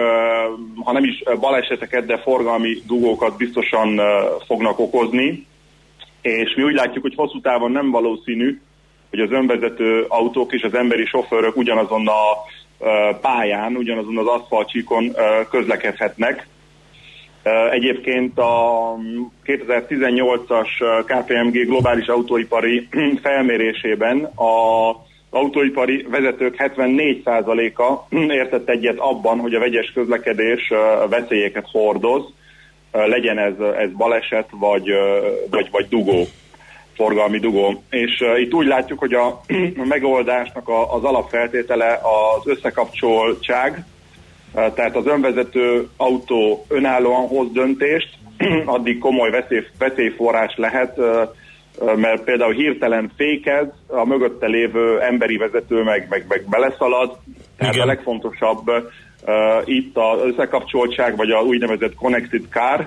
ha 0.84 0.92
nem 0.92 1.04
is 1.04 1.22
baleseteket, 1.40 2.06
de 2.06 2.18
forgalmi 2.18 2.76
dugókat 2.86 3.36
biztosan 3.36 4.00
fognak 4.46 4.78
okozni, 4.78 5.46
és 6.22 6.54
mi 6.56 6.62
úgy 6.62 6.74
látjuk, 6.74 7.02
hogy 7.02 7.14
hosszú 7.14 7.40
távon 7.40 7.70
nem 7.70 7.90
valószínű, 7.90 8.60
hogy 9.10 9.20
az 9.20 9.30
önvezető 9.30 10.04
autók 10.08 10.52
és 10.52 10.62
az 10.62 10.74
emberi 10.74 11.06
sofőrök 11.06 11.56
ugyanazon 11.56 12.08
a 12.08 12.22
pályán, 13.20 13.76
ugyanazon 13.76 14.18
az 14.18 14.26
aszfaltcsíkon 14.26 15.12
eh, 15.14 15.46
közlekedhetnek. 15.50 16.46
Egyébként 17.70 18.38
a 18.38 18.96
2018-as 19.44 20.68
KPMG 21.06 21.66
globális 21.66 22.06
autóipari 22.06 22.88
felmérésében 23.22 24.30
az 24.34 24.94
autóipari 25.30 26.06
vezetők 26.10 26.54
74%-a 26.58 28.16
értett 28.40 28.68
egyet 28.68 28.98
abban, 28.98 29.38
hogy 29.38 29.54
a 29.54 29.58
vegyes 29.58 29.92
közlekedés 29.94 30.72
veszélyeket 31.08 31.66
hordoz, 31.70 32.22
legyen 32.92 33.38
ez, 33.38 33.54
ez 33.78 33.90
baleset 33.92 34.48
vagy, 34.50 34.90
vagy, 35.50 35.68
vagy 35.70 35.86
dugó, 35.88 36.26
forgalmi 36.96 37.38
dugó. 37.38 37.82
És 37.90 38.20
uh, 38.20 38.40
itt 38.40 38.54
úgy 38.54 38.66
látjuk, 38.66 38.98
hogy 38.98 39.12
a, 39.12 39.26
a 39.26 39.84
megoldásnak 39.94 40.68
a, 40.68 40.94
az 40.94 41.04
alapfeltétele 41.04 42.00
az 42.02 42.46
összekapcsoltság, 42.46 43.84
uh, 44.54 44.74
tehát 44.74 44.96
az 44.96 45.06
önvezető 45.06 45.88
autó 45.96 46.64
önállóan 46.68 47.26
hoz 47.26 47.52
döntést, 47.52 48.08
addig 48.64 48.98
komoly 48.98 49.30
veszély, 49.30 49.62
veszélyforrás 49.78 50.54
lehet, 50.56 50.98
uh, 50.98 51.96
mert 51.96 52.24
például 52.24 52.52
hirtelen 52.52 53.10
fékez, 53.16 53.66
a 53.86 54.04
mögötte 54.04 54.46
lévő 54.46 55.00
emberi 55.00 55.36
vezető 55.36 55.82
meg, 55.82 56.06
meg, 56.10 56.24
meg 56.28 56.44
beleszalad, 56.48 57.18
tehát 57.56 57.74
Igen. 57.74 57.86
a 57.86 57.90
legfontosabb 57.90 58.68
uh, 58.68 58.82
itt 59.64 59.96
az 59.96 60.20
összekapcsoltság, 60.22 61.16
vagy 61.16 61.30
a 61.30 61.40
úgynevezett 61.40 61.94
connected 61.94 62.42
car, 62.50 62.80
uh, 62.80 62.86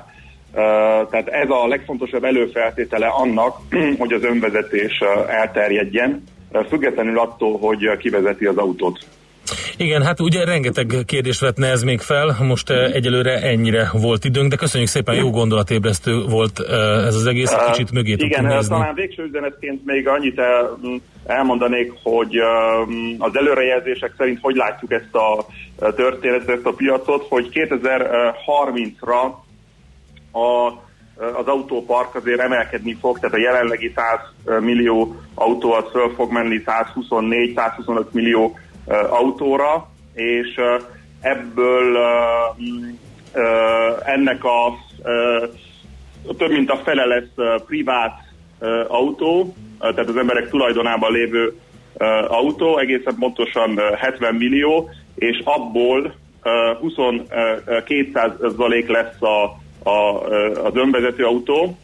tehát 1.10 1.28
ez 1.28 1.50
a 1.50 1.68
legfontosabb 1.68 2.24
előfeltétele 2.24 3.08
annak, 3.08 3.58
hogy 4.00 4.14
az 4.14 4.24
önvezetés 4.24 5.00
uh, 5.02 5.34
elterjedjen, 5.34 6.24
uh, 6.52 6.66
függetlenül 6.66 7.20
attól, 7.20 7.58
hogy 7.58 7.88
uh, 7.88 7.98
kivezeti 7.98 8.46
az 8.46 8.58
autót. 8.58 9.00
Igen, 9.78 10.04
hát 10.04 10.20
ugye 10.20 10.46
rengeteg 10.46 10.96
kérdést 11.06 11.40
vetne 11.40 11.68
ez 11.68 11.84
még 11.84 12.00
fel, 12.00 12.36
most 12.40 12.70
egyelőre 12.70 13.42
ennyire 13.42 13.90
volt 13.94 14.26
időnk, 14.26 14.50
de 14.50 14.56
köszönjük 14.56 14.90
szépen, 14.90 15.16
jó 15.16 15.30
gondolatébresztő 15.30 16.22
volt 16.30 16.60
ez 17.08 17.16
az 17.16 17.26
egész, 17.26 17.52
egy 17.52 17.72
kicsit 17.72 17.92
mögé 17.92 18.12
Igen, 18.12 18.28
tudtunk 18.28 18.48
eh, 18.48 18.54
nézni. 18.56 18.70
talán 18.70 18.94
végső 18.96 19.24
üzenetként 19.24 19.86
még 19.86 20.08
annyit 20.08 20.40
el, 20.40 20.80
elmondanék, 21.26 21.92
hogy 22.04 22.38
az 23.18 23.38
előrejelzések 23.38 24.14
szerint 24.18 24.40
hogy 24.42 24.56
látjuk 24.56 24.92
ezt 24.92 25.16
a 25.16 25.46
történetet, 25.96 26.50
ezt 26.50 26.66
a 26.66 26.74
piacot, 26.74 27.26
hogy 27.30 27.50
2030-ra 27.54 29.34
a, 30.32 30.68
az 31.40 31.46
autópark 31.46 32.16
azért 32.16 32.40
emelkedni 32.40 32.98
fog, 33.00 33.20
tehát 33.20 33.36
a 33.36 33.40
jelenlegi 33.40 33.94
100 33.96 34.60
millió 34.62 35.16
autó 35.34 35.72
az 35.72 35.84
föl 35.92 36.14
fog 36.16 36.32
menni 36.32 36.64
124-125 36.66 38.12
millió 38.12 38.58
autóra, 39.10 39.90
és 40.14 40.60
ebből 41.22 41.98
m, 42.58 42.64
eh, 43.34 44.14
ennek 44.14 44.44
a 44.44 44.78
több 46.38 46.50
mint 46.52 46.70
a 46.70 46.82
fele 46.84 47.06
lesz 47.06 47.62
privát 47.66 48.18
autó, 48.88 49.56
tehát 49.80 50.10
az 50.10 50.18
emberek 50.18 50.50
tulajdonában 50.50 51.12
lévő 51.12 51.54
autó, 52.28 52.78
egészen 52.78 53.16
pontosan 53.20 53.72
uh, 53.72 53.98
70 53.98 54.36
millió, 54.36 54.90
és 55.16 55.42
abból 55.44 56.16
uh, 56.44 56.92
22% 56.98 58.88
lesz 58.88 59.22
a, 59.22 59.58
a, 59.84 60.24
az 60.64 60.76
önvezető 60.76 61.24
autó, 61.26 61.78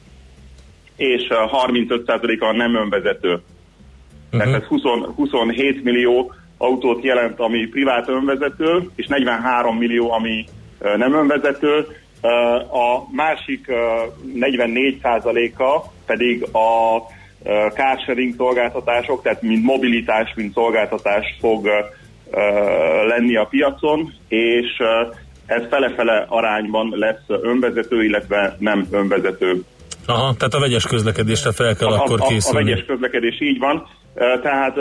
és 0.96 1.28
uh, 1.30 1.38
35% 1.68 2.40
a 2.40 2.52
nem 2.52 2.76
önvezető. 2.76 3.32
Uh-huh. 3.32 4.42
Tehát 4.42 4.62
ez 4.62 4.68
20, 4.68 4.82
27 5.16 5.84
millió 5.84 6.34
autót 6.58 7.04
jelent, 7.04 7.40
ami 7.40 7.68
privát 7.68 8.10
önvezető, 8.10 8.90
és 8.96 9.08
43 9.08 9.78
millió, 9.78 10.12
ami 10.12 10.46
nem 10.96 11.14
önvezető. 11.14 11.88
A 12.72 13.12
másik 13.12 13.68
ö, 13.68 13.76
44%-a 14.40 15.82
pedig 16.06 16.44
a 16.44 17.02
carsharing 17.74 18.34
szolgáltatások, 18.38 19.22
tehát 19.22 19.42
mint 19.42 19.64
mobilitás, 19.64 20.34
mint 20.36 20.54
szolgáltatás 20.54 21.38
fog 21.40 21.70
lenni 23.08 23.36
a 23.36 23.46
piacon, 23.46 24.14
és 24.28 24.82
ez 25.46 25.62
fele-fele 25.70 26.26
arányban 26.30 26.94
lesz 26.96 27.24
önvezető, 27.28 28.04
illetve 28.04 28.56
nem 28.60 28.88
önvezető 28.92 29.64
Aha, 30.08 30.34
tehát 30.38 30.54
a 30.54 30.60
vegyes 30.60 30.88
közlekedésre 30.88 31.52
fel 31.52 31.76
kell 31.76 31.88
akkor 31.88 32.20
a, 32.20 32.24
a, 32.24 32.26
a 32.26 32.30
készülni. 32.30 32.70
vegyes 32.70 32.86
közlekedés 32.86 33.42
így 33.42 33.60
van. 33.60 33.88
Tehát 34.42 34.76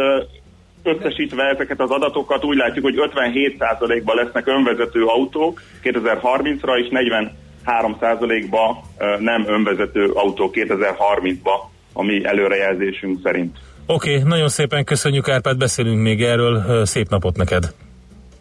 összesítve 0.82 1.42
ezeket 1.42 1.80
az 1.80 1.90
adatokat 1.90 2.44
úgy 2.44 2.56
látjuk, 2.56 2.84
hogy 2.84 2.94
57%-ban 2.96 4.16
lesznek 4.16 4.46
önvezető 4.46 5.04
autók 5.04 5.62
2030-ra, 5.82 6.78
és 6.78 6.86
43%-ban 7.64 8.76
ö, 8.98 9.20
nem 9.20 9.44
önvezető 9.46 10.10
autók 10.10 10.54
2030-ba, 10.56 11.72
a 11.92 12.02
mi 12.02 12.24
előrejelzésünk 12.24 13.18
szerint. 13.22 13.58
Oké, 13.86 14.16
okay, 14.16 14.28
nagyon 14.28 14.48
szépen 14.48 14.84
köszönjük 14.84 15.28
Árpád, 15.28 15.56
beszélünk 15.56 16.02
még 16.02 16.22
erről, 16.22 16.84
szép 16.84 17.08
napot 17.08 17.36
neked. 17.36 17.74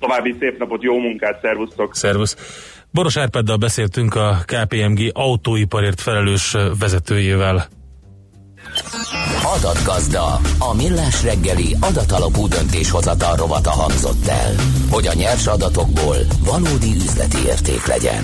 További 0.03 0.35
szép 0.39 0.57
napot, 0.59 0.83
jó 0.83 0.99
munkát, 0.99 1.39
szervusztok! 1.41 1.95
Szervusz. 1.95 2.35
Boros 2.91 3.17
Árpáddal 3.17 3.57
beszéltünk 3.57 4.15
a 4.15 4.37
KPMG 4.45 5.09
autóiparért 5.13 6.01
felelős 6.01 6.55
vezetőjével. 6.79 7.67
Adatgazda, 9.57 10.25
a 10.59 10.75
millás 10.75 11.23
reggeli 11.23 11.75
adatalapú 11.79 12.47
döntéshozatal 12.47 13.35
rovata 13.35 13.69
hangzott 13.71 14.27
el, 14.27 14.55
hogy 14.89 15.07
a 15.07 15.13
nyers 15.13 15.47
adatokból 15.47 16.17
valódi 16.45 16.93
üzleti 16.95 17.37
érték 17.45 17.85
legyen. 17.85 18.23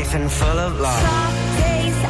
life 0.00 0.14
and 0.14 0.32
full 0.32 0.58
of 0.58 0.80
love. 0.80 2.09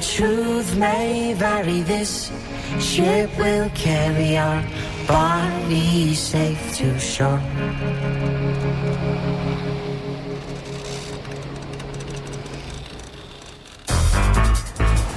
truth 0.00 0.76
may 0.76 1.34
vary, 1.34 1.82
this 1.82 2.30
ship 2.78 3.30
will 3.38 3.70
carry 3.74 4.36
our 4.36 4.64
bodies 5.06 6.18
safe 6.18 6.76
to 6.78 6.98
shore. 6.98 7.40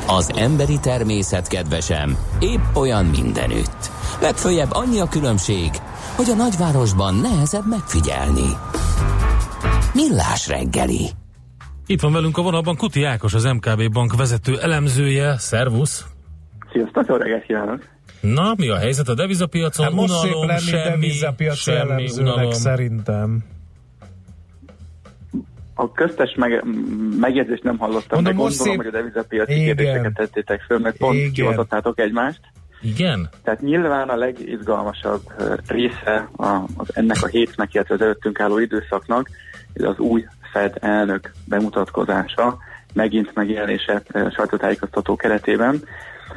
Az 0.07 0.31
emberi 0.35 0.79
természet 0.79 1.47
kedvesem 1.47 2.17
épp 2.39 2.75
olyan 2.75 3.05
mindenütt. 3.05 3.91
Legfőjebb 4.21 4.71
annyi 4.71 4.99
a 4.99 5.07
különbség, 5.07 5.71
hogy 6.15 6.29
a 6.29 6.35
nagyvárosban 6.35 7.15
nehezebb 7.15 7.67
megfigyelni. 7.67 8.57
Millás 9.93 10.47
reggeli. 10.47 11.22
Itt 11.85 12.01
van 12.01 12.11
velünk 12.13 12.37
a 12.37 12.41
vonalban 12.41 12.75
Kuti 12.75 13.03
Ákos, 13.03 13.33
az 13.33 13.43
MKB 13.43 13.91
Bank 13.91 14.15
vezető 14.15 14.59
elemzője. 14.59 15.37
Szervusz! 15.37 16.05
Sziasztok, 16.71 17.05
jó 17.07 17.15
reggelt 17.15 17.43
kívánok! 17.45 17.83
Na, 18.21 18.53
mi 18.57 18.69
a 18.69 18.77
helyzet 18.77 19.07
a 19.07 19.13
devizapiacon? 19.13 19.85
Hát 19.85 19.93
most 19.93 20.13
unalom, 20.23 20.31
szép 20.31 20.47
lenni 20.47 20.59
semmi, 20.61 20.99
devizapiaci 21.07 21.57
semmi 21.59 22.09
unalom. 22.19 22.51
szerintem. 22.51 23.43
A 25.75 25.91
köztes 25.91 26.35
meg, 26.35 26.63
megjegyzést 27.19 27.63
nem 27.63 27.77
hallottam, 27.77 28.23
Mondom, 28.23 28.33
de 28.33 28.39
gondolom, 28.39 28.65
szép- 28.65 28.75
hogy 28.75 28.85
a 28.85 28.91
devizapiaci 28.91 29.51
Igen. 29.53 29.63
kérdéseket 29.65 30.13
tettétek 30.13 30.61
föl, 30.61 30.79
mert 30.79 30.97
pont 30.97 31.15
Igen. 31.15 31.31
kivatottátok 31.31 31.99
egymást. 31.99 32.39
Igen? 32.81 33.29
Tehát 33.43 33.61
nyilván 33.61 34.09
a 34.09 34.15
legizgalmasabb 34.15 35.21
része 35.67 36.29
a, 36.35 36.45
az 36.77 36.87
ennek 36.95 37.17
a 37.23 37.27
hétnek, 37.27 37.73
illetve 37.73 37.93
az 37.95 38.01
előttünk 38.01 38.39
álló 38.39 38.57
időszaknak, 38.59 39.29
ez 39.73 39.83
az 39.83 39.97
új 39.97 40.25
Fed 40.53 40.77
elnök 40.79 41.31
bemutatkozása, 41.45 42.57
megint 42.93 43.33
megjelenése 43.33 44.01
ö, 44.11 44.27
sajtótájékoztató 44.35 45.15
keretében. 45.15 45.81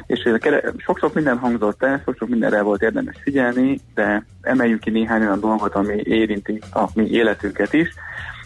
És 0.05 0.29
sok-sok 0.77 1.13
minden 1.13 1.37
hangzott 1.37 1.83
el, 1.83 2.01
sok-sok 2.05 2.29
mindenre 2.29 2.61
volt 2.61 2.81
érdemes 2.81 3.15
figyelni, 3.21 3.79
de 3.95 4.25
emeljünk 4.41 4.79
ki 4.79 4.89
néhány 4.89 5.21
olyan 5.21 5.39
dolgot, 5.39 5.75
ami 5.75 6.01
érinti 6.03 6.61
a 6.73 6.83
mi 6.93 7.09
életünket 7.09 7.73
is. 7.73 7.93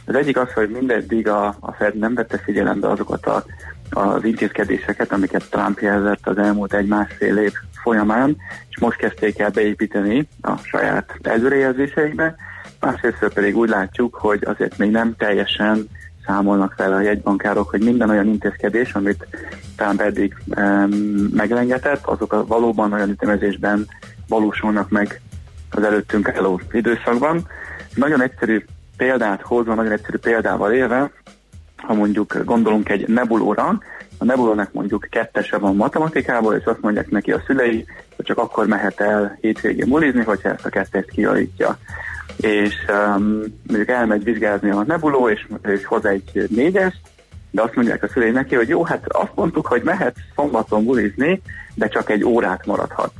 Az 0.05 0.15
egyik 0.15 0.38
az, 0.38 0.53
hogy 0.53 0.69
mindeddig 0.69 1.28
a, 1.28 1.55
a 1.59 1.72
Fed 1.72 1.97
nem 1.97 2.13
vette 2.13 2.38
figyelembe 2.38 2.89
azokat 2.89 3.26
a, 3.26 3.43
az 3.89 4.24
intézkedéseket, 4.24 5.11
amiket 5.11 5.49
Trump 5.49 5.80
jelzett 5.80 6.28
az 6.28 6.38
elmúlt 6.38 6.74
egy-másfél 6.74 7.38
év 7.38 7.53
folyamán, 7.84 8.38
és 8.69 8.80
most 8.80 8.97
kezdték 8.97 9.39
el 9.39 9.49
beépíteni 9.49 10.28
a 10.41 10.57
saját 10.57 11.19
előrejelzéseikbe. 11.22 12.36
Másrészt 12.82 13.34
pedig 13.34 13.57
úgy 13.57 13.69
látjuk, 13.69 14.15
hogy 14.15 14.43
azért 14.43 14.77
még 14.77 14.91
nem 14.91 15.15
teljesen 15.17 15.89
számolnak 16.25 16.73
fel 16.77 16.93
a 16.93 17.01
jegybankárok, 17.01 17.69
hogy 17.69 17.84
minden 17.84 18.09
olyan 18.09 18.27
intézkedés, 18.27 18.93
amit 18.93 19.27
Trump 19.77 20.01
eddig 20.01 20.36
um, 20.45 20.89
meglengetett, 21.34 22.05
azok 22.05 22.34
a 22.34 22.45
valóban 22.45 22.93
olyan 22.93 23.09
ütemezésben 23.09 23.88
valósulnak 24.27 24.89
meg 24.89 25.21
az 25.69 25.84
előttünk 25.84 26.29
álló 26.29 26.61
időszakban. 26.71 27.47
Nagyon 27.95 28.21
egyszerű 28.21 28.65
példát 28.97 29.41
hozva, 29.41 29.73
nagyon 29.73 29.91
egyszerű 29.91 30.17
példával 30.17 30.71
élve, 30.71 31.11
ha 31.75 31.93
mondjuk 31.93 32.38
gondolunk 32.45 32.89
egy 32.89 33.07
nebulóra, 33.07 33.79
a 34.17 34.25
nebulónak 34.25 34.73
mondjuk 34.73 35.07
kettese 35.09 35.57
van 35.57 35.75
matematikában, 35.75 36.59
és 36.59 36.63
azt 36.65 36.82
mondják 36.82 37.09
neki 37.09 37.32
a 37.32 37.43
szülei, 37.45 37.86
hogy 38.15 38.25
csak 38.25 38.38
akkor 38.38 38.67
mehet 38.67 38.99
el 38.99 39.38
hétvégén 39.41 39.89
bulizni, 39.89 40.23
hogyha 40.23 40.49
ezt 40.49 40.65
a 40.65 40.69
kettest 40.69 41.09
kijavítja. 41.09 41.77
És 42.41 42.73
um, 42.89 43.43
mondjuk 43.67 43.89
elmegy 43.89 44.23
vizsgázni 44.23 44.69
a 44.69 44.83
nebuló, 44.83 45.29
és, 45.29 45.47
és 45.63 45.85
hoz 45.85 46.05
egy 46.05 46.47
négyest, 46.49 46.99
de 47.51 47.61
azt 47.61 47.75
mondják 47.75 48.03
a 48.03 48.07
szülei 48.07 48.31
neki, 48.31 48.55
hogy 48.55 48.67
jó, 48.67 48.83
hát 48.83 49.07
azt 49.07 49.35
mondtuk, 49.35 49.67
hogy 49.67 49.81
mehetsz 49.83 50.19
szombaton 50.35 50.85
bulizni, 50.85 51.41
de 51.75 51.87
csak 51.87 52.09
egy 52.09 52.23
órát 52.23 52.65
maradhatsz. 52.65 53.13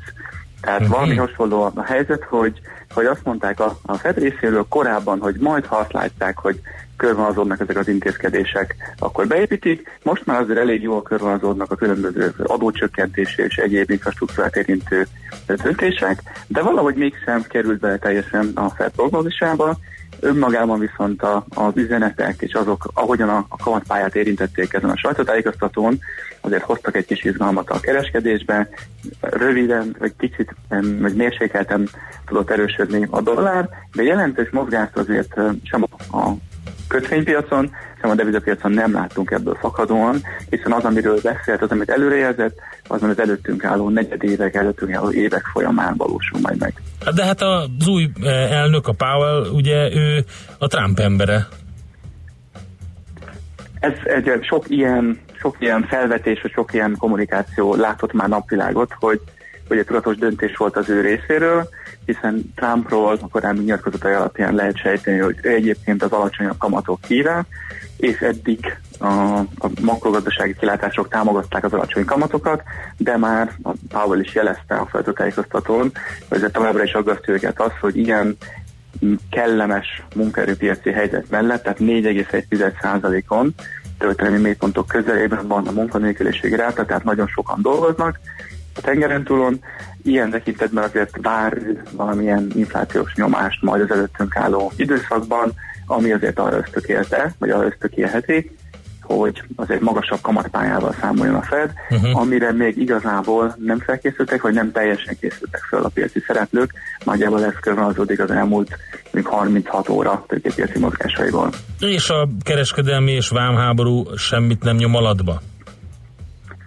Tehát 0.62 0.80
Mhm. 0.82 0.90
valami 0.90 1.16
hasonló 1.16 1.72
a 1.76 1.84
helyzet, 1.84 2.24
hogy, 2.24 2.60
hogy 2.94 3.06
azt 3.06 3.24
mondták 3.24 3.60
a, 3.60 3.78
a 3.82 3.98
FED 3.98 4.18
részéről 4.18 4.66
korábban, 4.70 5.20
hogy 5.20 5.36
majd 5.40 5.66
ha 5.66 5.76
azt 5.76 5.94
látják, 5.94 6.38
hogy 6.38 6.62
körvonalazódnak 7.02 7.60
ezek 7.60 7.78
az 7.78 7.88
intézkedések, 7.88 8.76
akkor 9.00 9.28
beépítik. 9.28 10.00
Most 10.04 10.26
már 10.26 10.42
azért 10.42 10.60
elég 10.60 10.82
jól 10.82 11.02
körvonalazódnak 11.02 11.72
a 11.72 11.76
különböző 11.76 12.34
adócsökkentési 12.44 13.42
és 13.42 13.56
egyéb 13.56 13.90
infrastruktúrát 13.90 14.56
érintő 14.56 15.08
döntések, 15.46 16.24
de 16.48 16.62
valahogy 16.62 16.96
mégsem 16.96 17.44
került 17.44 17.80
bele 17.80 17.98
teljesen 17.98 18.52
a 18.56 18.70
FED 18.70 18.92
prognózisába. 18.92 19.78
Önmagában 20.20 20.80
viszont 20.80 21.22
a, 21.22 21.46
az 21.56 21.72
üzenetek 21.76 22.42
és 22.42 22.54
azok, 22.54 22.88
ahogyan 22.94 23.30
a, 23.30 23.46
a 23.50 23.58
kamatpályát 23.64 24.16
érintették 24.16 24.74
ezen 24.74 24.90
a 24.90 24.98
sajtótájékoztatón, 24.98 26.00
azért 26.42 26.64
hoztak 26.64 26.96
egy 26.96 27.06
kis 27.06 27.24
izgalmat 27.24 27.70
a 27.70 27.80
kereskedésbe. 27.80 28.70
Röviden, 29.20 29.96
vagy 30.00 30.14
kicsit, 30.18 30.56
vagy 31.00 31.16
mérsékelten 31.16 31.90
tudott 32.26 32.50
erősödni 32.50 33.08
a 33.10 33.22
dollár, 33.22 33.70
de 33.94 34.04
jelentős 34.04 34.50
mozgást 34.50 34.98
azért 34.98 35.38
em, 35.38 35.60
sem 35.64 35.84
a 36.12 36.32
kötvénypiacon, 36.88 37.72
sem 38.02 38.10
a 38.10 38.16
devizapiacon 38.16 38.72
nem 38.72 38.94
láttunk 38.94 39.32
ebből 39.32 39.58
fakadóan, 39.60 40.22
hiszen 40.50 40.72
az, 40.72 40.84
amiről 40.84 41.20
beszélt, 41.24 41.62
az, 41.62 41.72
amit 41.72 41.90
előrejelzett, 41.90 42.60
az 42.88 43.04
az 43.04 43.20
előttünk 43.20 43.64
álló 43.64 43.90
negyedévek, 43.90 44.56
előttünk 44.56 44.94
álló 44.94 45.12
évek 45.12 45.46
folyamán 45.54 45.94
valósul 45.98 46.40
majd 46.42 46.60
meg. 46.60 46.82
Hát 47.06 47.14
De 47.14 47.26
hát 47.26 47.42
az 47.42 47.88
új 47.88 48.10
eh, 48.24 48.52
elnök, 48.52 48.88
a 48.88 48.94
Powell, 48.94 49.46
ugye 49.54 49.96
ő 49.96 50.26
a 50.58 50.68
Trump 50.68 51.00
embere. 51.00 51.48
Ez 53.80 53.94
egy 54.04 54.44
sok 54.44 54.70
ilyen, 54.70 55.20
sok 55.40 55.56
ilyen 55.60 55.86
felvetés, 55.90 56.42
vagy 56.42 56.52
sok 56.52 56.74
ilyen 56.74 56.96
kommunikáció 56.98 57.76
látott 57.76 58.14
már 58.14 58.30
napvilágot, 58.30 58.96
hogy, 59.00 59.22
hogy 59.72 59.80
egy 59.80 59.86
tudatos 59.86 60.16
döntés 60.16 60.58
volt 60.58 60.78
az 60.78 60.90
ő 60.90 61.02
részéről, 61.02 61.70
hiszen 62.06 62.54
Trumpról 62.56 63.18
a 63.22 63.28
korábbi 63.28 63.60
nyilatkozatai 63.60 64.14
alapján 64.14 64.56
lehet 64.56 64.78
sejteni, 64.78 65.18
hogy 65.18 65.38
ő 65.42 65.50
egyébként 65.50 66.04
az 66.04 66.12
alacsonyabb 66.12 66.58
kamatok 66.58 67.06
híve, 67.06 67.46
és 67.98 68.20
eddig 68.20 68.78
a, 69.00 69.38
a 69.38 69.70
makrogazdasági 69.82 70.56
kilátások 70.60 71.10
támogatták 71.10 71.64
az 71.64 71.74
alacsony 71.74 72.06
kamatokat, 72.06 72.64
de 72.98 73.18
már 73.18 73.52
a 73.64 73.72
Powell 73.90 74.20
is 74.20 74.34
jelezte 74.34 74.76
a 74.76 74.86
feltőtájékoztatón, 74.86 75.92
hogy 76.30 76.44
ez 76.44 76.52
továbbra 76.52 76.84
is 76.84 76.94
aggasztja 76.94 77.34
őket 77.34 77.62
az, 77.62 77.72
hogy 77.80 77.98
ilyen 77.98 78.38
kellemes 79.30 80.04
munkaerőpiaci 80.16 80.92
helyzet 80.92 81.30
mellett, 81.30 81.64
tehát 81.64 81.80
4,1%-on 81.80 83.54
történelmi 83.98 84.40
mélypontok 84.40 84.88
közelében 84.88 85.48
van 85.48 85.68
a 85.68 85.72
munkanélküliségi 85.72 86.56
ráta, 86.56 86.86
tehát 86.86 87.04
nagyon 87.04 87.28
sokan 87.28 87.62
dolgoznak 87.62 88.20
a 88.76 88.82
tengeren 88.82 89.24
túlon. 89.24 89.64
Ilyen 90.04 90.30
tekintetben 90.30 90.84
azért 90.84 91.18
vár 91.22 91.58
valamilyen 91.92 92.52
inflációs 92.56 93.14
nyomást 93.16 93.62
majd 93.62 93.82
az 93.82 93.92
előttünk 93.92 94.36
álló 94.36 94.72
időszakban, 94.76 95.54
ami 95.86 96.12
azért 96.12 96.40
arra 96.40 96.58
ösztökélte, 96.58 97.34
vagy 97.38 97.50
arra 97.50 97.66
ösztökélheti, 97.66 98.52
hogy 99.02 99.44
azért 99.56 99.82
magasabb 99.82 100.22
kamatpályával 100.22 100.96
számoljon 101.02 101.36
a 101.36 101.42
Fed, 101.42 101.72
uh-huh. 101.90 102.20
amire 102.20 102.52
még 102.52 102.78
igazából 102.78 103.56
nem 103.60 103.80
felkészültek, 103.80 104.42
vagy 104.42 104.54
nem 104.54 104.72
teljesen 104.72 105.18
készültek 105.20 105.62
fel 105.70 105.84
a 105.84 105.90
piaci 105.94 106.20
szereplők. 106.28 106.74
Nagyjából 107.04 107.46
ez 107.46 107.54
körvonalazódik 107.62 108.20
az 108.20 108.32
elmúlt 108.32 108.78
még 109.12 109.26
36 109.26 109.90
óra 109.90 110.26
tőkepiaci 110.28 110.80
mozgásaiból. 110.80 111.50
És 111.80 112.10
a 112.10 112.28
kereskedelmi 112.44 113.12
és 113.12 113.30
vámháború 113.30 114.16
semmit 114.16 114.64
nem 114.64 114.76
nyom 114.76 114.96
alatba? 114.96 115.42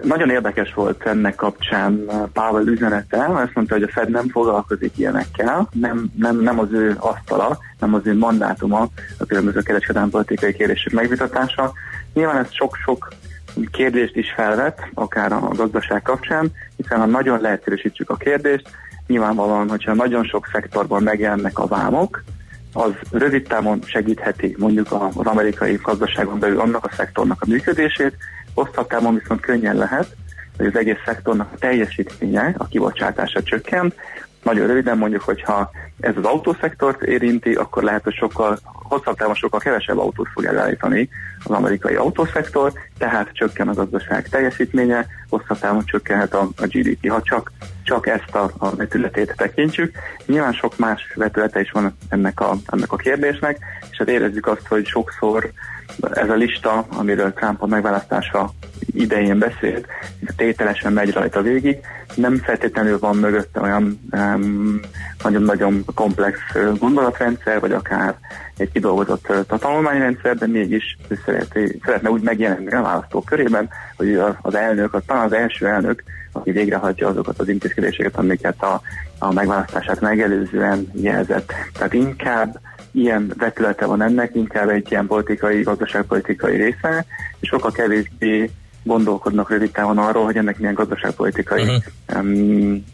Nagyon 0.05 0.31
érdekes 0.31 0.75
volt 0.75 1.07
ennek 1.07 1.35
kapcsán 1.35 2.05
Pável 2.33 2.67
üzenete, 2.67 3.25
azt 3.25 3.55
mondta, 3.55 3.75
hogy 3.75 3.83
a 3.83 3.89
Fed 3.89 4.11
nem 4.11 4.29
foglalkozik 4.29 4.99
ilyenekkel, 4.99 5.69
nem, 5.73 6.11
nem, 6.17 6.41
nem 6.41 6.59
az 6.59 6.73
ő 6.73 6.97
asztala, 6.99 7.59
nem 7.79 7.95
az 7.95 8.01
ő 8.05 8.17
mandátuma 8.17 8.89
a 9.19 9.25
különböző 9.27 9.61
kereskedelmi 9.61 10.11
politikai 10.11 10.55
kérdések 10.55 10.93
megvitatása. 10.93 11.73
Nyilván 12.15 12.37
ez 12.37 12.53
sok-sok 12.53 13.09
kérdést 13.71 14.17
is 14.17 14.33
felvet, 14.37 14.89
akár 14.95 15.33
a 15.33 15.49
gazdaság 15.57 16.03
kapcsán, 16.03 16.53
hiszen 16.77 16.99
ha 16.99 17.07
nagyon 17.07 17.41
leegyszerűsítjük 17.41 18.11
a 18.11 18.17
kérdést, 18.17 18.71
nyilvánvalóan, 19.07 19.69
hogyha 19.69 19.95
nagyon 19.95 20.25
sok 20.25 20.49
szektorban 20.53 21.03
megjelennek 21.03 21.59
a 21.59 21.67
vámok, 21.67 22.25
az 22.73 22.93
rövid 23.11 23.47
távon 23.47 23.83
segítheti 23.87 24.55
mondjuk 24.59 24.93
az 24.93 25.27
amerikai 25.27 25.79
gazdaságon 25.83 26.39
belül 26.39 26.61
annak 26.61 26.85
a 26.85 26.95
szektornak 26.97 27.43
a 27.43 27.47
működését, 27.49 28.17
hosszabb 28.55 28.87
távon 28.87 29.15
viszont 29.15 29.41
könnyen 29.41 29.77
lehet, 29.77 30.17
hogy 30.57 30.67
az 30.67 30.77
egész 30.77 31.03
szektornak 31.05 31.49
a 31.53 31.59
teljesítménye, 31.59 32.55
a 32.59 32.67
kibocsátása 32.67 33.43
csökken. 33.43 33.93
Nagyon 34.43 34.67
röviden 34.67 34.99
mondjuk, 34.99 35.23
hogyha 35.23 35.71
ez 36.01 36.17
az 36.17 36.25
autószektort 36.25 37.03
érinti, 37.03 37.55
akkor 37.55 37.83
lehet, 37.83 38.03
hogy 38.03 38.15
sokkal 38.15 38.59
hosszabb 38.63 39.17
távon 39.17 39.35
sokkal 39.35 39.61
kevesebb 39.61 39.99
autót 39.99 40.29
fog 40.33 40.45
elállítani 40.45 41.09
az 41.45 41.51
amerikai 41.51 41.95
autószektor, 41.95 42.73
tehát 42.99 43.31
csökken 43.33 43.69
a 43.69 43.75
gazdaság 43.75 44.29
teljesítménye, 44.29 45.07
hosszabb 45.29 45.59
távon 45.59 45.85
csökkenhet 45.85 46.35
a, 46.35 46.49
a 46.57 46.67
GDP, 46.67 47.09
ha 47.09 47.23
csak, 47.23 47.53
csak 47.83 48.07
ezt 48.07 48.35
a, 48.35 48.51
a 48.59 48.77
vetületét 48.77 49.35
tekintjük. 49.37 49.95
Nyilván 50.27 50.53
sok 50.53 50.79
más 50.79 51.13
vetülete 51.15 51.61
is 51.61 51.71
van 51.71 51.97
ennek 52.09 52.41
a, 52.41 52.57
ennek 52.67 52.93
a 52.93 52.97
kérdésnek, 52.97 53.59
és 53.91 53.97
hát 53.97 54.09
érezzük 54.09 54.47
azt, 54.47 54.67
hogy 54.67 54.87
sokszor 54.87 55.53
ez 56.13 56.29
a 56.29 56.35
lista, 56.35 56.87
amiről 56.89 57.33
Trump 57.33 57.63
a 57.63 57.67
megválasztása 57.67 58.51
idején 58.95 59.39
beszélt, 59.39 59.87
tételesen 60.37 60.93
megy 60.93 61.13
rajta 61.13 61.43
végig, 61.43 61.79
nem 62.15 62.37
feltétlenül 62.37 62.99
van 62.99 63.17
mögötte 63.17 63.61
olyan 63.61 64.01
um, 64.11 64.81
nagyon-nagyon 65.23 65.85
komplex 65.95 66.39
gondolatrendszer, 66.79 67.61
vagy 67.61 67.73
akár 67.73 68.19
egy 68.57 68.73
kidolgozott 68.73 69.27
uh, 69.29 69.59
tanulmányrendszer, 69.59 70.37
de 70.37 70.47
mégis 70.47 70.97
ő 71.09 71.19
szereti, 71.25 71.81
szeretne 71.85 72.11
úgy 72.11 72.23
megjelenni 72.23 72.73
a 72.73 72.83
választók 72.83 73.25
körében, 73.25 73.69
hogy 73.97 74.21
az 74.43 74.55
elnök, 74.55 74.95
az 74.95 75.03
talán 75.07 75.25
az 75.25 75.33
első 75.33 75.67
elnök, 75.67 76.03
aki 76.33 76.51
végrehajtja 76.51 77.09
azokat 77.09 77.39
az 77.39 77.49
intézkedéseket, 77.49 78.17
amiket 78.17 78.63
a, 78.63 78.81
a 79.19 79.33
megválasztását 79.33 80.01
megelőzően 80.01 80.91
jelzett. 80.93 81.53
Tehát 81.73 81.93
inkább 81.93 82.61
ilyen 82.95 83.33
vetülete 83.39 83.87
van 83.87 84.03
ennek, 84.03 84.35
inkább 84.35 84.69
egy 84.69 84.91
ilyen 84.91 85.07
politikai, 85.07 85.63
gazdaságpolitikai 85.63 86.57
része, 86.57 87.07
és 87.41 87.49
sokkal 87.49 87.71
kevésbé 87.71 88.51
gondolkodnak 88.83 89.51
rövid 89.51 89.71
távon 89.71 89.99
arról, 89.99 90.25
hogy 90.25 90.37
ennek 90.37 90.59
milyen 90.59 90.75
gazdaságpolitikai 90.75 91.63
uh-huh. 91.63 92.25
um, 92.25 92.85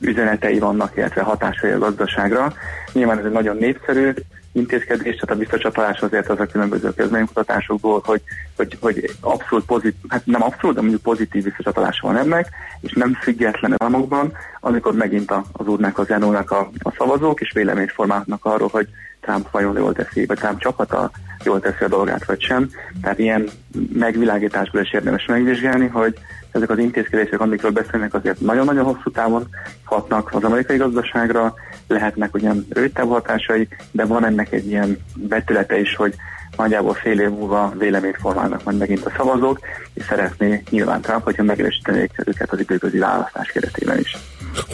üzenetei 0.00 0.58
vannak, 0.58 0.96
illetve 0.96 1.22
hatásai 1.22 1.70
a 1.70 1.78
gazdaságra. 1.78 2.52
Nyilván 2.92 3.18
ez 3.18 3.24
egy 3.24 3.32
nagyon 3.32 3.56
népszerű 3.56 4.12
intézkedés, 4.58 5.14
tehát 5.14 5.30
a 5.30 5.38
visszacsatolás 5.38 6.00
azért 6.00 6.28
az 6.28 6.40
a 6.40 6.46
különböző 6.46 6.92
közménykutatásokból, 6.94 8.02
hogy, 8.04 8.22
hogy, 8.56 8.76
hogy 8.80 9.10
abszolút 9.20 9.64
pozitív, 9.64 10.00
hát 10.08 10.26
nem 10.26 10.42
abszolút, 10.42 10.74
de 10.74 10.80
mondjuk 10.80 11.02
pozitív 11.02 11.44
visszacsatolása 11.44 12.06
van 12.06 12.16
ennek, 12.16 12.48
és 12.80 12.92
nem 12.92 13.14
független 13.14 13.74
államokban, 13.76 14.32
amikor 14.60 14.94
megint 14.94 15.32
az 15.52 15.66
úrnak, 15.66 15.98
az 15.98 16.10
elnónak 16.10 16.50
a, 16.50 16.70
a 16.78 16.94
szavazók, 16.98 17.40
és 17.40 17.52
véleményt 17.52 17.92
formálnak 17.92 18.44
arról, 18.44 18.68
hogy 18.68 18.88
Trump 19.20 19.50
vajon 19.50 19.76
jól 19.76 19.92
teszi, 19.92 20.26
vagy 20.26 20.38
Trump 20.38 20.60
csapata 20.60 21.10
jól 21.44 21.60
teszi 21.60 21.84
a 21.84 21.88
dolgát, 21.88 22.24
vagy 22.24 22.40
sem. 22.40 22.70
Tehát 23.02 23.18
ilyen 23.18 23.48
megvilágításból 23.92 24.80
is 24.80 24.92
érdemes 24.92 25.26
megvizsgálni, 25.26 25.86
hogy 25.86 26.18
ezek 26.52 26.70
az 26.70 26.78
intézkedések, 26.78 27.40
amikről 27.40 27.70
beszélnek, 27.70 28.14
azért 28.14 28.40
nagyon-nagyon 28.40 28.84
hosszú 28.84 29.10
távon 29.10 29.48
hatnak 29.84 30.34
az 30.34 30.44
amerikai 30.44 30.76
gazdaságra, 30.76 31.54
lehetnek 31.86 32.34
ugyan 32.34 32.66
rövidtávú 32.70 33.10
hatásai, 33.10 33.68
de 33.90 34.04
van 34.04 34.24
ennek 34.24 34.52
egy 34.52 34.66
ilyen 34.66 34.98
vetülete 35.28 35.80
is, 35.80 35.94
hogy 35.96 36.14
nagyjából 36.56 36.94
fél 36.94 37.20
év 37.20 37.28
múlva 37.28 37.72
véleményt 37.78 38.16
formálnak 38.20 38.64
majd 38.64 38.78
megint 38.78 39.04
a 39.04 39.12
szavazók, 39.16 39.60
és 39.94 40.04
szeretné 40.04 40.62
nyilván 40.70 41.00
Trump, 41.00 41.24
hogyha 41.24 41.42
megerősítenék 41.42 42.10
őket 42.24 42.52
az 42.52 42.60
időközi 42.60 42.98
választás 42.98 43.48
keretében 43.48 43.98
is. 43.98 44.16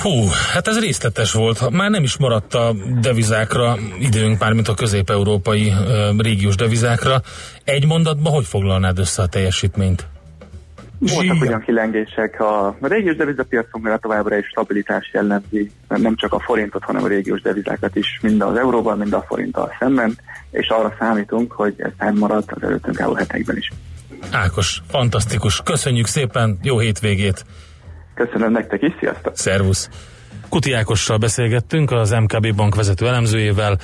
Hú, 0.03 0.11
hát 0.53 0.69
ez 0.69 0.81
részletes 0.81 1.33
volt. 1.33 1.71
Már 1.71 1.91
nem 1.91 2.03
is 2.03 2.17
maradt 2.17 2.55
a 2.55 2.75
devizákra 3.01 3.77
időnk, 3.99 4.39
már 4.39 4.53
mint 4.53 4.69
a 4.69 4.75
közép-európai 4.75 5.73
régiós 6.19 6.55
devizákra. 6.55 7.21
Egy 7.65 7.87
mondatban 7.87 8.33
hogy 8.33 8.45
foglalnád 8.45 8.99
össze 8.99 9.23
a 9.23 9.27
teljesítményt? 9.27 10.07
Voltak 11.13 11.41
ugyan 11.41 11.61
kilengések 11.61 12.41
a 12.41 12.77
régiós 12.81 13.17
devizapiacunkra 13.17 13.99
továbbra 13.99 14.37
is 14.37 14.47
stabilitás 14.47 15.11
jellemzi 15.13 15.71
nem 15.89 16.17
csak 16.17 16.33
a 16.33 16.41
forintot, 16.41 16.85
hanem 16.85 17.05
a 17.05 17.09
régiós 17.09 17.41
devizákat 17.41 17.97
is, 17.97 18.19
mind 18.23 18.43
az 18.43 18.57
euróval, 18.57 18.97
mind 18.97 19.13
a 19.13 19.25
forinttal 19.29 19.73
szemben, 19.79 20.19
és 20.51 20.69
arra 20.69 20.95
számítunk, 20.99 21.53
hogy 21.53 21.75
ez 21.77 21.91
fennmarad 21.99 22.45
az 22.47 22.63
előttünk 22.63 23.01
álló 23.01 23.15
hetekben 23.15 23.57
is. 23.57 23.71
Ákos, 24.33 24.83
fantasztikus. 24.89 25.61
Köszönjük 25.65 26.07
szépen, 26.07 26.59
jó 26.63 26.79
hétvégét. 26.79 27.45
Köszönöm 28.15 28.53
nektek 28.53 28.83
is, 28.83 28.93
sziasztok! 29.01 29.37
Szervusz. 29.37 29.89
Kuti 30.49 30.73
Ákossal 30.73 31.17
beszélgettünk, 31.17 31.91
az 31.91 32.11
MKB 32.11 32.55
bank 32.55 32.75
vezető 32.75 33.07
elemzőjével, 33.07 33.79